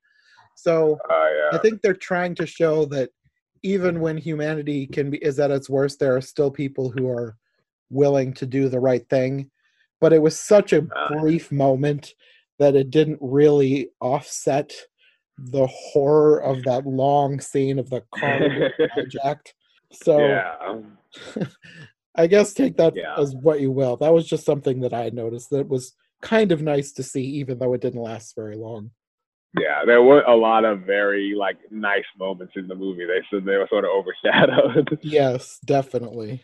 So 0.55 0.97
Oh 1.09 1.49
I 1.53 1.57
think 1.59 1.81
they're 1.81 1.93
trying 1.93 2.35
to 2.35 2.45
show 2.45 2.85
that 2.85 3.09
even 3.65 3.99
when 3.99 4.15
humanity 4.15 4.85
can 4.85 5.09
be 5.09 5.17
is 5.17 5.39
at 5.39 5.49
its 5.51 5.69
worst, 5.69 5.99
there 5.99 6.15
are 6.15 6.21
still 6.21 6.51
people 6.51 6.91
who 6.91 7.09
are 7.09 7.35
willing 7.89 8.31
to 8.33 8.45
do 8.45 8.69
the 8.69 8.79
right 8.79 9.07
thing. 9.09 9.49
But 9.99 10.13
it 10.13 10.21
was 10.21 10.39
such 10.39 10.71
a 10.71 10.87
Ah. 10.95 11.07
brief 11.07 11.51
moment 11.51 12.13
that 12.59 12.75
it 12.75 12.91
didn't 12.91 13.17
really 13.21 13.89
offset 13.99 14.71
the 15.37 15.67
horror 15.67 16.41
of 16.41 16.63
that 16.63 16.85
long 16.85 17.41
scene 17.41 17.79
of 17.79 17.89
the 17.89 18.01
car 18.13 18.39
hijacked. 18.95 19.53
So 19.91 20.19
yeah. 20.19 20.81
I 22.15 22.27
guess 22.27 22.53
take 22.53 22.77
that 22.77 22.95
Yeah. 22.95 23.15
as 23.17 23.35
what 23.35 23.59
you 23.61 23.71
will. 23.71 23.97
That 23.97 24.13
was 24.13 24.27
just 24.27 24.45
something 24.45 24.79
that 24.81 24.93
I 24.93 25.09
noticed 25.09 25.49
that 25.49 25.67
was 25.67 25.93
kind 26.21 26.51
of 26.51 26.61
nice 26.61 26.91
to 26.93 27.03
see, 27.03 27.23
even 27.41 27.57
though 27.57 27.73
it 27.73 27.81
didn't 27.81 28.01
last 28.01 28.35
very 28.35 28.55
long. 28.55 28.91
Yeah, 29.59 29.85
there 29.85 30.01
were 30.01 30.21
a 30.23 30.35
lot 30.35 30.65
of 30.65 30.81
very 30.81 31.33
like 31.35 31.57
nice 31.71 32.05
moments 32.17 32.53
in 32.55 32.67
the 32.67 32.75
movie. 32.75 33.05
They 33.05 33.21
said 33.29 33.45
they 33.45 33.57
were 33.57 33.67
sort 33.69 33.85
of 33.85 33.91
overshadowed. 33.91 34.99
Yes, 35.03 35.59
definitely. 35.65 36.43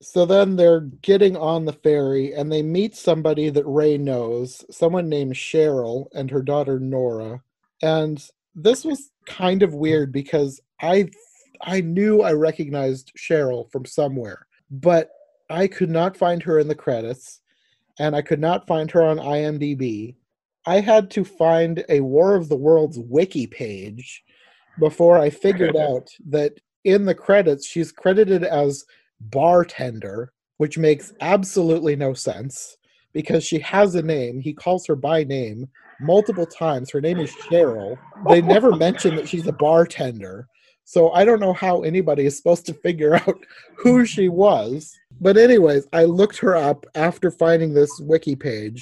So 0.00 0.26
then 0.26 0.56
they're 0.56 0.80
getting 0.80 1.36
on 1.36 1.64
the 1.64 1.72
ferry 1.72 2.34
and 2.34 2.50
they 2.50 2.62
meet 2.62 2.96
somebody 2.96 3.50
that 3.50 3.64
Ray 3.64 3.96
knows, 3.96 4.64
someone 4.70 5.08
named 5.08 5.34
Cheryl 5.34 6.06
and 6.12 6.30
her 6.30 6.42
daughter 6.42 6.80
Nora. 6.80 7.40
And 7.82 8.22
this 8.54 8.84
was 8.84 9.12
kind 9.26 9.62
of 9.62 9.74
weird 9.74 10.12
because 10.12 10.60
I 10.80 11.10
I 11.62 11.80
knew 11.80 12.22
I 12.22 12.32
recognized 12.32 13.12
Cheryl 13.16 13.70
from 13.70 13.84
somewhere, 13.84 14.46
but 14.70 15.10
I 15.48 15.68
could 15.68 15.90
not 15.90 16.16
find 16.16 16.42
her 16.42 16.58
in 16.58 16.66
the 16.66 16.74
credits 16.74 17.40
and 17.98 18.16
I 18.16 18.22
could 18.22 18.40
not 18.40 18.66
find 18.66 18.90
her 18.90 19.02
on 19.02 19.18
IMDb. 19.18 20.16
I 20.66 20.80
had 20.80 21.10
to 21.12 21.24
find 21.24 21.84
a 21.88 22.00
War 22.00 22.34
of 22.34 22.48
the 22.48 22.56
Worlds 22.56 22.98
wiki 22.98 23.46
page 23.46 24.22
before 24.78 25.18
I 25.18 25.30
figured 25.30 25.76
out 25.90 26.08
that 26.28 26.58
in 26.84 27.04
the 27.04 27.14
credits 27.14 27.66
she's 27.66 27.92
credited 27.92 28.44
as 28.44 28.84
bartender, 29.20 30.32
which 30.58 30.78
makes 30.78 31.12
absolutely 31.20 31.96
no 31.96 32.14
sense 32.14 32.76
because 33.12 33.44
she 33.44 33.58
has 33.60 33.94
a 33.94 34.02
name. 34.02 34.40
He 34.40 34.52
calls 34.52 34.86
her 34.86 34.96
by 34.96 35.24
name 35.24 35.68
multiple 36.00 36.46
times. 36.46 36.90
Her 36.90 37.00
name 37.00 37.18
is 37.18 37.30
Cheryl. 37.32 37.98
They 38.28 38.42
never 38.42 38.74
mention 38.76 39.16
that 39.16 39.28
she's 39.28 39.46
a 39.46 39.52
bartender. 39.52 40.48
So 40.84 41.10
I 41.12 41.24
don't 41.24 41.40
know 41.40 41.52
how 41.52 41.82
anybody 41.82 42.26
is 42.26 42.36
supposed 42.36 42.66
to 42.66 42.74
figure 42.74 43.14
out 43.14 43.44
who 43.76 44.04
she 44.04 44.28
was. 44.28 44.92
But 45.20 45.36
anyways, 45.36 45.86
I 45.92 46.04
looked 46.04 46.38
her 46.38 46.56
up 46.56 46.84
after 46.94 47.30
finding 47.30 47.72
this 47.72 48.00
wiki 48.00 48.34
page, 48.34 48.80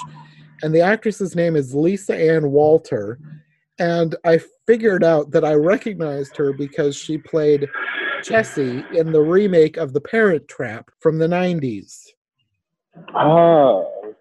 and 0.63 0.75
the 0.75 0.81
actress's 0.81 1.35
name 1.35 1.57
is 1.57 1.75
Lisa 1.75 2.17
Ann 2.17 2.51
Walter. 2.51 3.19
And 3.79 4.15
I 4.25 4.41
figured 4.67 5.03
out 5.03 5.31
that 5.31 5.45
I 5.45 5.55
recognized 5.55 6.37
her 6.37 6.53
because 6.53 6.97
she 6.97 7.17
played 7.17 7.69
Chessie 8.23 8.85
in 8.95 9.13
the 9.13 9.23
remake 9.23 9.79
of 9.79 9.93
The 9.93 10.01
Parent 10.01 10.47
Trap 10.49 10.91
from 11.01 11.19
the 11.19 11.27
90s. 11.27 12.07
oh, 13.15 14.15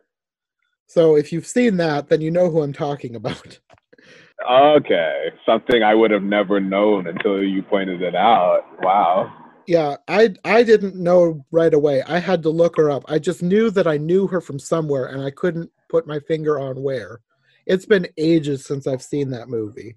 So 0.88 1.18
if 1.18 1.34
you've 1.34 1.46
seen 1.46 1.78
that, 1.78 2.08
then 2.08 2.22
you 2.22 2.32
know 2.32 2.50
who 2.50 2.62
I'm 2.62 2.72
talking 2.72 3.16
about. 3.16 3.60
okay. 4.50 5.32
Something 5.46 5.84
I 5.84 5.94
would 5.94 6.12
have 6.12 6.24
never 6.24 6.62
known 6.62 7.08
until 7.08 7.44
you 7.44 7.62
pointed 7.62 8.02
it 8.02 8.16
out. 8.16 8.64
Wow. 8.82 9.34
Yeah, 9.68 9.98
I 10.08 10.34
I 10.44 10.64
didn't 10.64 10.96
know 10.96 11.46
right 11.52 11.74
away. 11.76 12.02
I 12.02 12.18
had 12.18 12.42
to 12.42 12.50
look 12.50 12.76
her 12.78 12.90
up. 12.90 13.04
I 13.08 13.20
just 13.20 13.44
knew 13.44 13.70
that 13.72 13.86
I 13.86 13.98
knew 13.98 14.26
her 14.26 14.42
from 14.42 14.58
somewhere 14.58 15.06
and 15.06 15.22
I 15.22 15.30
couldn't 15.30 15.70
put 15.90 16.08
my 16.08 16.20
finger 16.20 16.60
on 16.60 16.82
where. 16.82 17.20
It's 17.66 17.86
been 17.86 18.08
ages 18.18 18.66
since 18.66 18.88
I've 18.88 19.02
seen 19.02 19.30
that 19.32 19.50
movie. 19.50 19.96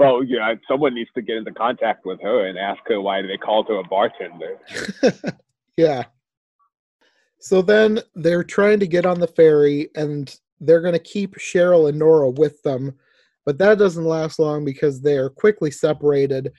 Well, 0.00 0.24
yeah, 0.24 0.54
someone 0.66 0.94
needs 0.94 1.10
to 1.14 1.20
get 1.20 1.36
into 1.36 1.52
contact 1.52 2.06
with 2.06 2.22
her 2.22 2.46
and 2.46 2.58
ask 2.58 2.80
her 2.86 3.02
why 3.02 3.20
they 3.20 3.36
called 3.36 3.68
her 3.68 3.80
a 3.80 3.84
bartender. 3.84 4.58
yeah. 5.76 6.04
So 7.38 7.60
then 7.60 8.00
they're 8.14 8.42
trying 8.42 8.80
to 8.80 8.86
get 8.86 9.04
on 9.04 9.20
the 9.20 9.26
ferry 9.26 9.90
and 9.94 10.34
they're 10.58 10.80
going 10.80 10.94
to 10.94 10.98
keep 10.98 11.34
Cheryl 11.36 11.90
and 11.90 11.98
Nora 11.98 12.30
with 12.30 12.62
them, 12.62 12.94
but 13.44 13.58
that 13.58 13.76
doesn't 13.76 14.04
last 14.04 14.38
long 14.38 14.64
because 14.64 15.02
they 15.02 15.18
are 15.18 15.28
quickly 15.28 15.70
separated 15.70 16.50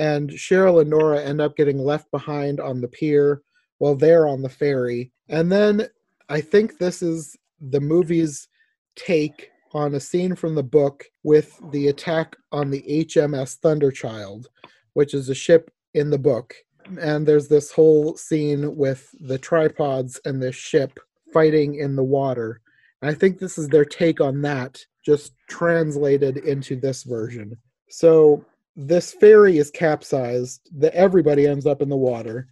and 0.00 0.30
Cheryl 0.30 0.80
and 0.80 0.90
Nora 0.90 1.22
end 1.22 1.40
up 1.40 1.56
getting 1.56 1.78
left 1.78 2.10
behind 2.10 2.58
on 2.58 2.80
the 2.80 2.88
pier 2.88 3.42
while 3.78 3.94
they're 3.94 4.26
on 4.26 4.42
the 4.42 4.48
ferry. 4.48 5.12
And 5.28 5.52
then 5.52 5.86
I 6.28 6.40
think 6.40 6.78
this 6.78 7.02
is 7.02 7.36
the 7.60 7.80
movie's 7.80 8.48
take 8.96 9.50
on 9.72 9.94
a 9.94 10.00
scene 10.00 10.34
from 10.34 10.54
the 10.54 10.62
book 10.62 11.04
with 11.22 11.58
the 11.70 11.88
attack 11.88 12.36
on 12.52 12.70
the 12.70 12.82
HMS 12.88 13.58
Thunderchild, 13.58 14.46
which 14.94 15.14
is 15.14 15.28
a 15.28 15.34
ship 15.34 15.70
in 15.94 16.10
the 16.10 16.18
book 16.18 16.54
and 17.00 17.26
there's 17.26 17.48
this 17.48 17.70
whole 17.70 18.16
scene 18.16 18.76
with 18.76 19.08
the 19.20 19.38
tripods 19.38 20.20
and 20.24 20.42
the 20.42 20.52
ship 20.52 20.98
fighting 21.32 21.76
in 21.76 21.96
the 21.96 22.04
water. 22.04 22.60
And 23.02 23.10
I 23.10 23.14
think 23.14 23.38
this 23.38 23.58
is 23.58 23.68
their 23.68 23.84
take 23.84 24.20
on 24.20 24.40
that, 24.42 24.80
just 25.04 25.34
translated 25.48 26.38
into 26.38 26.76
this 26.76 27.02
version. 27.02 27.56
So 27.90 28.44
this 28.76 29.12
ferry 29.12 29.58
is 29.58 29.70
capsized, 29.70 30.68
that 30.78 30.94
everybody 30.94 31.46
ends 31.46 31.66
up 31.66 31.82
in 31.82 31.88
the 31.88 31.96
water. 31.96 32.48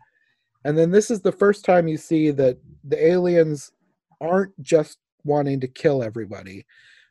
And 0.66 0.76
then 0.76 0.90
this 0.90 1.12
is 1.12 1.20
the 1.20 1.30
first 1.30 1.64
time 1.64 1.86
you 1.86 1.96
see 1.96 2.32
that 2.32 2.58
the 2.82 3.00
aliens 3.06 3.70
aren't 4.20 4.50
just 4.62 4.98
wanting 5.22 5.60
to 5.60 5.68
kill 5.68 6.02
everybody 6.02 6.66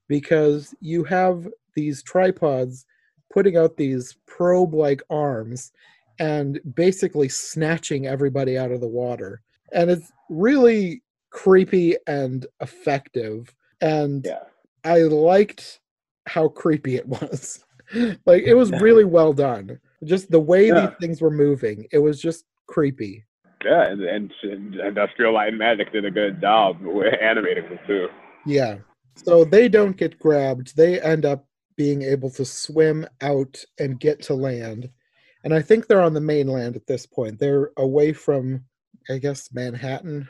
because 0.10 0.76
you 0.82 1.06
have 1.06 1.47
these 1.74 2.03
tripods 2.03 2.86
putting 3.34 3.56
out 3.56 3.78
these 3.78 4.18
probe 4.26 4.74
like 4.74 5.01
arms 5.10 5.72
and 6.20 6.60
basically 6.76 7.30
snatching 7.30 8.06
everybody 8.08 8.58
out 8.58 8.72
of 8.74 8.82
the 8.82 8.89
water. 8.89 9.41
And 9.72 9.89
it's 9.89 10.12
really 10.30 11.01
creepy 11.30 11.95
and 12.08 12.45
effective. 12.60 13.56
And 13.80 14.26
Yeah. 14.26 14.43
I 14.84 15.03
liked 15.03 15.80
how 16.28 16.49
creepy 16.49 16.97
it 16.97 17.08
was. 17.08 17.64
like 18.26 18.43
it 18.43 18.56
was 18.56 18.72
really 18.82 19.06
well 19.06 19.32
done. 19.32 19.80
Just 20.03 20.30
the 20.30 20.41
way 20.41 20.68
Yeah. 20.68 20.88
these 20.88 20.97
things 20.99 21.22
were 21.22 21.32
moving, 21.32 21.88
it 21.93 21.99
was 21.99 22.22
just 22.22 22.43
creepy. 22.68 23.24
Yeah, 23.66 23.88
and, 23.88 24.01
and, 24.03 24.32
and 24.43 24.76
Industrial 24.76 25.34
Light 25.34 25.49
and 25.49 25.57
Magic 25.57 25.91
did 25.91 26.05
a 26.05 26.11
good 26.11 26.39
job 26.39 26.78
with 26.82 27.16
animating 27.20 27.68
them 27.68 27.80
too. 27.88 28.09
Yeah. 28.45 28.78
So 29.16 29.43
they 29.43 29.68
don't 29.68 29.97
get 29.97 30.20
grabbed. 30.20 30.78
They 30.78 31.01
end 31.01 31.26
up 31.26 31.47
being 31.76 32.03
able 32.03 32.30
to 32.32 32.45
swim 32.45 33.07
out 33.22 33.63
and 33.80 33.99
get 33.99 34.22
to 34.24 34.36
land. 34.36 34.89
And 35.43 35.53
I 35.53 35.61
think 35.61 35.88
they're 35.88 36.01
on 36.01 36.13
the 36.13 36.22
mainland 36.22 36.76
at 36.76 36.86
this 36.86 37.05
point. 37.05 37.39
They're 37.39 37.72
away 37.78 38.13
from, 38.13 38.66
I 39.09 39.18
guess, 39.18 39.51
Manhattan. 39.51 40.28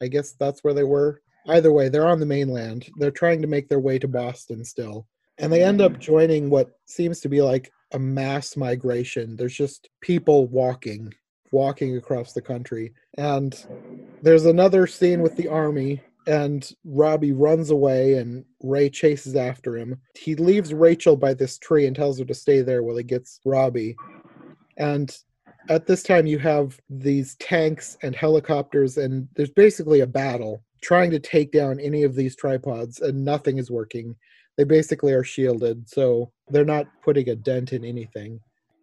I 0.00 0.08
guess 0.08 0.32
that's 0.32 0.64
where 0.64 0.74
they 0.74 0.84
were. 0.84 1.20
Either 1.46 1.72
way, 1.72 1.88
they're 1.88 2.06
on 2.06 2.20
the 2.20 2.26
mainland. 2.26 2.88
They're 2.98 3.10
trying 3.10 3.42
to 3.42 3.48
make 3.48 3.68
their 3.68 3.80
way 3.80 3.98
to 3.98 4.08
Boston 4.08 4.64
still. 4.64 5.06
And 5.38 5.52
they 5.52 5.62
end 5.62 5.80
up 5.80 5.92
mm-hmm. 5.92 6.00
joining 6.00 6.50
what 6.50 6.70
seems 6.86 7.20
to 7.20 7.28
be 7.28 7.42
like 7.42 7.70
a 7.92 7.98
mass 7.98 8.56
migration. 8.56 9.36
There's 9.36 9.56
just 9.56 9.88
people 10.00 10.46
walking, 10.46 11.12
walking 11.52 11.96
across 11.96 12.32
the 12.32 12.42
country. 12.42 12.92
And 13.16 13.54
there's 14.22 14.46
another 14.46 14.86
scene 14.86 15.22
with 15.22 15.36
the 15.36 15.48
army 15.48 16.02
and 16.28 16.70
Robbie 16.84 17.32
runs 17.32 17.70
away 17.70 18.14
and 18.14 18.44
Ray 18.62 18.90
chases 18.90 19.34
after 19.34 19.78
him. 19.78 19.98
He 20.14 20.34
leaves 20.34 20.74
Rachel 20.74 21.16
by 21.16 21.32
this 21.32 21.56
tree 21.58 21.86
and 21.86 21.96
tells 21.96 22.18
her 22.18 22.24
to 22.26 22.34
stay 22.34 22.60
there 22.60 22.82
while 22.82 22.98
he 22.98 23.02
gets 23.02 23.40
Robbie. 23.46 23.96
And 24.76 25.16
at 25.70 25.86
this 25.86 26.02
time, 26.02 26.26
you 26.26 26.38
have 26.38 26.78
these 26.90 27.34
tanks 27.36 27.96
and 28.02 28.14
helicopters, 28.14 28.98
and 28.98 29.26
there's 29.36 29.50
basically 29.50 30.00
a 30.00 30.06
battle 30.06 30.62
trying 30.82 31.10
to 31.10 31.18
take 31.18 31.50
down 31.50 31.80
any 31.80 32.02
of 32.02 32.14
these 32.14 32.36
tripods, 32.36 33.00
and 33.00 33.24
nothing 33.24 33.56
is 33.56 33.70
working. 33.70 34.14
They 34.56 34.64
basically 34.64 35.12
are 35.14 35.24
shielded, 35.24 35.88
so 35.88 36.30
they're 36.48 36.64
not 36.64 36.86
putting 37.02 37.30
a 37.30 37.36
dent 37.36 37.72
in 37.72 37.84
anything 37.84 38.40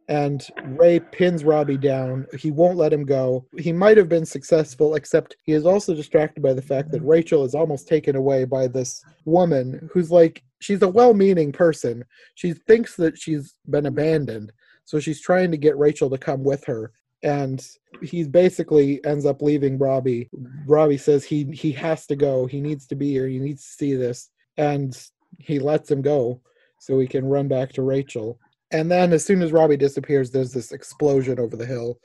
and 0.07 0.45
Ray 0.63 0.99
pins 0.99 1.43
Robbie 1.43 1.77
down. 1.77 2.27
He 2.37 2.51
won't 2.51 2.77
let 2.77 2.93
him 2.93 3.05
go. 3.05 3.45
He 3.57 3.73
might 3.73 3.97
have 3.97 4.09
been 4.09 4.25
successful, 4.25 4.95
except 4.95 5.35
he 5.43 5.53
is 5.53 5.65
also 5.65 5.95
distracted 5.95 6.43
by 6.43 6.53
the 6.53 6.61
fact 6.61 6.91
that 6.91 7.01
Rachel 7.01 7.43
is 7.43 7.55
almost 7.55 7.87
taken 7.87 8.15
away 8.15 8.45
by 8.45 8.67
this 8.67 9.03
woman 9.25 9.89
who's 9.91 10.11
like, 10.11 10.43
she's 10.59 10.81
a 10.81 10.87
well 10.87 11.13
meaning 11.13 11.51
person. 11.51 12.03
She 12.35 12.53
thinks 12.53 12.95
that 12.97 13.17
she's 13.17 13.55
been 13.69 13.87
abandoned. 13.87 14.51
So 14.85 14.99
she's 14.99 15.21
trying 15.21 15.49
to 15.51 15.57
get 15.57 15.77
Rachel 15.77 16.09
to 16.11 16.17
come 16.17 16.43
with 16.43 16.63
her. 16.65 16.91
And 17.23 17.65
he 18.03 18.23
basically 18.23 19.03
ends 19.03 19.25
up 19.25 19.41
leaving 19.41 19.79
Robbie. 19.79 20.29
Robbie 20.67 20.97
says 20.97 21.23
he 21.23 21.45
he 21.45 21.71
has 21.71 22.05
to 22.07 22.15
go. 22.15 22.45
He 22.45 22.61
needs 22.61 22.85
to 22.87 22.95
be 22.95 23.09
here. 23.09 23.27
He 23.27 23.39
needs 23.39 23.63
to 23.63 23.73
see 23.73 23.95
this. 23.95 24.29
And 24.57 24.95
he 25.39 25.57
lets 25.57 25.89
him 25.89 26.03
go 26.03 26.41
so 26.79 26.99
he 26.99 27.07
can 27.07 27.25
run 27.25 27.47
back 27.47 27.73
to 27.73 27.81
Rachel. 27.81 28.39
And 28.75 28.91
then 28.91 29.13
as 29.13 29.23
soon 29.23 29.41
as 29.41 29.51
Robbie 29.53 29.77
disappears, 29.77 30.29
there's 30.31 30.51
this 30.51 30.71
explosion 30.73 31.39
over 31.39 31.55
the 31.55 31.65
hill. 31.65 31.97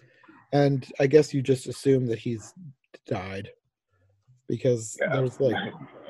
And 0.52 0.86
I 1.00 1.06
guess 1.06 1.34
you 1.34 1.42
just 1.42 1.66
assume 1.66 2.06
that 2.06 2.18
he's 2.18 2.54
died. 3.06 3.48
because 4.48 4.96
Yeah. 5.00 5.14
there's 5.16 5.38
like 5.40 5.54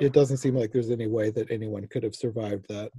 it 0.00 0.12
doesn't 0.14 0.38
seem 0.38 0.54
like 0.56 0.72
there's 0.72 0.90
any 0.90 1.06
way 1.06 1.28
that 1.30 1.50
anyone 1.50 1.86
could 1.88 2.02
have 2.02 2.14
survived 2.14 2.64
that. 2.68 2.90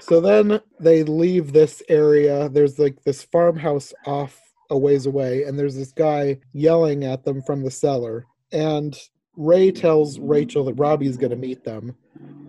So 0.00 0.20
then 0.20 0.60
they 0.80 1.04
leave 1.04 1.52
this 1.52 1.80
area. 1.88 2.48
There's 2.48 2.78
like 2.78 3.02
this 3.04 3.22
farmhouse 3.22 3.92
off 4.06 4.40
a 4.70 4.76
ways 4.76 5.06
away, 5.06 5.44
and 5.44 5.56
there's 5.56 5.76
this 5.76 5.92
guy 5.92 6.38
yelling 6.52 7.04
at 7.04 7.24
them 7.24 7.40
from 7.42 7.62
the 7.62 7.70
cellar. 7.70 8.24
And 8.50 8.98
Ray 9.36 9.70
tells 9.70 10.18
Rachel 10.18 10.64
that 10.64 10.74
Robbie's 10.74 11.16
going 11.16 11.30
to 11.30 11.36
meet 11.48 11.62
them, 11.64 11.94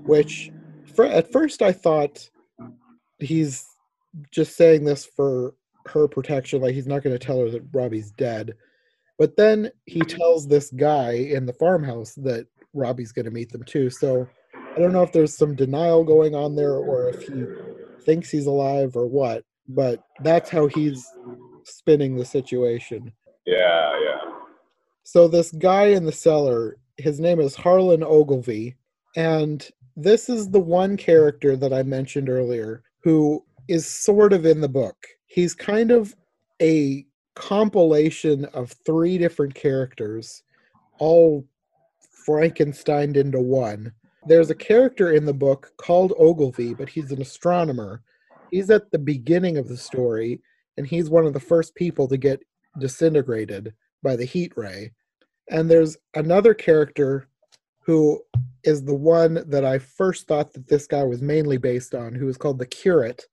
which 0.06 0.52
for, 0.96 1.06
at 1.06 1.32
first 1.32 1.62
I 1.62 1.72
thought 1.72 2.28
he's 3.20 3.66
just 4.32 4.56
saying 4.56 4.86
this 4.86 5.06
for 5.06 5.54
her 5.88 6.08
protection, 6.08 6.62
like 6.62 6.74
he's 6.74 6.88
not 6.88 7.04
going 7.04 7.18
to 7.18 7.24
tell 7.24 7.40
her 7.40 7.50
that 7.50 7.64
Robbie's 7.74 8.12
dead. 8.12 8.54
But 9.18 9.38
then 9.38 9.72
he 9.86 10.02
tells 10.02 10.48
this 10.48 10.72
guy 10.72 11.14
in 11.14 11.46
the 11.46 11.54
farmhouse 11.54 12.14
that 12.16 12.48
Robbie's 12.74 13.12
going 13.12 13.26
to 13.26 13.32
meet 13.32 13.52
them 13.52 13.64
too. 13.64 13.90
So 13.90 14.28
I 14.54 14.80
don't 14.80 14.92
know 14.92 15.04
if 15.04 15.12
there's 15.12 15.38
some 15.38 15.56
denial 15.56 16.04
going 16.04 16.36
on 16.36 16.56
there 16.56 16.76
or 16.76 17.10
if 17.10 17.28
he 17.28 17.46
thinks 18.04 18.30
he's 18.30 18.46
alive 18.46 18.96
or 18.96 19.08
what, 19.08 19.44
but 19.70 20.04
that's 20.22 20.50
how 20.50 20.68
he's 20.68 21.06
spinning 21.64 22.18
the 22.18 22.26
situation. 22.26 23.12
Yeah, 23.46 24.00
yeah. 24.04 24.32
So 25.04 25.28
this 25.28 25.52
guy 25.52 25.86
in 25.86 26.06
the 26.06 26.12
cellar, 26.12 26.78
his 26.98 27.20
name 27.20 27.40
is 27.40 27.56
Harlan 27.56 28.04
Ogilvy, 28.04 28.76
and 29.16 29.66
this 29.96 30.28
is 30.30 30.50
the 30.50 30.60
one 30.60 30.98
character 30.98 31.56
that 31.56 31.72
I 31.72 31.84
mentioned 31.84 32.30
earlier 32.30 32.84
who 33.06 33.46
is 33.68 33.88
sort 33.88 34.34
of 34.34 34.48
in 34.48 34.60
the 34.60 34.68
book. 34.68 34.98
He's 35.28 35.54
kind 35.54 35.92
of 35.92 36.16
a 36.60 37.06
compilation 37.36 38.46
of 38.46 38.72
three 38.84 39.20
different 39.20 39.54
characters, 39.54 40.42
all 40.98 41.46
Frankensteined 42.28 43.16
into 43.16 43.40
one. 43.40 43.94
There's 44.26 44.50
a 44.50 44.56
character 44.56 45.14
in 45.14 45.24
the 45.24 45.36
book 45.36 45.72
called 45.78 46.14
Ogilvy, 46.18 46.74
but 46.74 46.90
he's 46.90 47.12
an 47.12 47.22
astronomer. 47.22 48.02
He's 48.50 48.72
at 48.72 48.90
the 48.90 48.98
beginning 48.98 49.60
of 49.60 49.68
the 49.68 49.78
story, 49.78 50.42
and 50.78 50.88
he's 50.88 51.12
one 51.12 51.28
of 51.28 51.34
the 51.34 51.40
first 51.40 51.76
people 51.76 52.08
to 52.08 52.18
get 52.18 52.42
disintegrated 52.80 53.72
by 54.02 54.16
the 54.16 54.26
heat 54.26 54.52
ray. 54.56 54.94
And 55.52 55.70
there's 55.70 55.96
another 56.16 56.56
character 56.56 57.28
who 57.82 58.20
is 58.66 58.84
the 58.84 58.96
one 58.96 59.44
that 59.48 59.64
I 59.64 59.78
first 59.78 60.28
thought 60.28 60.52
that 60.54 60.68
this 60.68 60.88
guy 60.88 61.04
was 61.04 61.22
mainly 61.22 61.58
based 61.58 61.94
on, 61.94 62.16
who 62.16 62.28
is 62.28 62.36
called 62.36 62.58
the 62.58 62.66
Curate, 62.66 63.24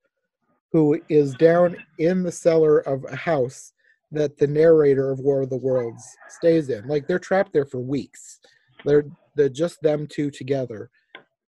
who 0.73 1.01
is 1.09 1.35
down 1.35 1.77
in 1.99 2.23
the 2.23 2.31
cellar 2.31 2.81
of 2.81 3.05
a 3.05 3.17
house 3.17 3.73
that 4.13 4.37
the 4.37 4.47
narrator 4.47 5.11
of 5.11 5.21
War 5.21 5.43
of 5.43 5.51
the 5.51 5.57
Worlds 5.57 6.05
stays 6.29 6.69
in. 6.69 6.87
Like 6.87 7.07
they're 7.07 7.19
trapped 7.19 7.53
there 7.53 7.65
for 7.65 7.81
weeks. 7.81 8.41
They're 8.85 9.07
they're 9.35 9.49
just 9.49 9.81
them 9.81 10.07
two 10.07 10.31
together. 10.31 10.91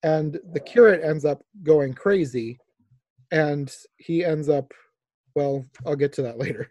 And 0.03 0.39
the 0.53 0.61
curate 0.61 1.03
ends 1.03 1.25
up 1.25 1.43
going 1.63 1.95
crazy 1.95 2.59
and 3.33 3.75
he 3.97 4.25
ends 4.25 4.49
up 4.49 4.73
well, 5.35 5.65
I'll 5.87 5.97
get 5.97 6.13
to 6.15 6.23
that 6.23 6.39
later. 6.45 6.71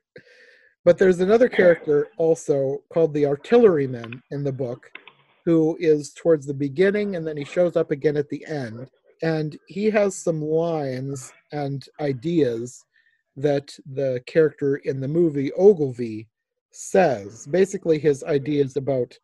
But 0.86 0.98
there's 0.98 1.20
another 1.20 1.50
character 1.50 2.08
also 2.18 2.84
called 2.94 3.14
the 3.14 3.26
artilleryman 3.26 4.22
in 4.32 4.44
the 4.44 4.52
book 4.52 4.92
who 5.46 5.78
is 5.80 6.14
towards 6.14 6.46
the 6.46 6.54
beginning 6.54 7.16
and 7.16 7.26
then 7.26 7.38
he 7.38 7.46
shows 7.46 7.76
up 7.76 7.92
again 7.92 8.18
at 8.18 8.30
the 8.30 8.46
end. 8.46 8.90
And 9.22 9.58
he 9.68 9.90
has 9.90 10.16
some 10.16 10.42
lines 10.42 11.32
and 11.52 11.86
ideas 12.00 12.84
that 13.36 13.74
the 13.94 14.22
character 14.26 14.78
in 14.78 15.00
the 15.00 15.08
movie 15.08 15.52
Ogilvy 15.54 16.28
says. 16.72 17.48
Basically, 17.48 18.00
his 18.00 18.24
ideas 18.24 18.78
about 18.78 19.18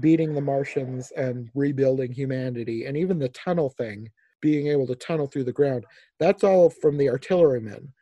beating 0.00 0.34
the 0.34 0.40
Martians 0.40 1.12
and 1.16 1.48
rebuilding 1.54 2.12
humanity, 2.12 2.84
and 2.84 2.96
even 2.96 3.18
the 3.18 3.28
tunnel 3.30 3.70
thing, 3.70 4.08
being 4.40 4.68
able 4.68 4.86
to 4.86 4.94
tunnel 4.94 5.26
through 5.26 5.44
the 5.44 5.52
ground. 5.52 5.84
That's 6.20 6.44
all 6.44 6.70
from 6.70 6.96
the 6.96 7.08
artillerymen. 7.08 7.92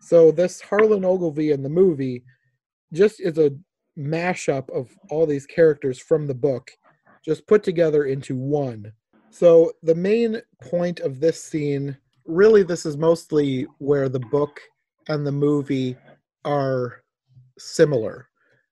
So 0.00 0.30
this 0.30 0.60
Harlan 0.60 1.04
Ogilvy 1.04 1.50
in 1.50 1.62
the 1.62 1.68
movie 1.68 2.24
just 2.92 3.20
is 3.20 3.38
a 3.38 3.52
mashup 3.98 4.70
of 4.70 4.90
all 5.10 5.26
these 5.26 5.46
characters 5.46 5.98
from 5.98 6.26
the 6.26 6.34
book, 6.34 6.70
just 7.24 7.46
put 7.46 7.62
together 7.62 8.04
into 8.04 8.36
one. 8.36 8.92
So 9.30 9.72
the 9.82 9.94
main 9.94 10.40
point 10.62 11.00
of 11.00 11.20
this 11.20 11.42
scene, 11.42 11.96
really, 12.24 12.62
this 12.62 12.84
is 12.84 12.96
mostly 12.96 13.66
where 13.78 14.08
the 14.08 14.20
book 14.20 14.60
and 15.08 15.26
the 15.26 15.32
movie 15.32 15.96
are 16.44 17.02
similar. 17.58 18.28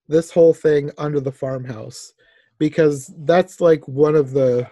This 0.09 0.31
whole 0.31 0.55
thing 0.55 0.91
under 0.99 1.21
the 1.21 1.33
farmhouse, 1.33 2.13
because 2.59 3.13
that's 3.19 3.61
like 3.61 3.87
one 3.87 4.17
of 4.17 4.33
the 4.33 4.69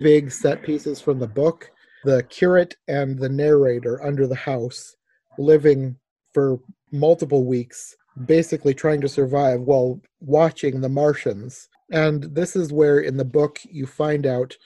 big 0.00 0.30
set 0.30 0.62
pieces 0.62 1.00
from 1.00 1.18
the 1.18 1.26
book. 1.26 1.70
The 2.04 2.22
curate 2.24 2.76
and 2.86 3.18
the 3.18 3.28
narrator 3.28 4.02
under 4.04 4.26
the 4.26 4.36
house 4.36 4.94
living 5.38 5.96
for 6.32 6.60
multiple 6.92 7.44
weeks, 7.44 7.96
basically 8.26 8.74
trying 8.74 9.00
to 9.00 9.08
survive 9.08 9.60
while 9.60 10.00
watching 10.20 10.80
the 10.80 10.88
Martians. 10.88 11.68
And 11.90 12.24
this 12.24 12.56
is 12.56 12.72
where 12.72 13.00
in 13.00 13.16
the 13.16 13.24
book 13.24 13.60
you 13.64 13.86
find 13.86 14.26
out 14.26 14.56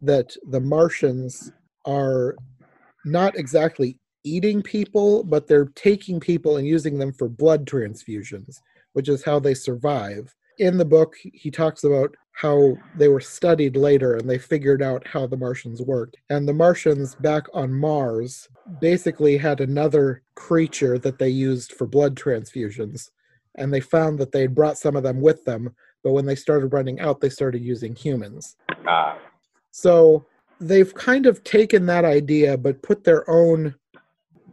that 0.00 0.36
the 0.50 0.60
Martians 0.60 1.52
are 1.84 2.36
not 3.04 3.36
exactly 3.36 3.98
eating 4.24 4.62
people, 4.62 5.24
but 5.24 5.46
they're 5.46 5.72
taking 5.74 6.20
people 6.20 6.56
and 6.56 6.66
using 6.66 6.98
them 6.98 7.12
for 7.12 7.28
blood 7.28 7.66
transfusions, 7.66 8.60
which 8.92 9.08
is 9.08 9.24
how 9.24 9.38
they 9.38 9.54
survive. 9.54 10.34
In 10.58 10.76
the 10.76 10.84
book, 10.84 11.14
he 11.22 11.50
talks 11.50 11.84
about 11.84 12.14
how 12.32 12.76
they 12.96 13.08
were 13.08 13.20
studied 13.20 13.76
later 13.76 14.14
and 14.14 14.28
they 14.28 14.38
figured 14.38 14.82
out 14.82 15.06
how 15.06 15.26
the 15.26 15.36
Martians 15.36 15.82
worked. 15.82 16.16
And 16.30 16.46
the 16.46 16.52
Martians 16.52 17.14
back 17.16 17.46
on 17.52 17.72
Mars 17.72 18.48
basically 18.80 19.36
had 19.36 19.60
another 19.60 20.22
creature 20.34 20.98
that 20.98 21.18
they 21.18 21.28
used 21.28 21.72
for 21.72 21.86
blood 21.86 22.16
transfusions. 22.16 23.10
And 23.56 23.74
they 23.74 23.80
found 23.80 24.18
that 24.20 24.30
they'd 24.30 24.54
brought 24.54 24.78
some 24.78 24.94
of 24.94 25.02
them 25.02 25.20
with 25.20 25.44
them, 25.44 25.74
but 26.02 26.12
when 26.12 26.26
they 26.26 26.34
started 26.34 26.72
running 26.72 27.00
out, 27.00 27.20
they 27.20 27.28
started 27.28 27.62
using 27.62 27.94
humans. 27.94 28.56
Ah, 28.86 29.18
So 29.70 30.26
they've 30.60 30.92
kind 30.94 31.26
of 31.26 31.44
taken 31.44 31.86
that 31.86 32.04
idea, 32.04 32.56
but 32.56 32.82
put 32.82 33.04
their 33.04 33.28
own, 33.30 33.74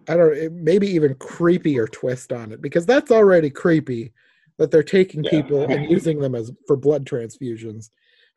I 0.08 0.16
don't 0.18 0.38
know, 0.38 0.50
maybe 0.52 0.88
even 0.88 1.16
creepier 1.16 1.92
twist 1.92 2.32
on 2.32 2.52
it 2.52 2.62
because 2.62 2.86
that's 2.86 3.12
already 3.12 3.50
creepy 3.50 4.14
that 4.58 4.72
they're 4.72 4.84
taking 4.84 5.24
Yeah. 5.24 5.32
people 5.32 5.66
and 5.66 5.90
using 5.90 6.20
them 6.20 6.36
as 6.36 6.52
for 6.68 6.76
blood 6.76 7.06
transfusions. 7.06 7.90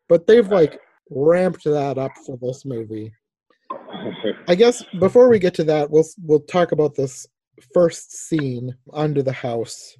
But 0.07 0.25
they've 0.27 0.49
like 0.51 0.77
ramped 1.09 1.63
that 1.65 1.97
up 1.97 2.11
for 2.25 2.37
this 2.37 2.65
movie. 2.65 3.13
I 4.47 4.55
guess 4.55 4.83
before 4.97 5.29
we 5.29 5.37
get 5.39 5.53
to 5.55 5.63
that, 5.65 5.89
we'll 5.91 6.05
we'll 6.23 6.39
talk 6.41 6.71
about 6.71 6.95
this 6.95 7.27
first 7.73 8.15
scene 8.17 8.75
under 8.93 9.21
the 9.21 9.31
house. 9.31 9.95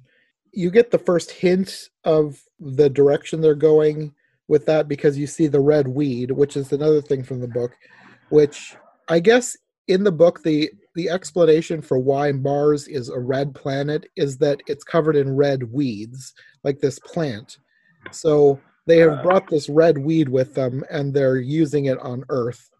You 0.52 0.70
get 0.70 0.90
the 0.90 0.98
first 0.98 1.30
hint 1.30 1.88
of 2.04 2.42
the 2.58 2.90
direction 2.90 3.40
they're 3.40 3.54
going 3.54 4.14
with 4.48 4.66
that 4.66 4.88
because 4.88 5.16
you 5.16 5.26
see 5.26 5.46
the 5.46 5.60
red 5.60 5.86
weed, 5.86 6.30
which 6.32 6.56
is 6.56 6.72
another 6.72 7.00
thing 7.00 7.22
from 7.22 7.40
the 7.40 7.48
book, 7.48 7.72
which 8.30 8.76
I 9.08 9.20
guess 9.20 9.56
in 9.86 10.04
the 10.04 10.12
book 10.12 10.42
the 10.42 10.70
the 10.94 11.08
explanation 11.08 11.80
for 11.80 11.98
why 11.98 12.32
Mars 12.32 12.88
is 12.88 13.08
a 13.08 13.18
red 13.18 13.54
planet 13.54 14.06
is 14.16 14.38
that 14.38 14.60
it's 14.66 14.84
covered 14.84 15.14
in 15.14 15.36
red 15.36 15.62
weeds, 15.72 16.34
like 16.64 16.80
this 16.80 16.98
plant. 16.98 17.58
So 18.10 18.60
they 18.86 18.98
have 18.98 19.18
ah. 19.18 19.22
brought 19.22 19.48
this 19.48 19.68
red 19.68 19.98
weed 19.98 20.28
with 20.28 20.54
them 20.54 20.82
and 20.90 21.14
they're 21.14 21.36
using 21.36 21.84
it 21.84 21.98
on 21.98 22.24
Earth. 22.28 22.70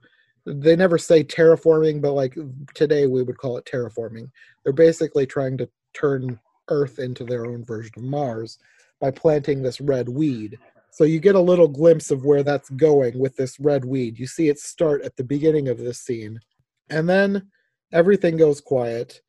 They 0.45 0.75
never 0.75 0.99
say 0.99 1.23
terraforming, 1.23 2.01
but 2.01 2.13
like 2.13 2.37
today 2.75 3.07
we 3.07 3.23
would 3.23 3.39
call 3.39 3.59
it 3.59 3.65
terraforming. 3.65 4.31
They're 4.65 4.73
basically 4.73 5.27
trying 5.27 5.57
to 5.59 5.69
turn 5.95 6.41
Earth 6.71 6.99
into 6.99 7.25
their 7.25 7.47
own 7.47 7.65
version 7.65 7.93
of 7.97 8.05
Mars 8.05 8.59
by 9.01 9.11
planting 9.11 9.63
this 9.63 9.81
red 9.81 10.09
weed. 10.09 10.59
So 10.91 11.05
you 11.05 11.21
get 11.21 11.35
a 11.35 11.41
little 11.41 11.69
glimpse 11.69 12.11
of 12.11 12.25
where 12.25 12.43
that's 12.43 12.71
going 12.71 13.19
with 13.19 13.37
this 13.37 13.61
red 13.61 13.85
weed. 13.85 14.19
You 14.19 14.27
see 14.27 14.49
it 14.49 14.59
start 14.59 15.03
at 15.03 15.17
the 15.17 15.25
beginning 15.25 15.69
of 15.69 15.79
this 15.79 16.01
scene. 16.01 16.41
And 16.89 17.09
then 17.09 17.51
everything 17.93 18.37
goes 18.37 18.61
quiet, 18.61 19.21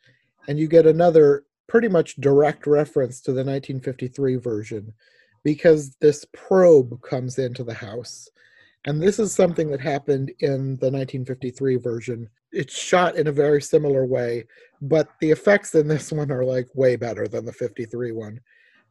and 0.47 0.59
you 0.59 0.67
get 0.67 0.87
another 0.87 1.45
pretty 1.67 1.87
much 1.87 2.15
direct 2.17 2.67
reference 2.67 3.21
to 3.21 3.31
the 3.31 3.45
1953 3.45 4.35
version 4.35 4.93
because 5.43 5.95
this 6.01 6.25
probe 6.33 7.01
comes 7.01 7.39
into 7.39 7.63
the 7.63 7.73
house. 7.73 8.27
And 8.85 9.01
this 9.01 9.19
is 9.19 9.33
something 9.33 9.69
that 9.71 9.79
happened 9.79 10.31
in 10.39 10.77
the 10.77 10.89
1953 10.89 11.77
version. 11.77 12.29
It's 12.51 12.77
shot 12.77 13.15
in 13.15 13.27
a 13.27 13.31
very 13.31 13.61
similar 13.61 14.05
way, 14.05 14.45
but 14.81 15.09
the 15.19 15.31
effects 15.31 15.73
in 15.75 15.87
this 15.87 16.11
one 16.11 16.31
are 16.31 16.43
like 16.43 16.67
way 16.75 16.95
better 16.95 17.27
than 17.27 17.45
the 17.45 17.53
53 17.53 18.11
one 18.11 18.39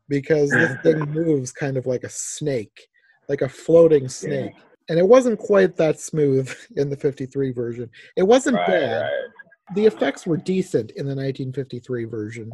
because 0.09 0.51
this 0.51 0.77
thing 0.83 0.99
moves 1.11 1.53
kind 1.53 1.77
of 1.77 1.87
like 1.87 2.05
a 2.05 2.11
snake, 2.11 2.89
like 3.29 3.43
a 3.43 3.49
floating 3.49 4.09
snake. 4.09 4.55
And 4.89 4.99
it 4.99 5.07
wasn't 5.07 5.39
quite 5.39 5.77
that 5.77 6.01
smooth 6.01 6.53
in 6.77 6.91
the 6.91 6.97
53 6.97 7.53
version. 7.53 7.89
It 8.17 8.25
wasn't 8.25 8.57
right, 8.57 8.67
bad. 8.67 9.03
right. 9.03 9.75
The 9.75 9.87
effects 9.87 10.27
were 10.27 10.37
decent 10.37 10.91
in 10.93 11.07
the 11.07 11.15
1953 11.15 12.05
version, 12.05 12.51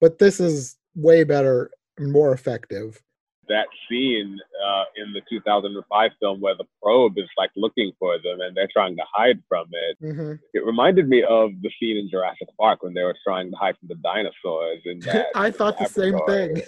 but 0.00 0.18
this 0.18 0.38
is 0.38 0.76
way 0.94 1.24
better 1.24 1.70
and 1.98 2.12
more 2.12 2.32
effective. 2.32 3.00
That 3.48 3.66
scene 3.88 4.38
uh, 4.64 4.84
in 4.96 5.12
the 5.12 5.22
2005 5.28 6.10
film 6.20 6.40
where 6.40 6.54
the 6.56 6.64
probe 6.82 7.18
is 7.18 7.28
like 7.36 7.50
looking 7.56 7.92
for 7.98 8.16
them 8.18 8.40
and 8.40 8.56
they're 8.56 8.68
trying 8.72 8.96
to 8.96 9.02
hide 9.12 9.42
from 9.48 9.66
it. 9.72 9.98
hmm 10.00 10.32
It 10.52 10.64
reminded 10.64 11.08
me 11.08 11.22
of 11.22 11.50
the 11.62 11.70
scene 11.78 11.96
in 11.96 12.10
Jurassic 12.10 12.48
Park 12.58 12.82
when 12.82 12.94
they 12.94 13.02
were 13.02 13.16
trying 13.24 13.50
to 13.50 13.56
hide 13.56 13.76
from 13.78 13.88
the 13.88 13.96
dinosaurs. 13.96 14.80
And 14.84 15.06
I 15.34 15.50
thought 15.50 15.78
the 15.78 15.86
same 15.86 16.18
thing. 16.26 16.62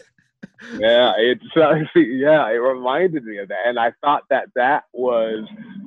yeah, 0.79 1.13
it's 1.19 1.45
uh, 1.57 1.75
yeah, 1.99 2.49
it 2.49 2.61
reminded 2.61 3.25
me 3.25 3.39
of 3.39 3.49
that, 3.49 3.67
and 3.67 3.79
I 3.79 3.93
thought 4.01 4.23
that 4.31 4.49
that 4.55 4.85
was, 4.93 5.45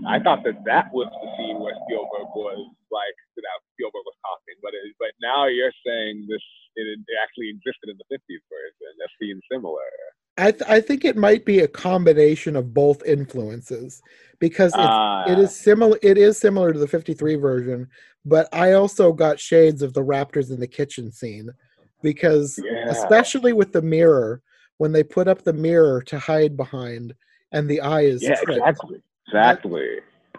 I 0.07 0.19
thought 0.19 0.43
that 0.43 0.63
that 0.65 0.93
was 0.93 1.07
the 1.09 1.29
scene 1.37 1.59
where 1.59 1.73
Spielberg 1.85 2.29
was 2.35 2.69
like, 2.91 3.15
that 3.37 3.59
Spielberg 3.73 4.03
was 4.05 4.17
talking, 4.21 4.57
but 4.61 4.73
it, 4.73 4.93
but 4.99 5.09
now 5.21 5.47
you're 5.47 5.73
saying 5.85 6.27
this 6.29 6.41
it, 6.75 6.99
it 6.99 7.17
actually 7.21 7.49
existed 7.49 7.89
in 7.89 7.97
the 7.97 8.07
50s 8.13 8.43
version. 8.49 8.91
That 8.99 9.09
seems 9.19 9.41
similar. 9.51 9.81
I 10.37 10.51
th- 10.51 10.69
I 10.69 10.79
think 10.79 11.03
it 11.03 11.17
might 11.17 11.45
be 11.45 11.59
a 11.59 11.67
combination 11.67 12.55
of 12.55 12.73
both 12.73 13.03
influences 13.05 14.01
because 14.39 14.73
it's 14.73 14.83
Ah, 14.83 15.23
it 15.27 15.37
is 15.37 15.55
similar 15.55 15.97
it 16.01 16.17
is 16.17 16.37
similar 16.37 16.71
to 16.71 16.79
the 16.79 16.87
53 16.87 17.35
version 17.35 17.87
but 18.25 18.47
i 18.53 18.73
also 18.73 19.11
got 19.11 19.39
shades 19.39 19.81
of 19.81 19.93
the 19.93 20.03
raptors 20.03 20.49
in 20.49 20.59
the 20.59 20.67
kitchen 20.67 21.11
scene 21.11 21.49
because 22.01 22.57
yeah, 22.57 22.85
especially 22.87 23.53
with 23.53 23.73
the 23.73 23.81
mirror 23.81 24.41
when 24.77 24.93
they 24.93 25.03
put 25.03 25.27
up 25.27 25.43
the 25.43 25.53
mirror 25.53 26.01
to 26.01 26.17
hide 26.17 26.55
behind 26.55 27.13
and 27.51 27.69
the 27.69 27.81
eye 27.81 28.03
is 28.03 28.21
yeah, 28.21 28.35
tricked. 28.35 28.61
exactly, 28.61 29.01
exactly. 29.27 29.87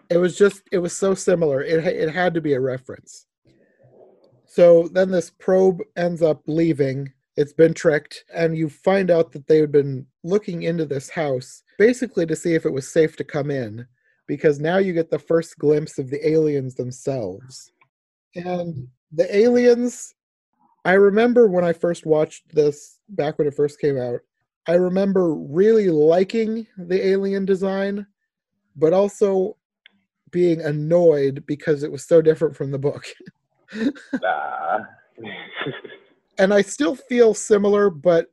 it 0.09 0.17
was 0.17 0.37
just 0.37 0.63
it 0.73 0.79
was 0.79 0.97
so 0.97 1.15
similar 1.15 1.63
it, 1.63 1.85
it 1.85 2.11
had 2.11 2.33
to 2.33 2.41
be 2.41 2.55
a 2.55 2.61
reference 2.61 3.27
so 4.51 4.89
then 4.89 5.13
this 5.13 5.31
probe 5.31 5.81
ends 5.97 6.23
up 6.23 6.43
leaving 6.47 7.13
it's 7.37 7.53
been 7.53 7.73
tricked 7.73 8.25
and 8.35 8.57
you 8.57 8.69
find 8.69 9.11
out 9.11 9.31
that 9.31 9.47
they 9.47 9.59
had 9.59 9.71
been 9.71 10.05
looking 10.25 10.65
into 10.65 10.85
this 10.85 11.09
house 11.09 11.63
basically 11.79 12.27
to 12.27 12.35
see 12.35 12.55
if 12.55 12.67
it 12.67 12.73
was 12.73 12.91
safe 12.91 13.17
to 13.17 13.23
come 13.23 13.51
in 13.51 13.87
because 14.27 14.59
now 14.59 14.79
you 14.79 14.93
get 14.93 15.11
the 15.11 15.19
first 15.19 15.57
glimpse 15.59 15.99
of 15.99 16.11
the 16.11 16.29
aliens 16.29 16.75
themselves 16.75 17.71
and 18.35 18.89
the 19.13 19.37
aliens 19.37 20.15
i 20.85 20.95
remember 20.95 21.47
when 21.47 21.65
i 21.65 21.73
first 21.73 22.05
watched 22.05 22.43
this 22.53 22.99
back 23.11 23.39
when 23.39 23.47
it 23.47 23.55
first 23.55 23.81
came 23.81 23.99
out 23.99 24.21
i 24.67 24.75
remember 24.75 25.35
really 25.35 25.89
liking 25.89 26.67
the 26.77 27.07
alien 27.07 27.45
design 27.45 28.05
but 28.77 28.93
also 28.93 29.57
being 30.31 30.61
annoyed 30.63 31.45
because 31.47 31.83
it 31.83 31.91
was 31.91 32.07
so 32.07 32.23
different 32.23 32.57
from 32.57 32.71
the 32.71 32.79
book. 32.79 33.07
And 36.39 36.55
I 36.55 36.63
still 36.63 36.95
feel 36.97 37.35
similar, 37.35 37.91
but 37.91 38.29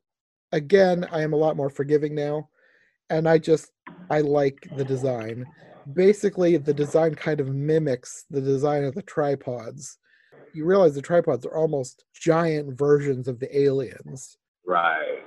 again, 0.53 1.05
I 1.11 1.21
am 1.21 1.33
a 1.33 1.37
lot 1.37 1.57
more 1.57 1.69
forgiving 1.69 2.15
now. 2.15 2.47
And 3.09 3.27
I 3.27 3.37
just, 3.37 3.71
I 4.09 4.21
like 4.21 4.69
the 4.71 4.85
design. 4.85 5.45
Basically, 5.93 6.55
the 6.55 6.73
design 6.73 7.15
kind 7.15 7.41
of 7.41 7.53
mimics 7.53 8.25
the 8.29 8.39
design 8.39 8.85
of 8.85 8.95
the 8.95 9.01
tripods. 9.01 9.97
You 10.53 10.65
realize 10.65 10.95
the 10.95 11.01
tripods 11.01 11.45
are 11.45 11.57
almost 11.57 12.05
giant 12.13 12.77
versions 12.77 13.27
of 13.27 13.39
the 13.39 13.57
aliens. 13.57 14.37
right. 14.65 15.23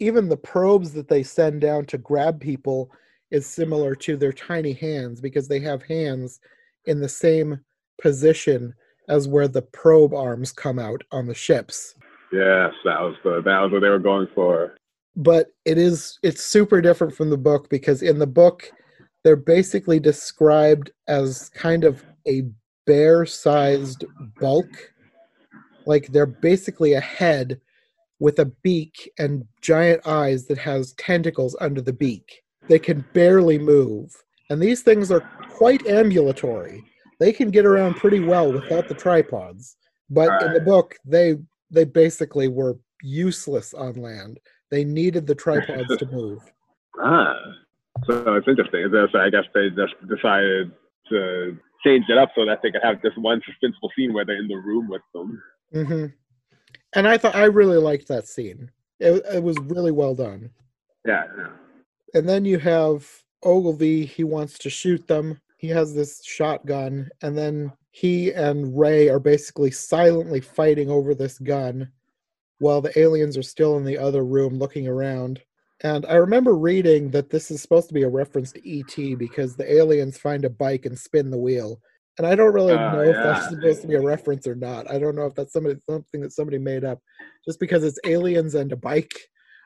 Even 0.00 0.28
the 0.28 0.36
probes 0.36 0.92
that 0.92 1.08
they 1.08 1.22
send 1.22 1.60
down 1.60 1.84
to 1.86 1.98
grab 1.98 2.40
people 2.40 2.90
is 3.30 3.46
similar 3.46 3.94
to 3.96 4.16
their 4.16 4.32
tiny 4.32 4.72
hands 4.72 5.20
because 5.20 5.46
they 5.46 5.60
have 5.60 5.82
hands 5.82 6.40
in 6.86 7.00
the 7.00 7.08
same 7.08 7.60
position 8.00 8.74
as 9.08 9.28
where 9.28 9.48
the 9.48 9.62
probe 9.62 10.14
arms 10.14 10.52
come 10.52 10.78
out 10.78 11.02
on 11.12 11.26
the 11.26 11.34
ships. 11.34 11.94
Yes, 12.32 12.72
that 12.84 13.00
was 13.00 13.14
the 13.22 13.42
that 13.42 13.60
was 13.60 13.72
what 13.72 13.80
they 13.80 13.88
were 13.88 13.98
going 13.98 14.28
for. 14.34 14.76
But 15.16 15.48
it 15.64 15.78
is 15.78 16.18
it's 16.22 16.44
super 16.44 16.80
different 16.80 17.14
from 17.14 17.30
the 17.30 17.36
book 17.36 17.68
because 17.68 18.02
in 18.02 18.18
the 18.18 18.26
book 18.26 18.70
they're 19.22 19.36
basically 19.36 19.98
described 20.00 20.90
as 21.08 21.48
kind 21.50 21.84
of 21.84 22.04
a 22.26 22.42
bear-sized 22.86 24.04
bulk. 24.40 24.92
Like 25.86 26.08
they're 26.08 26.26
basically 26.26 26.92
a 26.94 27.00
head 27.00 27.60
with 28.18 28.38
a 28.38 28.46
beak 28.62 29.10
and 29.18 29.44
giant 29.60 30.06
eyes 30.06 30.46
that 30.46 30.58
has 30.58 30.92
tentacles 30.94 31.56
under 31.60 31.80
the 31.80 31.92
beak. 31.92 32.42
They 32.68 32.78
can 32.78 33.04
barely 33.12 33.58
move. 33.58 34.14
And 34.50 34.60
these 34.60 34.82
things 34.82 35.10
are 35.10 35.28
quite 35.50 35.86
ambulatory. 35.86 36.84
They 37.24 37.32
can 37.32 37.50
get 37.50 37.64
around 37.64 37.94
pretty 37.94 38.20
well 38.20 38.52
without 38.52 38.86
the 38.86 38.92
tripods. 38.92 39.76
But 40.10 40.42
in 40.42 40.52
the 40.52 40.60
book, 40.60 40.96
they 41.06 41.36
they 41.70 41.84
basically 41.84 42.48
were 42.48 42.76
useless 43.00 43.72
on 43.72 43.94
land. 43.94 44.38
They 44.70 44.84
needed 44.84 45.26
the 45.26 45.34
tripods 45.34 45.96
to 45.96 46.06
move. 46.12 46.42
Ah, 47.00 47.34
so 48.06 48.34
it's 48.34 48.46
interesting. 48.46 48.86
So 48.92 49.18
I 49.18 49.30
guess 49.30 49.44
they 49.54 49.70
just 49.70 49.94
decided 50.06 50.70
to 51.08 51.56
change 51.82 52.04
it 52.10 52.18
up 52.18 52.28
so 52.36 52.44
that 52.44 52.60
they 52.62 52.70
could 52.70 52.82
have 52.82 53.00
this 53.00 53.14
one 53.16 53.40
suspenseful 53.40 53.88
scene 53.96 54.12
where 54.12 54.26
they're 54.26 54.36
in 54.36 54.48
the 54.48 54.56
room 54.56 54.86
with 54.90 55.02
them. 55.14 55.42
Mm-hmm. 55.74 56.06
And 56.94 57.08
I 57.08 57.16
thought 57.16 57.36
I 57.36 57.44
really 57.44 57.78
liked 57.78 58.06
that 58.08 58.28
scene. 58.28 58.70
It, 59.00 59.24
it 59.32 59.42
was 59.42 59.56
really 59.60 59.92
well 59.92 60.14
done. 60.14 60.50
Yeah, 61.06 61.22
yeah. 61.38 61.52
And 62.12 62.28
then 62.28 62.44
you 62.44 62.58
have 62.58 63.08
Ogilvy. 63.42 64.04
He 64.04 64.24
wants 64.24 64.58
to 64.58 64.68
shoot 64.68 65.08
them. 65.08 65.40
He 65.64 65.70
has 65.70 65.94
this 65.94 66.22
shotgun, 66.22 67.08
and 67.22 67.38
then 67.38 67.72
he 67.90 68.32
and 68.34 68.78
Ray 68.78 69.08
are 69.08 69.18
basically 69.18 69.70
silently 69.70 70.42
fighting 70.42 70.90
over 70.90 71.14
this 71.14 71.38
gun 71.38 71.90
while 72.58 72.82
the 72.82 72.92
aliens 73.00 73.38
are 73.38 73.42
still 73.42 73.78
in 73.78 73.84
the 73.84 73.96
other 73.96 74.26
room 74.26 74.58
looking 74.58 74.86
around. 74.86 75.40
And 75.82 76.04
I 76.04 76.16
remember 76.16 76.54
reading 76.54 77.10
that 77.12 77.30
this 77.30 77.50
is 77.50 77.62
supposed 77.62 77.88
to 77.88 77.94
be 77.94 78.02
a 78.02 78.08
reference 78.10 78.52
to 78.52 78.78
ET 78.78 79.16
because 79.18 79.56
the 79.56 79.72
aliens 79.72 80.18
find 80.18 80.44
a 80.44 80.50
bike 80.50 80.84
and 80.84 80.98
spin 80.98 81.30
the 81.30 81.38
wheel. 81.38 81.80
And 82.18 82.26
I 82.26 82.34
don't 82.34 82.52
really 82.52 82.74
Oh, 82.74 82.92
know 82.92 83.00
if 83.00 83.16
that's 83.16 83.48
supposed 83.48 83.80
to 83.80 83.88
be 83.88 83.94
a 83.94 84.02
reference 84.02 84.46
or 84.46 84.56
not. 84.56 84.90
I 84.90 84.98
don't 84.98 85.16
know 85.16 85.24
if 85.24 85.34
that's 85.34 85.54
somebody 85.54 85.80
something 85.88 86.20
that 86.20 86.34
somebody 86.34 86.58
made 86.58 86.84
up 86.84 87.00
just 87.46 87.58
because 87.58 87.84
it's 87.84 87.98
aliens 88.04 88.54
and 88.54 88.70
a 88.70 88.76
bike. 88.76 89.18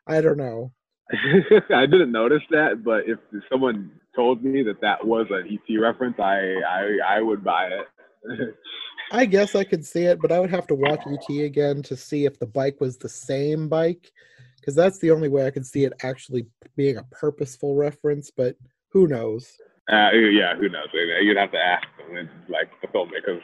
I 0.06 0.20
don't 0.20 0.38
know. 0.38 0.70
I 1.74 1.86
didn't 1.86 2.12
notice 2.12 2.42
that, 2.50 2.84
but 2.84 3.08
if 3.08 3.18
someone 3.50 3.90
told 4.18 4.42
me 4.42 4.64
that 4.64 4.80
that 4.80 5.06
was 5.06 5.26
an 5.30 5.46
ET 5.48 5.76
reference, 5.76 6.18
I 6.18 6.38
I, 6.68 7.16
I 7.18 7.20
would 7.20 7.44
buy 7.44 7.68
it. 7.68 8.54
I 9.12 9.24
guess 9.24 9.54
I 9.54 9.64
could 9.64 9.86
see 9.86 10.04
it, 10.04 10.20
but 10.20 10.32
I 10.32 10.40
would 10.40 10.50
have 10.50 10.66
to 10.66 10.74
watch 10.74 11.02
ET 11.06 11.44
again 11.44 11.82
to 11.84 11.96
see 11.96 12.26
if 12.26 12.38
the 12.38 12.46
bike 12.46 12.80
was 12.80 12.98
the 12.98 13.08
same 13.08 13.68
bike, 13.68 14.10
because 14.56 14.74
that's 14.74 14.98
the 14.98 15.12
only 15.12 15.28
way 15.28 15.46
I 15.46 15.50
could 15.50 15.64
see 15.64 15.84
it 15.84 15.92
actually 16.02 16.46
being 16.76 16.96
a 16.96 17.04
purposeful 17.04 17.76
reference. 17.76 18.30
But 18.30 18.56
who 18.88 19.06
knows? 19.06 19.56
Uh, 19.90 20.10
yeah, 20.12 20.54
who 20.56 20.68
knows? 20.68 20.88
You'd 20.92 21.38
have 21.38 21.52
to 21.52 21.64
ask 21.64 21.86
them, 21.98 22.28
like 22.48 22.68
the 22.82 22.88
filmmakers. 22.88 23.40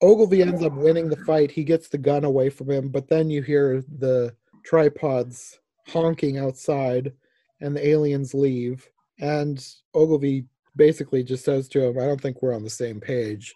Ogilvy 0.00 0.42
ends 0.42 0.62
up 0.62 0.74
winning 0.74 1.08
the 1.08 1.16
fight. 1.16 1.50
He 1.50 1.64
gets 1.64 1.88
the 1.88 1.98
gun 1.98 2.24
away 2.24 2.50
from 2.50 2.70
him, 2.70 2.88
but 2.88 3.08
then 3.08 3.30
you 3.30 3.42
hear 3.42 3.84
the 3.98 4.34
tripods 4.64 5.58
honking 5.86 6.38
outside, 6.38 7.12
and 7.60 7.76
the 7.76 7.86
aliens 7.86 8.34
leave. 8.34 8.88
And 9.20 9.64
Ogilvy 9.94 10.46
basically 10.76 11.24
just 11.24 11.44
says 11.44 11.68
to 11.68 11.82
him, 11.82 11.98
"I 11.98 12.06
don't 12.06 12.20
think 12.20 12.42
we're 12.42 12.54
on 12.54 12.64
the 12.64 12.70
same 12.70 13.00
page," 13.00 13.54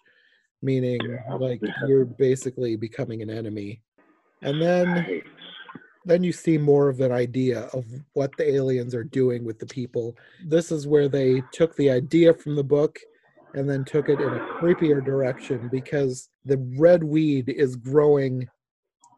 meaning 0.61 0.99
Yeah. 1.01 1.35
like 1.35 1.61
you're 1.87 2.05
basically 2.05 2.75
becoming 2.75 3.21
an 3.21 3.29
enemy. 3.29 3.81
And 4.41 4.61
then 4.61 4.87
Right. 4.89 5.23
then 6.05 6.21
you 6.21 6.33
see 6.33 6.57
more 6.57 6.89
of 6.89 6.99
an 6.99 7.13
idea 7.13 7.61
of 7.73 7.85
what 8.11 8.35
the 8.37 8.45
aliens 8.53 8.93
are 8.93 9.05
doing 9.05 9.45
with 9.45 9.57
the 9.57 9.65
people. 9.65 10.17
This 10.45 10.69
is 10.69 10.85
where 10.85 11.07
they 11.07 11.41
took 11.53 11.75
the 11.77 11.89
idea 11.89 12.33
from 12.33 12.55
the 12.55 12.63
book 12.63 12.99
and 13.53 13.69
then 13.69 13.85
took 13.85 14.09
it 14.09 14.19
in 14.19 14.33
a 14.33 14.39
creepier 14.41 15.03
direction 15.03 15.69
because 15.69 16.29
the 16.43 16.57
red 16.77 17.05
weed 17.05 17.47
is 17.47 17.77
growing 17.77 18.49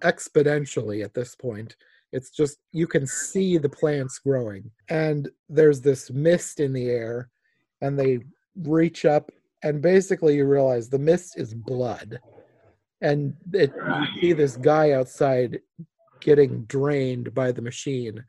exponentially 0.04 1.04
at 1.04 1.16
this 1.16 1.36
point. 1.36 1.76
It's 2.12 2.30
just 2.30 2.58
you 2.72 2.88
can 2.88 3.06
see 3.06 3.58
the 3.58 3.70
plants 3.70 4.20
growing, 4.20 4.72
and 4.90 5.30
there's 5.50 5.82
this 5.82 6.12
mist 6.12 6.60
in 6.60 6.74
the 6.74 6.88
air, 6.88 7.30
and 7.82 7.98
they 8.00 8.20
reach 8.56 9.06
up, 9.06 9.32
and 9.64 9.82
basically 9.82 10.36
you 10.36 10.46
realize 10.46 10.90
the 10.90 11.00
mist 11.00 11.38
is 11.38 11.54
blood, 11.54 12.20
and 13.02 13.34
it, 13.54 13.74
you 13.76 14.22
see 14.22 14.34
this 14.34 14.56
guy 14.58 14.92
outside 14.92 15.60
getting 16.22 16.64
drained 16.66 17.34
by 17.34 17.52
the 17.52 17.62
machine, 17.62 18.24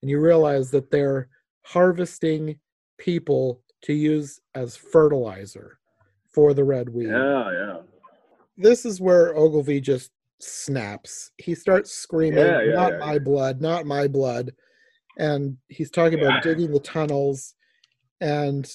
and 0.00 0.10
you 0.10 0.20
realize 0.20 0.70
that 0.70 0.90
they're 0.90 1.28
harvesting 1.64 2.58
people 2.98 3.62
to 3.82 3.92
use 3.92 4.40
as 4.54 4.76
fertilizer 4.76 5.78
for 6.32 6.54
the 6.54 6.64
red 6.64 6.88
weed. 6.88 7.08
Yeah, 7.08 7.52
yeah. 7.52 7.76
this 8.56 8.84
is 8.86 9.00
where 9.00 9.36
Ogilvy 9.36 9.80
just 9.80 10.10
snaps. 10.42 11.30
He 11.38 11.54
starts 11.54 11.92
screaming, 11.92 12.44
Yeah, 12.44 12.62
yeah, 12.62 12.74
"Not 12.74 12.92
yeah. 12.92 12.98
my 12.98 13.18
blood, 13.18 13.60
not 13.60 13.86
my 13.86 14.08
blood!" 14.08 14.52
And 15.18 15.56
he's 15.68 15.90
talking 15.90 16.20
about 16.20 16.42
digging 16.42 16.72
the 16.72 16.80
tunnels. 16.80 17.54
And 18.20 18.70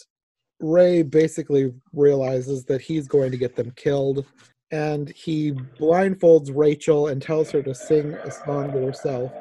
Ray 0.60 1.04
basically 1.04 1.74
realizes 1.94 2.66
that 2.66 2.82
he's 2.82 3.08
going 3.08 3.32
to 3.32 3.38
get 3.38 3.56
them 3.56 3.72
killed, 3.76 4.26
and 4.72 5.10
he 5.10 5.52
blindfolds 5.52 6.52
Rachel 6.56 7.08
and 7.08 7.22
tells 7.22 7.52
her 7.52 7.62
to 7.64 7.74
sing 7.74 8.14
a 8.14 8.32
song 8.32 8.72
to 8.74 8.86
herself. 8.86 9.32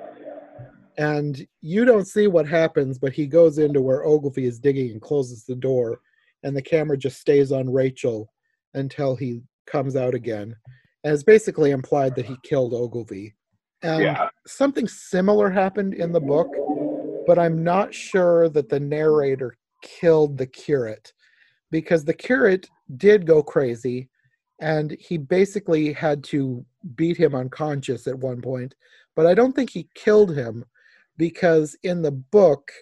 And 0.98 1.46
you 1.60 1.84
don't 1.84 2.06
see 2.06 2.26
what 2.26 2.48
happens, 2.48 2.98
but 2.98 3.12
he 3.12 3.26
goes 3.26 3.58
into 3.58 3.82
where 3.82 4.04
Ogilvy 4.04 4.46
is 4.46 4.58
digging 4.58 4.92
and 4.92 5.02
closes 5.02 5.44
the 5.44 5.56
door, 5.56 6.00
and 6.42 6.56
the 6.56 6.62
camera 6.62 6.96
just 6.96 7.20
stays 7.20 7.52
on 7.52 7.72
Rachel 7.72 8.32
until 8.74 9.16
he 9.16 9.42
comes 9.66 9.96
out 9.96 10.14
again. 10.14 10.56
It's 11.14 11.22
basically 11.22 11.70
implied 11.70 12.14
that 12.16 12.26
he 12.26 12.36
killed 12.42 12.74
Ogilvy. 12.74 13.34
And 13.82 14.02
Yeah. 14.02 14.28
something 14.46 14.88
similar 14.88 15.50
happened 15.50 15.94
in 15.94 16.12
the 16.12 16.20
book, 16.20 16.48
but 17.26 17.38
I'm 17.38 17.62
not 17.62 17.94
sure 17.94 18.48
that 18.48 18.68
the 18.68 18.80
narrator 18.80 19.56
killed 19.82 20.38
the 20.38 20.46
curate 20.46 21.12
because 21.70 22.04
the 22.04 22.14
curate 22.14 22.68
did 22.96 23.26
go 23.26 23.42
crazy 23.42 24.08
and 24.58 24.92
he 24.92 25.18
basically 25.18 25.92
had 25.92 26.24
to 26.24 26.64
beat 26.96 27.16
him 27.16 27.34
unconscious 27.34 28.06
at 28.06 28.18
one 28.18 28.40
point. 28.40 28.74
But 29.14 29.26
I 29.26 29.34
don't 29.34 29.54
think 29.54 29.70
he 29.70 29.88
killed 29.94 30.34
him 30.34 30.64
because 31.18 31.76
in 31.82 32.02
the 32.02 32.12
book, 32.12 32.72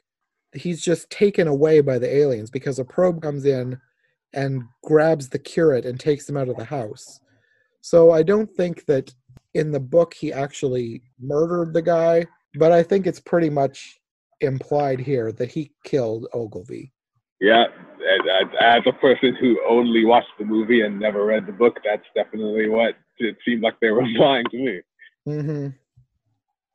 he's 0.53 0.81
just 0.83 1.11
taken 1.11 1.49
away 1.49 1.81
by 1.81 1.99
the 1.99 2.15
aliens 2.15 2.51
because 2.51 2.79
a 2.79 2.85
probe 2.85 3.21
comes 3.21 3.45
in 3.45 3.81
and 4.33 4.63
grabs 4.85 5.29
the 5.29 5.39
curate 5.39 5.85
and 5.85 5.99
takes 5.99 6.29
him 6.29 6.37
out 6.37 6.49
of 6.49 6.57
the 6.57 6.65
house. 6.65 7.21
So 7.85 8.13
I 8.13 8.23
don't 8.23 8.51
think 8.51 8.87
that 8.87 9.15
in 9.53 9.71
the 9.71 9.79
book 9.79 10.15
he 10.15 10.33
actually 10.33 11.03
murdered 11.21 11.75
the 11.75 11.83
guy, 11.83 12.25
but 12.55 12.73
I 12.73 12.83
think 12.83 13.07
it's 13.07 13.21
pretty 13.21 13.51
much 13.51 14.01
implied 14.41 15.01
here 15.01 15.33
that 15.33 15.53
he 15.53 15.71
killed 15.85 16.27
Ogilvy. 16.33 16.95
Yeah, 17.43 17.67
and, 18.01 18.27
and 18.27 18.55
as 18.59 18.83
a 18.87 18.93
person 18.95 19.35
who 19.35 19.61
only 19.69 20.07
watched 20.07 20.33
the 20.39 20.47
movie 20.47 20.81
and 20.81 20.99
never 20.99 21.27
read 21.27 21.45
the 21.47 21.53
book, 21.53 21.79
that's 21.85 22.07
definitely 22.15 22.71
what 22.71 22.95
it 23.19 23.37
seemed 23.45 23.61
like 23.61 23.79
they 23.81 23.91
were 23.91 24.01
implying 24.09 24.47
to 24.51 24.57
me. 24.57 24.81
hmm 25.27 25.69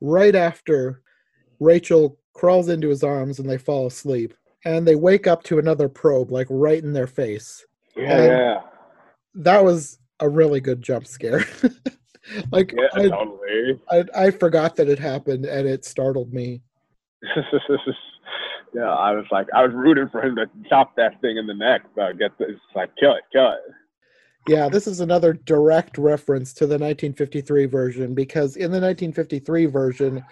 Right 0.02 0.36
after 0.36 1.02
Rachel 1.60 2.20
crawls 2.34 2.70
into 2.70 2.88
his 2.88 3.04
arms 3.04 3.40
and 3.40 3.50
they 3.50 3.58
fall 3.58 3.88
asleep, 3.88 4.36
and 4.64 4.88
they 4.88 4.96
wake 4.96 5.26
up 5.26 5.42
to 5.46 5.58
another 5.58 5.90
probe, 5.90 6.30
like 6.30 6.48
right 6.52 6.84
in 6.84 6.94
their 6.94 7.08
face. 7.08 7.66
Yeah, 7.98 8.26
yeah, 8.26 8.62
That 9.34 9.64
was 9.64 9.98
a 10.20 10.30
really 10.30 10.60
good 10.60 10.82
jump 10.82 11.08
scare. 11.08 11.46
like 12.52 12.74
yeah, 12.76 12.88
I, 12.94 13.08
totally. 13.08 13.80
I, 13.90 14.04
I 14.16 14.32
forgot 14.32 14.76
that 14.78 14.90
it 14.90 15.00
happened, 15.00 15.46
and 15.46 15.68
it 15.68 15.86
startled 15.86 16.34
me. 16.34 16.62
yeah, 18.74 18.84
I 18.84 19.12
was 19.12 19.26
like, 19.32 19.48
I 19.54 19.64
was 19.64 19.74
rooting 19.74 20.10
for 20.10 20.22
him 20.22 20.36
to 20.36 20.50
chop 20.70 20.96
that 20.96 21.20
thing 21.22 21.38
in 21.38 21.48
the 21.48 21.54
neck, 21.54 21.82
but 21.96 22.18
get 22.18 22.38
this, 22.38 22.56
like, 22.76 22.90
kill 22.98 23.14
it, 23.14 23.24
kill 23.32 23.52
it. 23.52 23.60
Yeah, 24.48 24.70
this 24.70 24.88
is 24.88 25.00
another 25.00 25.34
direct 25.34 25.98
reference 25.98 26.54
to 26.54 26.66
the 26.66 26.76
1953 26.76 27.66
version 27.66 28.16
because 28.16 28.56
in 28.56 28.72
the 28.72 28.80
1953 28.80 29.66
version, 29.66 30.24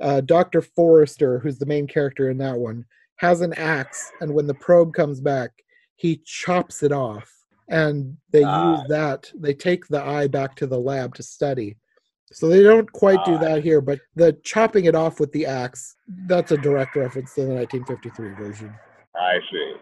uh, 0.00 0.20
Dr. 0.20 0.60
Forrester, 0.60 1.38
who's 1.38 1.58
the 1.58 1.66
main 1.66 1.86
character 1.86 2.30
in 2.30 2.38
that 2.38 2.56
one, 2.56 2.84
has 3.16 3.40
an 3.40 3.54
axe, 3.54 4.12
and 4.20 4.32
when 4.32 4.46
the 4.46 4.54
probe 4.54 4.92
comes 4.92 5.20
back, 5.20 5.50
he 5.96 6.20
chops 6.24 6.82
it 6.82 6.92
off. 6.92 7.32
And 7.68 8.16
they 8.30 8.44
Ah. 8.44 8.72
use 8.80 8.88
that, 8.88 9.30
they 9.34 9.54
take 9.54 9.86
the 9.86 10.02
eye 10.02 10.28
back 10.28 10.54
to 10.56 10.66
the 10.66 10.78
lab 10.78 11.14
to 11.16 11.22
study. 11.22 11.76
So 12.32 12.48
they 12.48 12.62
don't 12.62 12.90
quite 12.92 13.24
do 13.24 13.34
Ah. 13.34 13.38
that 13.38 13.62
here, 13.62 13.80
but 13.80 14.00
the 14.14 14.32
chopping 14.44 14.84
it 14.84 14.94
off 14.94 15.20
with 15.20 15.32
the 15.32 15.46
axe, 15.46 15.96
that's 16.26 16.52
a 16.52 16.56
direct 16.58 16.96
reference 16.96 17.34
to 17.34 17.42
the 17.42 17.54
1953 17.54 18.34
version. 18.34 18.72
I 19.14 19.38
see. 19.50 19.74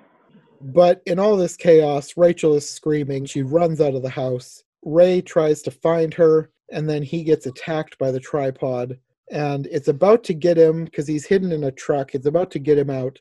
But 0.61 1.03
in 1.07 1.19
all 1.19 1.37
this 1.37 1.57
chaos, 1.57 2.17
Rachel 2.17 2.55
is 2.55 2.69
screaming. 2.69 3.27
She 3.27 3.43
runs 3.43 3.81
out 3.81 3.95
of 3.95 4.03
the 4.03 4.11
house. 4.11 4.63
Ray 4.83 5.21
tries 5.21 5.63
to 5.63 5.71
find 5.71 6.15
her, 6.15 6.51
and 6.71 6.89
then 6.89 7.03
he 7.03 7.23
gets 7.23 7.47
attacked 7.47 7.99
by 7.99 8.11
the 8.11 8.21
tripod. 8.21 8.99
And 9.31 9.67
it's 9.67 9.89
about 9.89 10.23
to 10.25 10.35
get 10.35 10.57
him 10.59 10.85
because 10.85 11.07
he's 11.07 11.27
hidden 11.27 11.51
in 11.53 11.65
a 11.65 11.73
truck. 11.73 12.15
It's 12.15 12.27
about 12.27 12.51
to 12.53 12.59
get 12.59 12.79
him 12.79 12.91
out. 12.91 13.19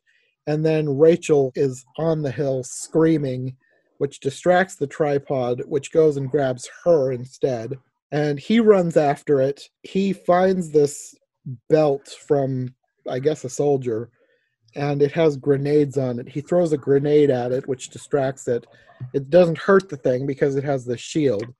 And 0.48 0.66
then 0.66 0.98
Rachel 0.98 1.52
is 1.56 1.86
on 1.98 2.22
the 2.22 2.32
hill 2.32 2.64
screaming, 2.64 3.56
which 3.98 4.20
distracts 4.20 4.76
the 4.76 4.88
tripod, 4.88 5.62
which 5.66 5.92
goes 5.92 6.18
and 6.18 6.30
grabs 6.30 6.70
her 6.84 7.12
instead. 7.12 7.78
And 8.12 8.40
he 8.40 8.60
runs 8.60 8.98
after 8.98 9.42
it. 9.42 9.70
He 9.82 10.14
finds 10.14 10.72
this 10.72 11.16
belt 11.70 12.16
from, 12.28 12.74
I 13.10 13.20
guess, 13.20 13.44
a 13.44 13.50
soldier 13.50 14.10
and 14.76 15.02
it 15.02 15.12
has 15.12 15.38
grenades 15.38 15.98
on 15.98 16.20
it. 16.20 16.28
He 16.28 16.42
throws 16.42 16.74
a 16.74 16.78
grenade 16.78 17.30
at 17.30 17.52
it, 17.52 17.68
which 17.68 17.90
distracts 17.90 18.48
it. 18.48 18.66
It 19.14 19.30
doesn't 19.30 19.58
hurt 19.58 19.90
the 19.90 19.98
thing 19.98 20.26
because 20.26 20.56
it 20.56 20.64
has 20.64 20.86
the 20.86 20.98
shield, 20.98 21.54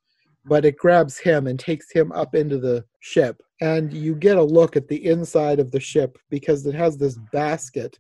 but 0.46 0.66
it 0.66 0.78
grabs 0.78 1.18
him 1.18 1.48
and 1.48 1.60
takes 1.60 1.92
him 1.92 2.12
up 2.12 2.36
into 2.36 2.58
the 2.58 2.86
ship. 3.02 3.42
And 3.62 3.94
you 3.94 4.16
get 4.16 4.38
a 4.38 4.44
look 4.44 4.76
at 4.76 4.88
the 4.88 5.06
inside 5.06 5.60
of 5.60 5.72
the 5.72 5.80
ship 5.80 6.18
because 6.30 6.66
it 6.66 6.76
has 6.76 6.98
this 6.98 7.18
basket 7.32 7.98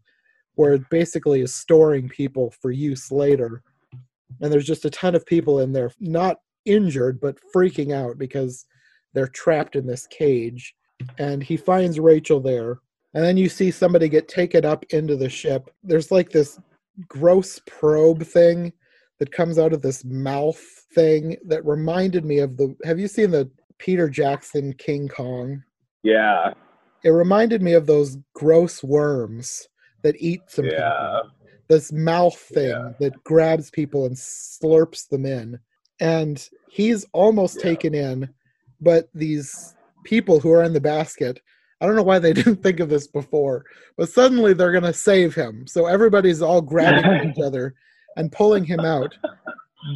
where 0.55 0.73
it 0.73 0.89
basically 0.89 1.41
is 1.41 1.53
storing 1.53 2.09
people 2.09 2.53
for 2.61 2.71
use 2.71 3.11
later. 3.11 3.63
And 4.41 4.51
there's 4.51 4.65
just 4.65 4.85
a 4.85 4.89
ton 4.89 5.15
of 5.15 5.25
people 5.25 5.59
in 5.59 5.73
there, 5.73 5.91
not 5.99 6.37
injured, 6.65 7.19
but 7.19 7.37
freaking 7.55 7.93
out 7.93 8.17
because 8.17 8.65
they're 9.13 9.27
trapped 9.27 9.75
in 9.75 9.85
this 9.85 10.07
cage. 10.07 10.73
And 11.17 11.43
he 11.43 11.57
finds 11.57 11.99
Rachel 11.99 12.39
there 12.39 12.79
and 13.13 13.23
then 13.23 13.37
you 13.37 13.47
see 13.47 13.69
somebody 13.71 14.09
get 14.09 14.27
taken 14.27 14.65
up 14.65 14.85
into 14.89 15.15
the 15.15 15.29
ship. 15.29 15.69
There's 15.83 16.11
like 16.11 16.31
this 16.31 16.59
gross 17.07 17.59
probe 17.67 18.23
thing 18.23 18.73
that 19.19 19.31
comes 19.31 19.59
out 19.59 19.73
of 19.73 19.81
this 19.81 20.03
mouth 20.03 20.59
thing 20.93 21.37
that 21.45 21.65
reminded 21.65 22.25
me 22.25 22.39
of 22.39 22.57
the. 22.57 22.75
Have 22.83 22.99
you 22.99 23.07
seen 23.07 23.31
the 23.31 23.49
Peter 23.77 24.09
Jackson 24.09 24.73
King 24.73 25.07
Kong? 25.07 25.61
Yeah, 26.01 26.53
It 27.03 27.11
reminded 27.11 27.61
me 27.61 27.73
of 27.73 27.85
those 27.85 28.17
gross 28.33 28.83
worms 28.83 29.67
that 30.01 30.15
eat 30.19 30.41
some 30.47 30.65
yeah, 30.65 30.71
people. 30.71 31.31
This 31.69 31.91
mouth 31.91 32.37
thing 32.37 32.69
Yeah. 32.69 32.91
that 32.99 33.23
grabs 33.23 33.69
people 33.71 34.05
and 34.05 34.15
slurps 34.15 35.07
them 35.07 35.25
in. 35.25 35.59
And 35.99 36.47
he's 36.67 37.05
almost 37.13 37.57
Yeah. 37.57 37.63
taken 37.63 37.93
in, 37.95 38.29
but 38.81 39.09
these 39.13 39.75
people 40.03 40.39
who 40.39 40.51
are 40.51 40.63
in 40.63 40.73
the 40.73 40.81
basket 40.81 41.39
I 41.81 41.85
don't 41.85 41.97
know 41.97 42.03
why 42.03 42.19
they 42.19 42.31
didn't 42.33 42.63
think 42.63 42.79
of 42.79 42.87
this 42.87 43.07
before, 43.07 43.65
but 43.97 44.07
suddenly 44.07 44.53
they're 44.53 44.71
going 44.71 44.83
to 44.85 44.93
save 44.93 45.35
him. 45.35 45.67
So 45.67 45.85
everybody's 45.85 46.41
all 46.41 46.61
grabbing 46.61 47.05
each 47.29 47.39
other 47.43 47.75
and 48.15 48.31
pulling 48.31 48.63
him 48.63 48.85
out. 48.85 49.11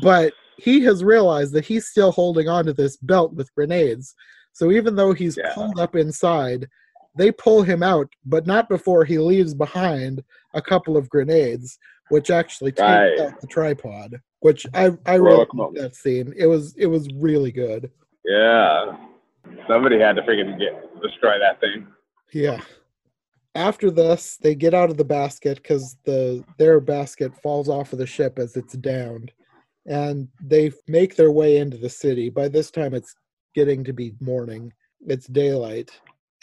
But 0.01 0.34
he 0.57 0.82
has 0.82 1.01
realized 1.01 1.53
that 1.53 1.65
he's 1.65 1.88
still 1.88 2.11
holding 2.11 2.49
on 2.49 2.65
to 2.65 2.74
this 2.74 2.97
belt 2.97 3.34
with 3.36 3.53
grenades. 3.55 4.15
So 4.51 4.70
even 4.72 4.95
though 4.97 5.13
he's 5.13 5.38
Yeah. 5.38 5.53
pulled 5.53 5.80
up 5.80 5.95
inside, 5.95 6.68
they 7.18 7.32
pull 7.32 7.63
him 7.63 7.82
out, 7.84 8.07
but 8.26 8.45
not 8.47 8.70
before 8.70 9.03
he 9.05 9.18
leaves 9.18 9.53
behind 9.53 10.24
a 10.53 10.61
couple 10.61 10.95
of 10.97 11.09
grenades, 11.09 11.78
which 12.09 12.30
actually 12.30 12.72
take 12.72 12.86
Right. 12.86 13.20
out 13.20 13.39
the 13.41 13.47
tripod. 13.47 14.22
Which 14.39 14.65
I 14.74 14.91
I 15.05 15.15
really 15.15 15.45
liked 15.53 15.76
that 15.76 15.95
scene. 15.95 16.34
It 16.38 16.45
was 16.45 16.76
it 16.78 16.86
was 16.88 17.07
really 17.15 17.51
good. 17.51 17.91
yeah. 18.26 18.97
Somebody 19.68 19.97
had 19.99 20.15
to 20.18 20.22
freaking 20.24 20.59
get 20.59 21.01
destroy 21.01 21.39
that 21.39 21.59
thing. 21.59 21.88
Yeah. 22.34 22.61
After 23.55 23.89
this, 23.89 24.38
they 24.38 24.53
get 24.53 24.74
out 24.76 24.89
of 24.91 24.97
the 24.97 25.03
basket 25.05 25.57
because 25.57 25.97
the 26.05 26.43
their 26.59 26.80
basket 26.80 27.36
falls 27.41 27.68
off 27.70 27.91
of 27.93 27.99
the 27.99 28.05
ship 28.05 28.38
as 28.38 28.55
it's 28.55 28.76
downed, 28.78 29.32
and 29.88 30.28
they 30.41 30.72
make 30.88 31.15
their 31.15 31.32
way 31.32 31.57
into 31.57 31.78
the 31.78 31.89
city. 31.89 32.30
By 32.30 32.49
this 32.49 32.70
time, 32.70 32.93
it's 32.93 33.15
getting 33.55 33.84
to 33.86 33.93
be 33.93 34.13
morning. 34.20 34.72
It's 35.07 35.26
daylight, 35.28 35.89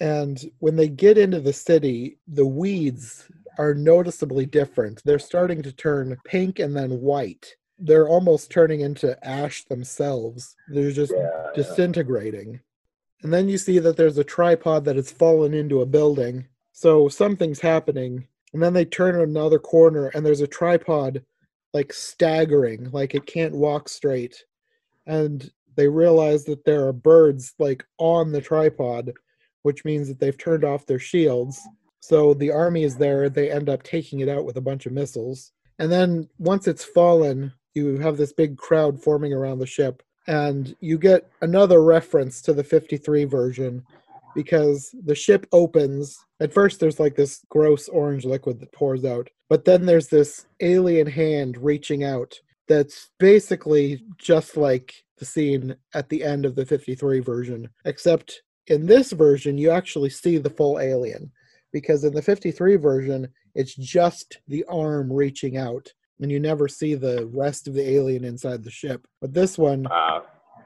and 0.00 0.50
when 0.58 0.76
they 0.76 0.88
get 0.88 1.18
into 1.18 1.40
the 1.40 1.52
city, 1.52 2.18
the 2.26 2.46
weeds 2.46 3.28
are 3.58 3.74
noticeably 3.74 4.46
different. 4.46 5.02
They're 5.04 5.18
starting 5.18 5.62
to 5.62 5.72
turn 5.72 6.16
pink 6.24 6.58
and 6.58 6.76
then 6.76 7.00
white. 7.00 7.54
They're 7.78 8.08
almost 8.08 8.50
turning 8.50 8.80
into 8.80 9.16
ash 9.26 9.64
themselves. 9.64 10.56
They're 10.68 10.90
just 10.90 11.12
Yeah. 11.12 11.50
disintegrating. 11.54 12.60
And 13.22 13.32
then 13.32 13.48
you 13.48 13.58
see 13.58 13.78
that 13.78 13.96
there's 13.96 14.18
a 14.18 14.24
tripod 14.24 14.84
that 14.84 14.96
has 14.96 15.10
fallen 15.10 15.54
into 15.54 15.80
a 15.80 15.86
building. 15.86 16.46
So 16.72 17.08
something's 17.08 17.60
happening. 17.60 18.26
And 18.52 18.62
then 18.62 18.72
they 18.72 18.84
turn 18.84 19.20
another 19.20 19.58
corner 19.58 20.08
and 20.08 20.26
there's 20.26 20.40
a 20.40 20.46
tripod 20.46 21.24
like 21.72 21.92
staggering, 21.92 22.90
like 22.92 23.14
it 23.14 23.26
can't 23.26 23.54
walk 23.54 23.88
straight. 23.88 24.44
And 25.06 25.50
they 25.76 25.88
realize 25.88 26.44
that 26.44 26.64
there 26.64 26.86
are 26.86 26.92
birds 26.92 27.54
like 27.58 27.84
on 27.98 28.30
the 28.30 28.40
tripod, 28.40 29.12
which 29.64 29.84
means 29.84 30.08
that 30.08 30.20
they've 30.20 30.38
turned 30.38 30.64
off 30.64 30.86
their 30.86 30.98
shields. 30.98 31.60
So 32.00 32.34
the 32.34 32.50
army 32.50 32.84
is 32.84 32.96
there. 32.96 33.28
They 33.28 33.50
end 33.50 33.68
up 33.68 33.82
taking 33.82 34.20
it 34.20 34.28
out 34.28 34.44
with 34.44 34.56
a 34.56 34.62
bunch 34.62 34.86
of 34.86 34.92
missiles. 34.92 35.52
And 35.78 35.90
then 35.90 36.28
once 36.38 36.68
it's 36.68 36.84
fallen, 36.84 37.52
you 37.74 37.98
have 37.98 38.16
this 38.16 38.32
big 38.32 38.56
crowd 38.56 39.02
forming 39.02 39.32
around 39.32 39.58
the 39.58 39.66
ship 39.66 40.02
and 40.26 40.74
you 40.80 40.98
get 40.98 41.28
another 41.42 41.82
reference 41.82 42.40
to 42.42 42.52
the 42.52 42.64
53 42.64 43.24
version 43.24 43.84
because 44.34 44.94
the 45.04 45.14
ship 45.14 45.46
opens 45.52 46.18
at 46.40 46.52
first 46.52 46.80
there's 46.80 46.98
like 46.98 47.14
this 47.14 47.44
gross 47.48 47.88
orange 47.88 48.24
liquid 48.24 48.58
that 48.58 48.72
pours 48.72 49.04
out 49.04 49.28
but 49.48 49.64
then 49.64 49.84
there's 49.84 50.08
this 50.08 50.46
alien 50.60 51.06
hand 51.06 51.56
reaching 51.58 52.04
out 52.04 52.34
that's 52.66 53.10
basically 53.18 54.02
just 54.18 54.56
like 54.56 55.04
the 55.18 55.24
scene 55.24 55.76
at 55.94 56.08
the 56.08 56.24
end 56.24 56.46
of 56.46 56.54
the 56.54 56.64
53 56.64 57.20
version 57.20 57.68
except 57.84 58.42
in 58.68 58.86
this 58.86 59.12
version 59.12 59.58
you 59.58 59.70
actually 59.70 60.10
see 60.10 60.38
the 60.38 60.50
full 60.50 60.78
alien 60.80 61.30
because 61.72 62.04
in 62.04 62.14
the 62.14 62.22
53 62.22 62.76
version, 62.76 63.28
it's 63.54 63.74
just 63.74 64.38
the 64.48 64.64
arm 64.68 65.12
reaching 65.12 65.56
out, 65.56 65.92
and 66.20 66.30
you 66.30 66.38
never 66.38 66.68
see 66.68 66.94
the 66.94 67.26
rest 67.32 67.66
of 67.66 67.74
the 67.74 67.88
alien 67.90 68.24
inside 68.24 68.62
the 68.62 68.70
ship. 68.70 69.06
But 69.20 69.34
this 69.34 69.58
one, 69.58 69.86
Uh, 69.90 70.20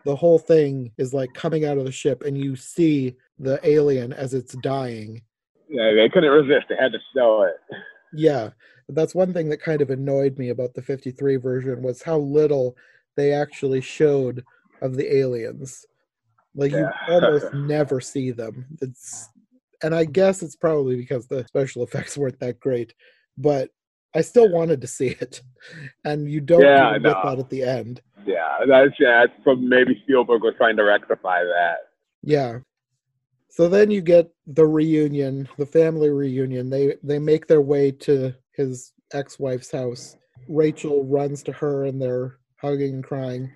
the 0.04 0.14
whole 0.14 0.38
thing 0.38 0.92
is 0.98 1.14
like 1.14 1.32
coming 1.34 1.64
out 1.64 1.78
of 1.78 1.84
the 1.86 1.92
ship, 1.92 2.22
and 2.24 2.36
you 2.36 2.56
see 2.56 3.16
the 3.38 3.58
alien 3.66 4.12
as 4.12 4.34
it's 4.34 4.54
dying. 4.62 5.22
yeah, 5.70 5.92
they 5.94 6.08
couldn't 6.08 6.30
resist. 6.30 6.66
They 6.68 6.76
had 6.76 6.92
to 6.92 6.98
show 7.14 7.42
it. 7.42 7.56
Yeah, 8.14 8.50
that's 8.88 9.14
one 9.14 9.32
thing 9.34 9.48
that 9.50 9.60
kind 9.60 9.82
of 9.82 9.90
annoyed 9.90 10.38
me 10.38 10.48
about 10.50 10.72
the 10.74 10.80
53 10.82 11.36
version 11.36 11.82
was 11.82 12.02
how 12.02 12.18
little 12.18 12.74
they 13.16 13.32
actually 13.32 13.80
showed 13.82 14.44
of 14.80 14.94
the 14.96 15.14
aliens. 15.14 15.84
Like 16.54 16.72
you 16.72 16.88
almost 17.08 17.52
never 17.54 18.00
see 18.00 18.30
them. 18.30 18.66
It's 18.80 19.28
and 19.82 19.94
I 19.94 20.04
guess 20.04 20.42
it's 20.42 20.56
probably 20.56 20.96
because 20.96 21.26
the 21.26 21.46
special 21.46 21.82
effects 21.84 22.16
weren't 22.18 22.40
that 22.40 22.58
great, 22.60 22.94
but 23.36 23.70
I 24.14 24.22
still 24.22 24.50
wanted 24.50 24.80
to 24.80 24.86
see 24.86 25.08
it. 25.08 25.42
And 26.04 26.30
you 26.30 26.40
don't 26.40 26.62
Yeah, 26.62 26.90
even 26.90 27.02
get 27.02 27.16
that 27.22 27.38
at 27.38 27.50
the 27.50 27.62
end. 27.62 28.00
Yeah, 28.26 28.58
that's 28.66 28.94
yeah. 28.98 29.26
That's 29.26 29.42
from 29.44 29.68
maybe 29.68 30.00
Spielberg 30.02 30.42
was 30.42 30.54
trying 30.56 30.76
to 30.76 30.84
rectify 30.84 31.44
that. 31.44 31.78
Yeah. 32.22 32.58
So 33.50 33.68
then 33.68 33.90
you 33.90 34.00
get 34.00 34.30
the 34.46 34.66
reunion, 34.66 35.48
the 35.58 35.66
family 35.66 36.10
reunion. 36.10 36.70
They 36.70 36.96
they 37.02 37.18
make 37.18 37.46
their 37.46 37.60
way 37.62 37.90
to 37.92 38.34
his 38.54 38.92
ex-wife's 39.12 39.70
house. 39.70 40.16
Rachel 40.48 41.04
runs 41.04 41.42
to 41.44 41.52
her 41.52 41.84
and 41.84 42.00
they're 42.00 42.38
hugging 42.60 42.94
and 42.94 43.04
crying. 43.04 43.50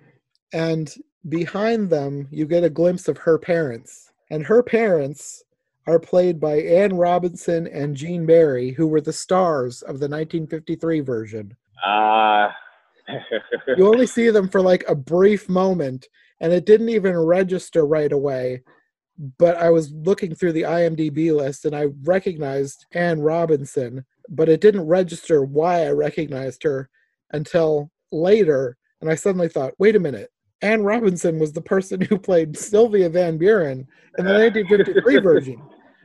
And 0.52 0.92
behind 1.28 1.90
them, 1.90 2.28
you 2.30 2.46
get 2.46 2.64
a 2.64 2.70
glimpse 2.70 3.08
of 3.08 3.18
her 3.18 3.38
parents. 3.38 4.10
And 4.30 4.44
her 4.46 4.62
parents 4.62 5.42
are 5.86 5.98
played 5.98 6.40
by 6.40 6.60
Ann 6.60 6.94
Robinson 6.94 7.66
and 7.66 7.96
Gene 7.96 8.24
Barry, 8.24 8.70
who 8.70 8.86
were 8.86 9.00
the 9.00 9.12
stars 9.12 9.82
of 9.82 9.98
the 9.98 10.08
1953 10.08 11.00
version. 11.00 11.56
Ah. 11.84 12.54
You 13.76 13.88
only 13.88 14.06
see 14.06 14.30
them 14.30 14.48
for 14.48 14.60
like 14.60 14.84
a 14.88 14.94
brief 14.94 15.48
moment, 15.48 16.06
and 16.40 16.52
it 16.52 16.66
didn't 16.66 16.88
even 16.88 17.16
register 17.16 17.86
right 17.86 18.12
away. 18.12 18.62
But 19.38 19.56
I 19.56 19.70
was 19.70 19.92
looking 19.92 20.34
through 20.34 20.52
the 20.52 20.62
IMDb 20.62 21.34
list 21.34 21.64
and 21.64 21.76
I 21.76 21.88
recognized 22.04 22.86
Ann 22.92 23.20
Robinson, 23.20 24.04
but 24.28 24.48
it 24.48 24.60
didn't 24.60 24.86
register 24.86 25.44
why 25.44 25.86
I 25.86 25.90
recognized 25.90 26.62
her 26.64 26.88
until 27.32 27.90
later. 28.10 28.76
And 29.00 29.10
I 29.10 29.14
suddenly 29.14 29.48
thought, 29.48 29.74
wait 29.78 29.96
a 29.96 30.00
minute, 30.00 30.30
Ann 30.62 30.82
Robinson 30.82 31.38
was 31.38 31.52
the 31.52 31.60
person 31.60 32.00
who 32.00 32.18
played 32.18 32.56
Sylvia 32.56 33.08
Van 33.08 33.36
Buren 33.36 33.86
in 34.18 34.24
the 34.24 34.32
1953 34.32 35.18
version. 35.20 35.62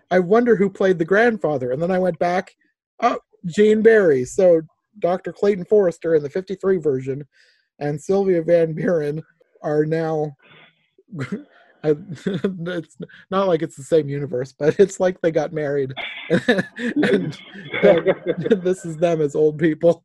I 0.10 0.20
wonder 0.20 0.56
who 0.56 0.70
played 0.70 0.98
the 0.98 1.06
grandfather. 1.06 1.72
And 1.72 1.82
then 1.82 1.92
I 1.92 2.00
went 2.00 2.18
back, 2.20 2.56
oh, 3.02 3.20
Gene 3.46 3.82
Barry. 3.82 4.26
So 4.26 4.62
Dr. 5.00 5.32
Clayton 5.32 5.66
Forrester 5.66 6.16
in 6.16 6.24
the 6.24 6.30
53 6.30 6.78
version 6.78 7.26
and 7.80 8.02
Sylvia 8.02 8.42
Van 8.42 8.74
Buren 8.74 9.22
are 9.62 9.86
now. 9.86 10.36
It's 11.84 12.98
not 13.32 13.48
like 13.48 13.62
it's 13.62 13.76
the 13.76 13.84
same 13.84 14.10
universe, 14.10 14.52
but 14.52 14.80
it's 14.80 15.00
like 15.00 15.22
they 15.22 15.32
got 15.32 15.54
married, 15.54 15.94
and, 16.30 16.66
and 17.04 17.40
this 18.62 18.84
is 18.84 18.98
them 18.98 19.22
as 19.22 19.36
old 19.36 19.58
people. 19.58 20.04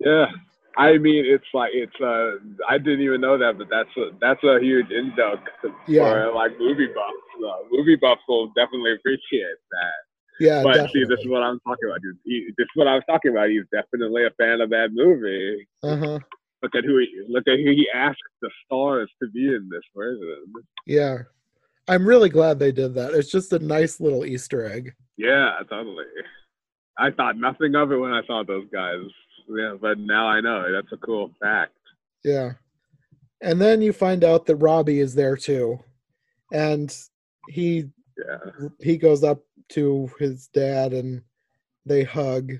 yeah. 0.00 0.26
I 0.76 0.98
mean, 0.98 1.24
it's 1.26 1.44
like 1.54 1.70
it's. 1.72 1.94
Uh, 2.00 2.32
I 2.68 2.78
didn't 2.78 3.02
even 3.02 3.20
know 3.20 3.38
that, 3.38 3.58
but 3.58 3.68
that's 3.70 3.88
a 3.96 4.10
that's 4.20 4.42
a 4.42 4.58
huge 4.60 4.90
induct 4.90 5.48
Yeah. 5.86 6.02
for 6.10 6.32
like 6.34 6.52
movie 6.58 6.88
buffs. 6.88 7.44
Uh, 7.44 7.62
movie 7.70 7.96
buffs 7.96 8.22
will 8.28 8.48
definitely 8.48 8.94
appreciate 8.94 9.56
that. 9.70 10.00
Yeah, 10.40 10.62
but 10.64 10.74
definitely. 10.74 11.02
see, 11.04 11.08
this 11.08 11.20
is 11.20 11.28
what 11.28 11.42
I'm 11.42 11.60
talking 11.60 11.88
about, 11.88 12.02
dude. 12.02 12.18
He, 12.24 12.48
this 12.58 12.64
is 12.64 12.70
what 12.74 12.88
I 12.88 12.94
was 12.94 13.04
talking 13.08 13.30
about. 13.30 13.50
He's 13.50 13.62
definitely 13.72 14.24
a 14.26 14.30
fan 14.30 14.60
of 14.60 14.70
that 14.70 14.88
movie. 14.92 15.66
uh-huh. 15.84 16.18
Look 16.62 16.74
at 16.74 16.84
who 16.84 16.98
he 16.98 17.08
look 17.28 17.46
at 17.46 17.58
who 17.58 17.70
he 17.70 17.86
asked 17.94 18.18
the 18.42 18.50
stars 18.64 19.10
to 19.22 19.28
be 19.30 19.46
in 19.48 19.68
this 19.70 19.82
version. 19.94 20.44
Yeah, 20.86 21.18
I'm 21.86 22.06
really 22.08 22.30
glad 22.30 22.58
they 22.58 22.72
did 22.72 22.94
that. 22.94 23.12
It's 23.14 23.30
just 23.30 23.52
a 23.52 23.58
nice 23.58 24.00
little 24.00 24.24
Easter 24.24 24.64
egg. 24.64 24.94
Yeah, 25.18 25.52
totally. 25.68 26.06
I 26.98 27.10
thought 27.10 27.36
nothing 27.36 27.74
of 27.74 27.92
it 27.92 27.96
when 27.96 28.12
I 28.12 28.22
saw 28.26 28.42
those 28.44 28.66
guys. 28.72 29.04
Yeah, 29.48 29.74
but 29.80 29.98
now 29.98 30.26
I 30.26 30.40
know. 30.40 30.70
That's 30.72 30.92
a 30.92 30.96
cool 30.96 31.30
fact. 31.40 31.72
Yeah, 32.24 32.52
and 33.40 33.60
then 33.60 33.82
you 33.82 33.92
find 33.92 34.24
out 34.24 34.46
that 34.46 34.56
Robbie 34.56 35.00
is 35.00 35.14
there 35.14 35.36
too, 35.36 35.78
and 36.52 36.94
he 37.48 37.90
Yeah. 38.16 38.38
he 38.80 38.96
goes 38.96 39.22
up 39.24 39.42
to 39.70 40.10
his 40.18 40.48
dad 40.48 40.92
and 40.92 41.22
they 41.86 42.04
hug 42.04 42.52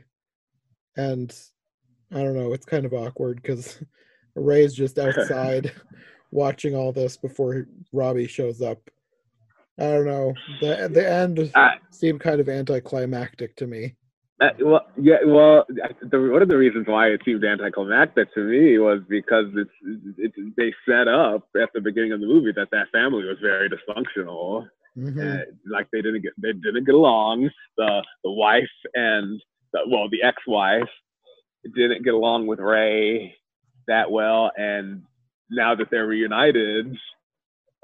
and 0.96 1.34
i 2.12 2.16
don't 2.22 2.34
know 2.34 2.52
it's 2.52 2.64
kind 2.66 2.84
of 2.86 2.92
awkward 2.94 3.40
because 3.42 3.78
ray's 4.34 4.74
just 4.74 4.98
outside 5.04 5.72
watching 6.30 6.74
all 6.74 6.92
this 6.92 7.16
before 7.16 7.66
robbie 7.92 8.26
shows 8.26 8.60
up 8.62 8.78
i 9.78 9.84
don't 9.84 10.06
know 10.06 10.32
the 10.60 10.88
the 10.92 11.08
end 11.08 11.52
seemed 11.90 12.20
kind 12.20 12.40
of 12.40 12.48
anticlimactic 12.48 13.54
to 13.56 13.66
me 13.66 13.94
Uh, 14.44 14.50
well, 14.60 14.86
yeah. 14.96 15.16
Well, 15.24 15.64
the, 15.68 16.20
one 16.20 16.42
of 16.42 16.48
the 16.48 16.56
reasons 16.56 16.86
why 16.86 17.08
it 17.08 17.20
seemed 17.24 17.44
anticlimactic 17.44 18.32
to 18.34 18.40
me 18.40 18.78
was 18.78 19.00
because 19.08 19.46
it's, 19.56 19.70
it's 20.18 20.34
they 20.56 20.72
set 20.88 21.08
up 21.08 21.46
at 21.60 21.70
the 21.74 21.80
beginning 21.80 22.12
of 22.12 22.20
the 22.20 22.26
movie 22.26 22.52
that 22.52 22.68
that 22.72 22.88
family 22.92 23.24
was 23.24 23.38
very 23.40 23.68
dysfunctional. 23.70 24.68
Mhm. 24.96 25.40
Uh, 25.40 25.44
like 25.68 25.88
they 25.92 26.02
didn't 26.02 26.22
get 26.22 26.32
they 26.40 26.52
didn't 26.52 26.84
get 26.84 26.94
along. 26.94 27.50
The 27.76 28.04
the 28.22 28.30
wife 28.30 28.76
and 28.94 29.40
the, 29.72 29.80
well 29.88 30.08
the 30.08 30.22
ex-wife 30.22 30.88
didn't 31.74 32.04
get 32.04 32.14
along 32.14 32.46
with 32.46 32.60
Ray 32.60 33.34
that 33.88 34.10
well, 34.10 34.50
and 34.56 35.02
now 35.50 35.74
that 35.74 35.88
they're 35.90 36.06
reunited 36.06 36.96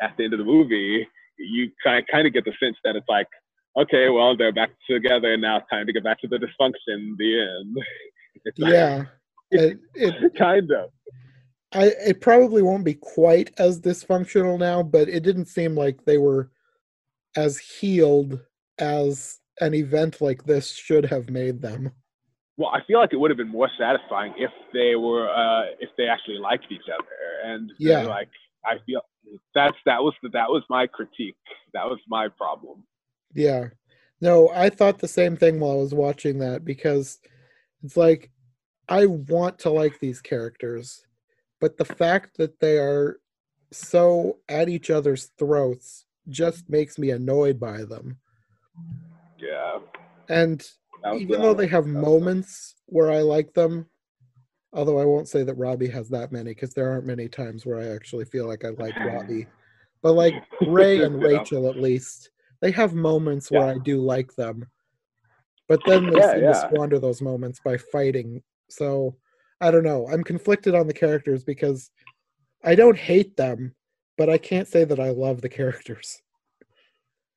at 0.02 0.16
the 0.16 0.24
end 0.24 0.34
of 0.34 0.38
the 0.38 0.44
movie, 0.44 1.06
you 1.38 1.70
kind 1.82 2.04
kind 2.10 2.26
of 2.26 2.32
get 2.32 2.44
the 2.44 2.52
sense 2.62 2.76
that 2.84 2.96
it's 2.96 3.08
like, 3.08 3.26
okay, 3.78 4.08
well 4.08 4.36
they're 4.36 4.52
back 4.52 4.70
together, 4.88 5.36
now 5.36 5.58
it's 5.58 5.66
time 5.70 5.86
to 5.86 5.92
get 5.92 6.04
back 6.04 6.20
to 6.20 6.28
the 6.28 6.36
dysfunction. 6.38 7.16
The 7.18 7.40
end. 7.60 7.76
It's 8.44 8.58
like- 8.58 8.72
yeah 8.72 9.04
it, 9.50 9.78
it 9.94 10.34
kind 10.38 10.70
of. 10.70 10.90
I 11.72 11.86
it 12.06 12.20
probably 12.20 12.62
won't 12.62 12.84
be 12.84 12.94
quite 12.94 13.52
as 13.58 13.80
dysfunctional 13.80 14.58
now, 14.58 14.82
but 14.82 15.08
it 15.08 15.22
didn't 15.22 15.46
seem 15.46 15.74
like 15.76 16.04
they 16.04 16.18
were 16.18 16.50
as 17.36 17.58
healed 17.58 18.40
as 18.78 19.38
an 19.60 19.74
event 19.74 20.20
like 20.20 20.44
this 20.44 20.72
should 20.74 21.04
have 21.04 21.28
made 21.30 21.60
them. 21.60 21.92
Well, 22.56 22.70
I 22.70 22.80
feel 22.86 22.98
like 22.98 23.12
it 23.12 23.16
would 23.16 23.30
have 23.30 23.38
been 23.38 23.48
more 23.48 23.70
satisfying 23.78 24.34
if 24.36 24.50
they 24.72 24.94
were, 24.96 25.28
uh, 25.30 25.66
if 25.80 25.90
they 25.96 26.06
actually 26.08 26.38
liked 26.38 26.66
each 26.70 26.88
other, 26.92 27.52
and 27.52 27.70
Yeah. 27.78 28.02
like 28.06 28.28
I 28.64 28.76
feel 28.86 29.00
that's 29.54 29.76
that 29.86 30.02
was 30.02 30.14
that 30.32 30.48
was 30.48 30.62
my 30.68 30.86
critique. 30.86 31.36
That 31.72 31.84
was 31.86 31.98
my 32.08 32.28
problem. 32.28 32.84
Yeah. 33.34 33.68
No, 34.20 34.50
I 34.50 34.68
thought 34.68 34.98
the 34.98 35.08
same 35.08 35.36
thing 35.36 35.60
while 35.60 35.72
I 35.72 35.76
was 35.76 35.94
watching 35.94 36.38
that 36.40 36.64
because 36.64 37.18
it's 37.82 37.96
like 37.96 38.30
I 38.88 39.06
want 39.06 39.58
to 39.60 39.70
like 39.70 39.98
these 39.98 40.20
characters, 40.20 41.04
but 41.60 41.76
the 41.76 41.84
fact 41.84 42.36
that 42.38 42.60
they 42.60 42.76
are 42.78 43.20
so 43.72 44.38
at 44.48 44.68
each 44.68 44.90
other's 44.90 45.30
throats 45.38 46.06
just 46.28 46.68
makes 46.68 46.98
me 46.98 47.10
annoyed 47.10 47.58
by 47.58 47.84
them. 47.84 48.18
Yeah. 49.38 49.78
And 50.28 50.66
even 51.14 51.40
though 51.40 51.54
they 51.54 51.66
have 51.68 51.84
that 51.84 51.94
was 51.94 52.02
the- 52.02 52.10
moments 52.10 52.74
where 52.86 53.10
I 53.10 53.20
like 53.20 53.54
them, 53.54 53.86
although 54.72 54.98
I 54.98 55.04
won't 55.04 55.28
say 55.28 55.44
that 55.44 55.54
Robbie 55.54 55.88
has 55.88 56.08
that 56.10 56.32
many 56.32 56.50
because 56.50 56.74
there 56.74 56.90
aren't 56.90 57.06
many 57.06 57.28
times 57.28 57.64
where 57.64 57.80
I 57.80 57.94
actually 57.94 58.24
feel 58.26 58.46
like 58.46 58.64
I 58.64 58.70
like 58.70 58.96
Robbie. 59.00 59.46
But 60.02 60.12
like 60.12 60.34
Ray 60.66 61.02
and 61.02 61.22
Rachel, 61.22 61.68
at 61.68 61.76
least, 61.76 62.30
they 62.60 62.70
have 62.70 62.94
moments 62.94 63.50
where 63.50 63.66
I 63.66 63.78
do 63.78 64.00
like 64.00 64.34
them. 64.34 64.66
But 65.68 65.80
then 65.86 66.10
they 66.10 66.16
Yeah, 66.16 66.32
seem 66.32 66.40
yeah. 66.42 66.52
to 66.52 66.54
squander 66.54 66.98
those 66.98 67.22
moments 67.22 67.60
by 67.64 67.76
fighting. 67.76 68.42
So 68.68 69.16
I 69.60 69.70
don't 69.70 69.84
know. 69.84 70.08
I'm 70.08 70.24
conflicted 70.24 70.74
on 70.74 70.86
the 70.86 70.92
characters 70.94 71.44
because 71.44 71.90
I 72.64 72.74
don't 72.74 72.96
hate 72.96 73.36
them, 73.36 73.74
but 74.18 74.28
I 74.28 74.38
can't 74.38 74.68
say 74.68 74.84
that 74.84 75.00
I 75.00 75.10
love 75.10 75.40
the 75.40 75.48
characters. 75.48 76.20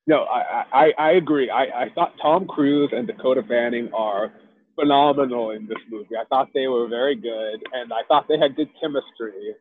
No, 0.06 0.24
I, 0.24 0.64
I, 0.72 0.92
I 0.98 1.10
agree. 1.12 1.48
I, 1.48 1.84
I 1.84 1.88
thought 1.94 2.12
Tom 2.20 2.46
Cruise 2.46 2.90
and 2.92 3.06
Dakota 3.06 3.42
Fanning 3.48 3.90
are 3.94 4.32
phenomenal 4.74 5.52
in 5.52 5.66
this 5.66 5.78
movie. 5.90 6.16
I 6.20 6.24
thought 6.24 6.48
they 6.52 6.66
were 6.66 6.88
very 6.88 7.14
good, 7.14 7.62
and 7.72 7.92
I 7.92 8.02
thought 8.08 8.26
they 8.28 8.38
had 8.38 8.54
good 8.54 8.68
chemistry, 8.80 9.54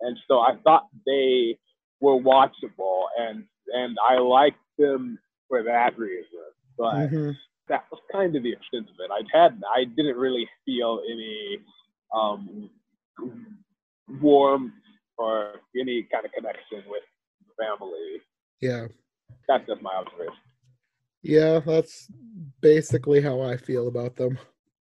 and 0.00 0.16
so 0.28 0.38
I 0.38 0.56
thought 0.64 0.86
they 1.04 1.58
were 2.00 2.16
watchable, 2.16 3.04
and 3.18 3.44
and 3.74 3.96
I 4.08 4.18
liked 4.18 4.58
them 4.78 5.18
for 5.48 5.62
that 5.62 5.98
reason. 5.98 6.40
But 6.78 7.10
Mhm. 7.10 7.36
that 7.68 7.84
was 7.90 8.00
kind 8.10 8.34
of 8.36 8.42
the 8.42 8.52
extent 8.52 8.88
of 8.90 8.96
it. 8.98 9.10
I 9.10 9.22
had 9.36 9.62
I 9.74 9.84
didn't 9.84 10.16
really 10.16 10.48
feel 10.64 11.02
any 11.08 11.60
um, 12.14 12.70
warmth 14.20 14.72
or 15.18 15.60
any 15.78 16.02
kind 16.12 16.24
of 16.26 16.32
connection 16.32 16.82
with 16.88 17.02
the 17.46 17.64
family. 17.64 18.20
Yeah. 18.60 18.88
That's 19.48 19.66
just 19.66 19.82
my 19.82 19.94
observation. 19.94 20.34
Yeah, 21.22 21.60
that's 21.60 22.10
basically 22.60 23.20
how 23.20 23.40
I 23.40 23.56
feel 23.56 23.88
about 23.88 24.16
them. 24.16 24.38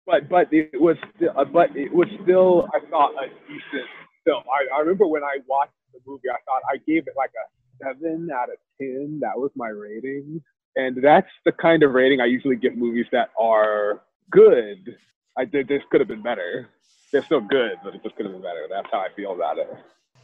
But 0.07 0.29
but 0.29 0.53
it 0.53 0.81
was 0.81 0.97
still, 1.17 1.33
uh, 1.37 1.45
but 1.45 1.77
it 1.77 1.93
was 1.93 2.09
still 2.23 2.69
I 2.75 2.81
thought 2.89 3.13
a 3.23 3.29
decent 3.49 3.89
film. 4.25 4.43
I, 4.47 4.77
I 4.77 4.81
remember 4.81 5.07
when 5.07 5.23
I 5.25 5.39
watched 5.47 5.73
the 5.93 6.01
movie, 6.07 6.31
I 6.31 6.39
thought 6.47 6.63
I 6.73 6.77
gave 6.87 7.07
it 7.09 7.15
like 7.17 7.31
a 7.31 7.45
seven 7.83 8.29
out 8.35 8.51
of 8.51 8.57
ten. 8.81 9.19
That 9.21 9.37
was 9.39 9.51
my 9.57 9.69
rating, 9.69 10.43
and 10.77 11.03
that's 11.03 11.31
the 11.45 11.53
kind 11.53 11.83
of 11.83 11.93
rating 11.93 12.21
I 12.21 12.27
usually 12.27 12.57
give 12.57 12.77
movies 12.77 13.07
that 13.13 13.31
are 13.39 14.03
good. 14.31 14.97
I 15.37 15.45
did 15.45 15.69
this 15.69 15.83
could 15.91 16.01
have 16.01 16.09
been 16.09 16.23
better. 16.23 16.69
They're 17.13 17.25
still 17.25 17.41
good, 17.41 17.73
but 17.83 17.95
it 17.95 18.03
just 18.03 18.17
could 18.17 18.27
have 18.27 18.35
been 18.35 18.43
better. 18.43 18.67
That's 18.69 18.89
how 18.93 18.99
I 18.99 19.09
feel 19.17 19.33
about 19.33 19.59
it. 19.59 19.69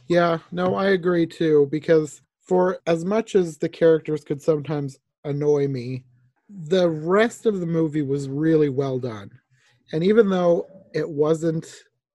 Yeah, 0.07 0.37
no, 0.51 0.75
I 0.75 0.89
agree 0.89 1.25
too, 1.25 1.67
because 1.71 2.21
for 2.41 2.79
as 2.85 3.03
much 3.03 3.33
as 3.35 3.57
the 3.57 3.69
characters 3.69 4.23
could 4.23 4.41
sometimes 4.41 4.99
annoy 5.23 5.67
me, 5.67 6.05
the 6.47 6.87
rest 6.87 7.47
of 7.47 7.59
the 7.59 7.65
movie 7.65 8.03
was 8.03 8.29
really 8.29 8.69
well 8.69 8.99
done. 8.99 9.31
And 9.91 10.03
even 10.03 10.29
though 10.29 10.67
it 10.93 11.09
wasn't 11.09 11.65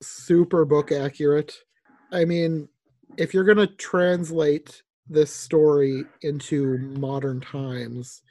super 0.01 0.64
book 0.64 0.93
accurate, 0.93 1.55
I 2.12 2.24
mean, 2.24 2.68
if 3.16 3.34
you're 3.34 3.45
going 3.45 3.57
to 3.57 3.66
translate 3.66 4.82
this 5.11 5.35
story 5.35 6.05
into 6.23 6.79
modern 6.79 7.41
times, 7.41 8.23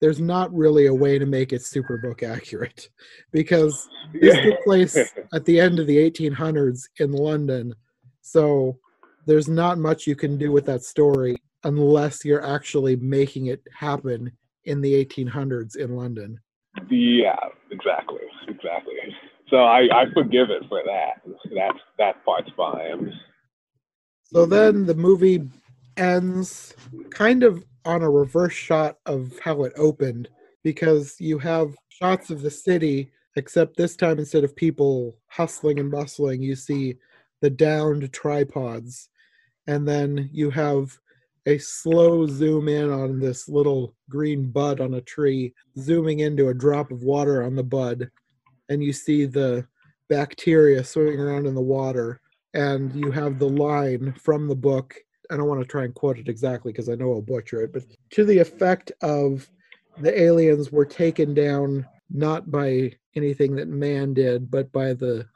there's 0.00 0.20
not 0.20 0.52
really 0.52 0.86
a 0.86 0.94
way 0.94 1.18
to 1.18 1.26
make 1.26 1.52
it 1.52 1.62
super 1.62 1.96
book 1.96 2.22
accurate 2.22 2.88
because 3.32 3.88
this 4.12 4.38
took 4.40 4.62
place 4.64 4.96
at 5.32 5.44
the 5.44 5.58
end 5.58 5.78
of 5.78 5.86
the 5.86 5.96
1800s 5.96 6.82
in 6.98 7.12
London. 7.12 7.74
So 8.20 8.78
there's 9.26 9.48
not 9.48 9.78
much 9.78 10.06
you 10.06 10.16
can 10.16 10.36
do 10.36 10.52
with 10.52 10.66
that 10.66 10.82
story 10.82 11.36
unless 11.64 12.24
you're 12.24 12.44
actually 12.44 12.96
making 12.96 13.46
it 13.46 13.62
happen 13.76 14.30
in 14.64 14.80
the 14.80 15.04
1800s 15.04 15.76
in 15.76 15.96
London. 15.96 16.38
Yeah, 16.90 17.38
exactly, 17.70 18.22
exactly. 18.48 18.94
So 19.50 19.58
I, 19.58 19.82
I 19.92 20.04
forgive 20.14 20.50
it 20.50 20.62
for 20.68 20.82
that. 20.84 21.20
That's 21.54 21.78
that 21.98 22.24
part's 22.24 22.50
fine. 22.56 23.12
So 24.24 24.46
then 24.46 24.86
the 24.86 24.94
movie 24.94 25.42
ends 25.96 26.74
kind 27.10 27.42
of 27.42 27.64
on 27.84 28.02
a 28.02 28.10
reverse 28.10 28.52
shot 28.52 28.98
of 29.06 29.32
how 29.42 29.64
it 29.64 29.72
opened 29.76 30.28
because 30.62 31.16
you 31.20 31.38
have 31.38 31.74
shots 31.88 32.30
of 32.30 32.42
the 32.42 32.50
city, 32.50 33.10
except 33.36 33.76
this 33.76 33.96
time 33.96 34.18
instead 34.18 34.44
of 34.44 34.54
people 34.56 35.16
hustling 35.26 35.80
and 35.80 35.90
bustling, 35.90 36.42
you 36.42 36.54
see 36.54 36.96
the 37.40 37.50
downed 37.50 38.12
tripods. 38.12 39.08
And 39.66 39.86
then 39.86 40.30
you 40.32 40.50
have 40.50 40.96
a 41.46 41.58
slow 41.58 42.26
zoom 42.26 42.68
in 42.68 42.90
on 42.90 43.18
this 43.18 43.48
little 43.48 43.94
green 44.08 44.50
bud 44.50 44.80
on 44.80 44.94
a 44.94 45.00
tree, 45.00 45.54
zooming 45.78 46.20
into 46.20 46.48
a 46.48 46.54
drop 46.54 46.92
of 46.92 47.02
water 47.02 47.42
on 47.42 47.56
the 47.56 47.64
bud. 47.64 48.10
And 48.68 48.82
you 48.82 48.92
see 48.92 49.26
the 49.26 49.66
bacteria 50.08 50.84
swimming 50.84 51.18
around 51.18 51.46
in 51.46 51.54
the 51.54 51.60
water. 51.60 52.20
And 52.54 52.94
you 52.94 53.10
have 53.10 53.38
the 53.38 53.48
line 53.48 54.12
from 54.12 54.46
the 54.46 54.54
book 54.54 54.94
I 55.32 55.36
don't 55.36 55.48
want 55.48 55.60
to 55.60 55.66
try 55.66 55.84
and 55.84 55.94
quote 55.94 56.18
it 56.18 56.28
exactly 56.28 56.72
because 56.72 56.90
I 56.90 56.94
know 56.94 57.12
I'll 57.12 57.22
butcher 57.22 57.62
it, 57.62 57.72
but 57.72 57.84
to 58.10 58.24
the 58.24 58.38
effect 58.38 58.92
of 59.00 59.48
the 59.98 60.20
aliens 60.20 60.70
were 60.70 60.84
taken 60.84 61.32
down 61.32 61.86
not 62.10 62.50
by 62.50 62.92
anything 63.16 63.56
that 63.56 63.68
man 63.68 64.12
did, 64.12 64.50
but 64.50 64.70
by 64.72 64.92
the 64.92 65.26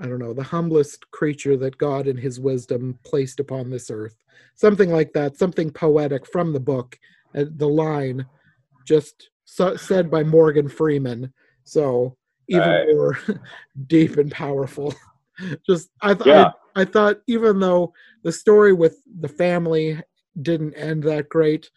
I 0.00 0.06
don't 0.06 0.18
know, 0.18 0.32
the 0.32 0.42
humblest 0.42 1.10
creature 1.10 1.58
that 1.58 1.76
God 1.76 2.06
in 2.06 2.16
his 2.16 2.40
wisdom 2.40 2.98
placed 3.04 3.38
upon 3.38 3.68
this 3.68 3.90
earth. 3.90 4.16
Something 4.54 4.90
like 4.90 5.12
that, 5.12 5.36
something 5.36 5.70
poetic 5.70 6.26
from 6.26 6.54
the 6.54 6.60
book. 6.60 6.98
Uh, 7.34 7.44
the 7.56 7.68
line 7.68 8.24
just 8.86 9.30
so, 9.44 9.76
said 9.76 10.10
by 10.10 10.22
Morgan 10.22 10.68
Freeman. 10.68 11.32
So 11.64 12.16
even 12.48 12.68
right. 12.68 12.86
more 12.88 13.18
deep 13.88 14.16
and 14.16 14.30
powerful. 14.30 14.94
just 15.66 15.90
I 16.00 16.14
thought 16.14 16.26
yeah. 16.26 16.50
I 16.76 16.84
thought 16.84 17.20
even 17.26 17.60
though 17.60 17.92
the 18.22 18.32
story 18.32 18.72
with 18.72 18.96
the 19.20 19.28
family 19.28 20.00
didn't 20.40 20.74
end 20.74 21.02
that 21.04 21.28
great, 21.28 21.70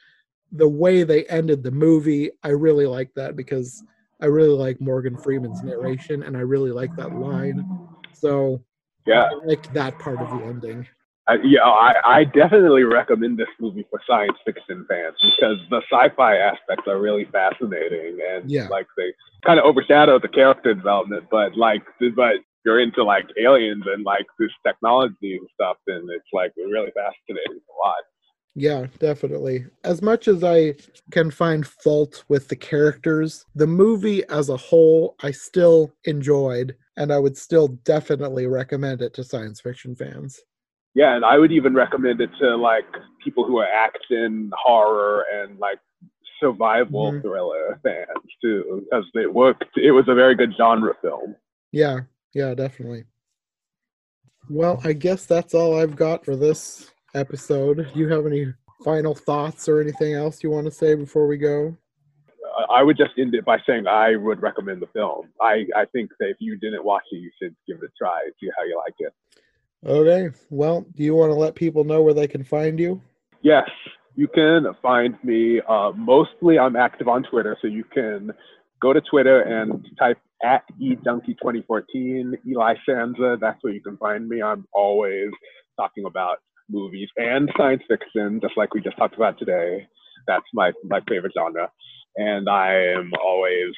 the 0.52 0.68
way 0.68 1.04
they 1.04 1.26
ended 1.26 1.64
the 1.64 1.72
movie, 1.72 2.32
I 2.44 2.50
really 2.50 2.86
like 2.86 3.14
that 3.16 3.36
because 3.36 3.84
I 4.22 4.28
really 4.28 4.56
like 4.56 4.80
Morgan 4.80 5.18
Freeman's 5.18 5.64
narration 5.64 6.24
and 6.24 6.38
I 6.38 6.42
really 6.42 6.72
like 6.72 6.96
that 6.96 7.16
line. 7.16 7.68
So 8.14 8.64
yeah, 9.06 9.30
I 9.32 9.46
liked 9.46 9.74
that 9.74 10.00
part 10.00 10.22
of 10.22 10.30
the 10.30 10.46
ending. 10.46 10.88
Uh, 11.28 11.38
yeah, 11.42 11.62
I, 11.64 11.94
I 12.04 12.24
definitely 12.26 12.84
recommend 12.84 13.38
this 13.38 13.48
movie 13.60 13.86
for 13.90 14.02
science 14.06 14.38
fiction 14.46 14.86
fans 14.90 15.16
because 15.22 15.58
the 15.70 15.82
sci-fi 15.90 16.36
aspects 16.36 16.86
are 16.86 17.00
really 17.00 17.26
fascinating 17.32 18.20
and 18.30 18.52
yeah. 18.52 18.68
like 18.68 18.88
they 18.98 19.14
kind 19.46 19.58
of 19.58 19.64
overshadow 19.64 20.20
the 20.20 20.28
character 20.28 20.74
development. 20.74 21.26
But 21.32 21.56
like, 21.56 21.82
but 22.16 22.36
you're 22.66 22.80
into 22.80 23.04
like 23.04 23.26
aliens 23.40 23.84
and 23.86 24.04
like 24.04 24.26
this 24.40 24.52
technology 24.66 25.38
and 25.38 25.48
stuff, 25.54 25.78
then 25.88 26.08
it's 26.10 26.26
like 26.34 26.54
really 26.58 26.92
fascinating 26.96 27.62
a 27.70 27.88
lot. 27.88 28.04
Yeah, 28.56 28.86
definitely. 29.00 29.66
As 29.84 30.02
much 30.02 30.28
as 30.28 30.44
I 30.44 30.76
can 31.12 31.32
find 31.32 31.66
fault 31.66 32.24
with 32.28 32.48
the 32.48 32.56
characters, 32.56 33.46
the 33.56 33.68
movie 33.68 34.24
as 34.30 34.50
a 34.50 34.58
whole 34.58 35.16
I 35.22 35.32
still 35.32 35.92
enjoyed 36.06 36.76
and 36.96 37.12
I 37.12 37.18
would 37.18 37.36
still 37.36 37.70
definitely 37.84 38.46
recommend 38.46 39.02
it 39.02 39.14
to 39.16 39.24
science 39.24 39.60
fiction 39.60 39.96
fans. 39.96 40.40
Yeah, 40.96 41.16
and 41.16 41.26
I 41.26 41.40
would 41.40 41.52
even 41.52 41.74
recommend 41.74 42.22
it 42.22 42.30
to 42.40 42.56
like 42.56 42.86
people 43.24 43.44
who 43.46 43.58
are 43.58 43.68
action, 43.68 44.52
horror, 44.56 45.26
and 45.34 45.58
like 45.58 45.80
survival 46.40 47.12
mm-hmm. 47.12 47.22
thriller 47.22 47.80
fans 47.82 48.32
too, 48.44 48.84
because 48.84 49.06
it 49.16 49.34
worked. 49.34 49.66
It 49.76 49.92
was 49.92 50.06
a 50.08 50.14
very 50.14 50.36
good 50.36 50.54
genre 50.56 50.94
film. 51.02 51.36
Yeah, 51.72 52.02
yeah, 52.34 52.54
definitely. 52.54 53.06
Well, 54.50 54.82
I 54.84 54.94
guess 54.94 55.26
that's 55.26 55.54
all 55.54 55.80
I've 55.80 55.96
got 55.96 56.26
for 56.26 56.36
this 56.36 56.92
episode. 57.16 57.88
Do 57.94 58.00
you 58.00 58.10
have 58.10 58.26
any 58.26 58.54
final 58.84 59.16
thoughts 59.16 59.70
or 59.70 59.80
anything 59.80 60.14
else 60.14 60.44
you 60.44 60.50
want 60.50 60.66
to 60.66 60.72
say 60.72 60.96
before 60.96 61.28
we 61.28 61.38
go? 61.38 61.78
I 62.70 62.84
would 62.84 62.98
just 62.98 63.12
end 63.18 63.34
it 63.34 63.46
by 63.46 63.58
saying 63.66 63.88
I 63.88 64.16
would 64.16 64.42
recommend 64.42 64.82
the 64.82 64.88
film. 64.88 65.30
I, 65.42 65.66
I 65.76 65.86
think 65.92 66.12
that 66.20 66.30
if 66.30 66.38
you 66.40 66.58
didn't 66.58 66.84
watch 66.84 67.04
it, 67.12 67.18
you 67.18 67.32
should 67.42 67.56
give 67.68 67.78
it 67.78 67.86
a 67.86 67.98
try, 67.98 68.20
see 68.40 68.50
how 68.56 68.64
you 68.64 68.78
like 68.78 68.96
it. 69.00 69.14
Okay. 69.86 70.36
Well, 70.50 70.86
do 70.96 71.04
you 71.04 71.16
want 71.16 71.32
to 71.32 71.36
let 71.36 71.56
people 71.56 71.84
know 71.84 72.02
where 72.02 72.14
they 72.14 72.28
can 72.28 72.44
find 72.44 72.80
you? 72.80 73.02
Yes, 73.42 73.70
you 74.16 74.28
can 74.28 74.66
find 74.82 75.18
me. 75.24 75.62
Uh, 75.68 75.92
mostly, 75.96 76.60
I'm 76.60 76.76
active 76.76 77.08
on 77.08 77.24
Twitter, 77.24 77.58
so 77.62 77.68
you 77.68 77.84
can 77.84 78.32
go 78.82 78.94
to 78.94 79.02
Twitter 79.02 79.42
and 79.42 79.86
type 79.98 80.20
at 80.44 80.64
edonkey2014, 80.82 82.34
Eli 82.48 82.76
Sansa. 82.88 83.40
That's 83.40 83.58
where 83.62 83.74
you 83.74 83.82
can 83.82 83.98
find 83.98 84.28
me. 84.28 84.42
I'm 84.42 84.66
always 84.74 85.30
talking 85.78 86.06
about 86.06 86.38
movies 86.70 87.10
and 87.18 87.50
science 87.58 87.84
fiction, 87.88 88.40
just 88.42 88.58
like 88.58 88.74
we 88.74 88.82
just 88.82 88.98
talked 88.98 89.16
about 89.16 89.40
today. 89.40 89.88
That's 90.28 90.46
my, 90.54 90.72
my 90.84 91.00
favorite 91.08 91.34
genre. 91.38 91.70
And 92.16 92.50
I 92.50 92.74
am 92.98 93.12
always 93.24 93.74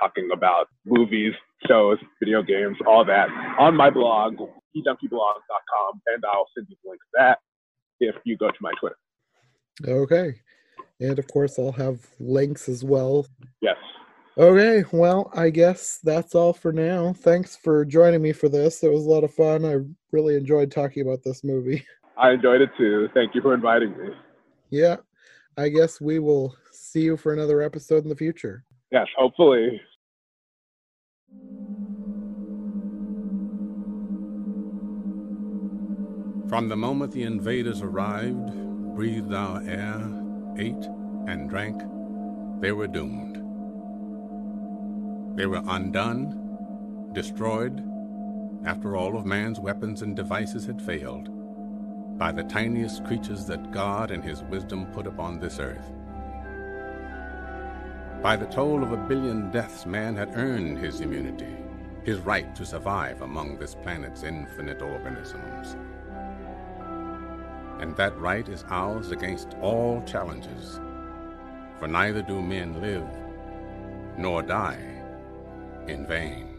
talking 0.00 0.30
about 0.32 0.68
movies, 0.84 1.32
shows, 1.66 1.98
video 2.20 2.42
games, 2.42 2.76
all 2.86 3.04
that 3.04 3.28
on 3.58 3.76
my 3.76 3.90
blog, 3.90 4.34
edonkeyblog.com. 4.34 6.00
And 6.06 6.24
I'll 6.32 6.48
send 6.56 6.66
you 6.68 6.76
the 6.82 6.90
link 6.90 7.00
to 7.00 7.18
that 7.18 7.38
if 8.00 8.16
you 8.24 8.36
go 8.36 8.48
to 8.48 8.56
my 8.60 8.72
Twitter. 8.80 8.96
Okay. 9.86 10.34
And 11.00 11.18
of 11.18 11.26
course, 11.28 11.58
I'll 11.58 11.72
have 11.72 12.06
links 12.18 12.68
as 12.68 12.84
well. 12.84 13.26
Yes. 13.60 13.76
Okay, 14.36 14.82
well, 14.90 15.30
I 15.32 15.50
guess 15.50 16.00
that's 16.02 16.34
all 16.34 16.52
for 16.52 16.72
now. 16.72 17.12
Thanks 17.12 17.54
for 17.54 17.84
joining 17.84 18.20
me 18.20 18.32
for 18.32 18.48
this. 18.48 18.82
It 18.82 18.90
was 18.90 19.06
a 19.06 19.08
lot 19.08 19.22
of 19.22 19.32
fun. 19.32 19.64
I 19.64 19.76
really 20.10 20.34
enjoyed 20.34 20.72
talking 20.72 21.06
about 21.06 21.22
this 21.22 21.44
movie. 21.44 21.84
I 22.18 22.32
enjoyed 22.32 22.60
it 22.60 22.70
too. 22.76 23.08
Thank 23.14 23.36
you 23.36 23.42
for 23.42 23.54
inviting 23.54 23.90
me. 23.96 24.08
Yeah, 24.70 24.96
I 25.56 25.68
guess 25.68 26.00
we 26.00 26.18
will 26.18 26.56
see 26.72 27.02
you 27.02 27.16
for 27.16 27.32
another 27.32 27.62
episode 27.62 28.02
in 28.02 28.08
the 28.08 28.16
future. 28.16 28.64
Yes, 28.90 29.06
hopefully. 29.16 29.80
From 36.48 36.68
the 36.68 36.76
moment 36.76 37.12
the 37.12 37.22
invaders 37.22 37.82
arrived, 37.82 38.52
breathed 38.96 39.32
our 39.32 39.62
air, 39.62 40.00
ate, 40.58 40.88
and 41.28 41.48
drank, 41.48 41.80
they 42.60 42.72
were 42.72 42.88
doomed. 42.88 43.43
They 45.34 45.46
were 45.46 45.62
undone, 45.66 47.10
destroyed, 47.12 47.82
after 48.64 48.96
all 48.96 49.16
of 49.16 49.26
man's 49.26 49.58
weapons 49.58 50.02
and 50.02 50.14
devices 50.14 50.64
had 50.64 50.80
failed, 50.80 51.28
by 52.18 52.30
the 52.30 52.44
tiniest 52.44 53.04
creatures 53.04 53.44
that 53.46 53.72
God 53.72 54.12
in 54.12 54.22
his 54.22 54.44
wisdom 54.44 54.86
put 54.92 55.08
upon 55.08 55.40
this 55.40 55.58
earth. 55.58 55.92
By 58.22 58.36
the 58.36 58.46
toll 58.46 58.82
of 58.84 58.92
a 58.92 58.96
billion 58.96 59.50
deaths, 59.50 59.86
man 59.86 60.14
had 60.14 60.36
earned 60.36 60.78
his 60.78 61.00
immunity, 61.00 61.56
his 62.04 62.20
right 62.20 62.54
to 62.54 62.64
survive 62.64 63.20
among 63.22 63.58
this 63.58 63.74
planet's 63.74 64.22
infinite 64.22 64.82
organisms. 64.82 65.76
And 67.80 67.96
that 67.96 68.16
right 68.18 68.48
is 68.48 68.64
ours 68.68 69.10
against 69.10 69.54
all 69.60 70.00
challenges 70.06 70.80
for 71.80 71.88
neither 71.88 72.22
do 72.22 72.40
men 72.40 72.80
live 72.80 73.08
nor 74.16 74.40
die 74.40 74.93
in 75.88 76.06
vain. 76.06 76.54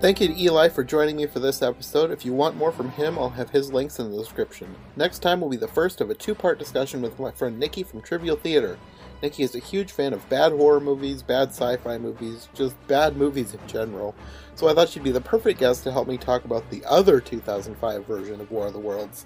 Thank 0.00 0.20
you 0.20 0.28
to 0.28 0.38
Eli 0.38 0.68
for 0.68 0.84
joining 0.84 1.16
me 1.16 1.26
for 1.26 1.38
this 1.38 1.62
episode. 1.62 2.10
If 2.10 2.26
you 2.26 2.34
want 2.34 2.56
more 2.56 2.72
from 2.72 2.90
him, 2.90 3.18
I'll 3.18 3.30
have 3.30 3.48
his 3.48 3.72
links 3.72 3.98
in 3.98 4.10
the 4.10 4.18
description. 4.18 4.74
Next 4.96 5.20
time 5.20 5.40
will 5.40 5.48
be 5.48 5.56
the 5.56 5.66
first 5.66 6.02
of 6.02 6.10
a 6.10 6.14
two 6.14 6.34
part 6.34 6.58
discussion 6.58 7.00
with 7.00 7.18
my 7.18 7.30
friend 7.30 7.58
Nikki 7.58 7.82
from 7.82 8.02
Trivial 8.02 8.36
Theater. 8.36 8.76
Nikki 9.22 9.44
is 9.44 9.54
a 9.54 9.60
huge 9.60 9.92
fan 9.92 10.12
of 10.12 10.28
bad 10.28 10.52
horror 10.52 10.80
movies, 10.80 11.22
bad 11.22 11.48
sci 11.48 11.78
fi 11.78 11.96
movies, 11.96 12.50
just 12.52 12.76
bad 12.86 13.16
movies 13.16 13.54
in 13.54 13.66
general, 13.66 14.14
so 14.54 14.68
I 14.68 14.74
thought 14.74 14.90
she'd 14.90 15.02
be 15.02 15.10
the 15.10 15.20
perfect 15.22 15.60
guest 15.60 15.84
to 15.84 15.92
help 15.92 16.06
me 16.06 16.18
talk 16.18 16.44
about 16.44 16.68
the 16.68 16.84
other 16.84 17.20
2005 17.20 18.04
version 18.04 18.42
of 18.42 18.50
War 18.50 18.66
of 18.66 18.74
the 18.74 18.78
Worlds, 18.78 19.24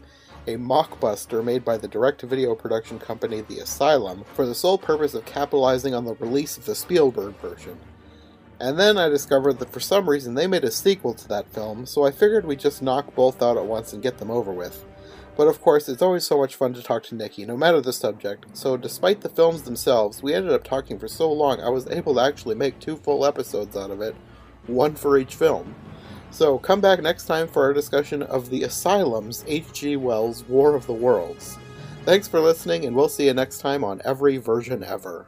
a 0.48 0.56
mockbuster 0.56 1.44
made 1.44 1.62
by 1.62 1.76
the 1.76 1.86
direct 1.86 2.22
video 2.22 2.54
production 2.54 2.98
company 2.98 3.42
The 3.42 3.58
Asylum 3.58 4.24
for 4.32 4.46
the 4.46 4.54
sole 4.54 4.78
purpose 4.78 5.12
of 5.12 5.26
capitalizing 5.26 5.94
on 5.94 6.06
the 6.06 6.14
release 6.14 6.56
of 6.56 6.64
the 6.64 6.74
Spielberg 6.74 7.36
version. 7.36 7.78
And 8.58 8.78
then 8.78 8.96
I 8.96 9.10
discovered 9.10 9.58
that 9.58 9.70
for 9.70 9.80
some 9.80 10.08
reason 10.08 10.34
they 10.34 10.46
made 10.46 10.64
a 10.64 10.70
sequel 10.70 11.12
to 11.12 11.28
that 11.28 11.52
film, 11.52 11.84
so 11.84 12.06
I 12.06 12.12
figured 12.12 12.46
we'd 12.46 12.60
just 12.60 12.80
knock 12.80 13.14
both 13.14 13.42
out 13.42 13.58
at 13.58 13.66
once 13.66 13.92
and 13.92 14.02
get 14.02 14.16
them 14.16 14.30
over 14.30 14.50
with. 14.50 14.86
But 15.36 15.48
of 15.48 15.60
course, 15.60 15.86
it's 15.86 16.00
always 16.00 16.24
so 16.24 16.38
much 16.38 16.56
fun 16.56 16.72
to 16.72 16.82
talk 16.82 17.02
to 17.04 17.14
Nikki, 17.14 17.44
no 17.44 17.56
matter 17.56 17.82
the 17.82 17.92
subject, 17.92 18.56
so 18.56 18.78
despite 18.78 19.20
the 19.20 19.28
films 19.28 19.64
themselves, 19.64 20.22
we 20.22 20.32
ended 20.32 20.52
up 20.52 20.64
talking 20.64 20.98
for 20.98 21.08
so 21.08 21.30
long 21.30 21.60
I 21.60 21.68
was 21.68 21.86
able 21.88 22.14
to 22.14 22.22
actually 22.22 22.54
make 22.54 22.78
two 22.78 22.96
full 22.96 23.26
episodes 23.26 23.76
out 23.76 23.90
of 23.90 24.00
it, 24.00 24.16
one 24.66 24.94
for 24.94 25.18
each 25.18 25.34
film. 25.34 25.74
So 26.30 26.58
come 26.58 26.80
back 26.80 27.02
next 27.02 27.26
time 27.26 27.48
for 27.48 27.62
our 27.62 27.72
discussion 27.72 28.22
of 28.22 28.50
The 28.50 28.62
Asylum's 28.62 29.44
H.G. 29.46 29.96
Wells' 29.96 30.44
War 30.44 30.74
of 30.74 30.86
the 30.86 30.92
Worlds. 30.92 31.58
Thanks 32.04 32.28
for 32.28 32.40
listening, 32.40 32.84
and 32.84 32.94
we'll 32.94 33.08
see 33.08 33.26
you 33.26 33.34
next 33.34 33.58
time 33.58 33.82
on 33.82 34.00
Every 34.04 34.36
Version 34.36 34.84
Ever. 34.84 35.26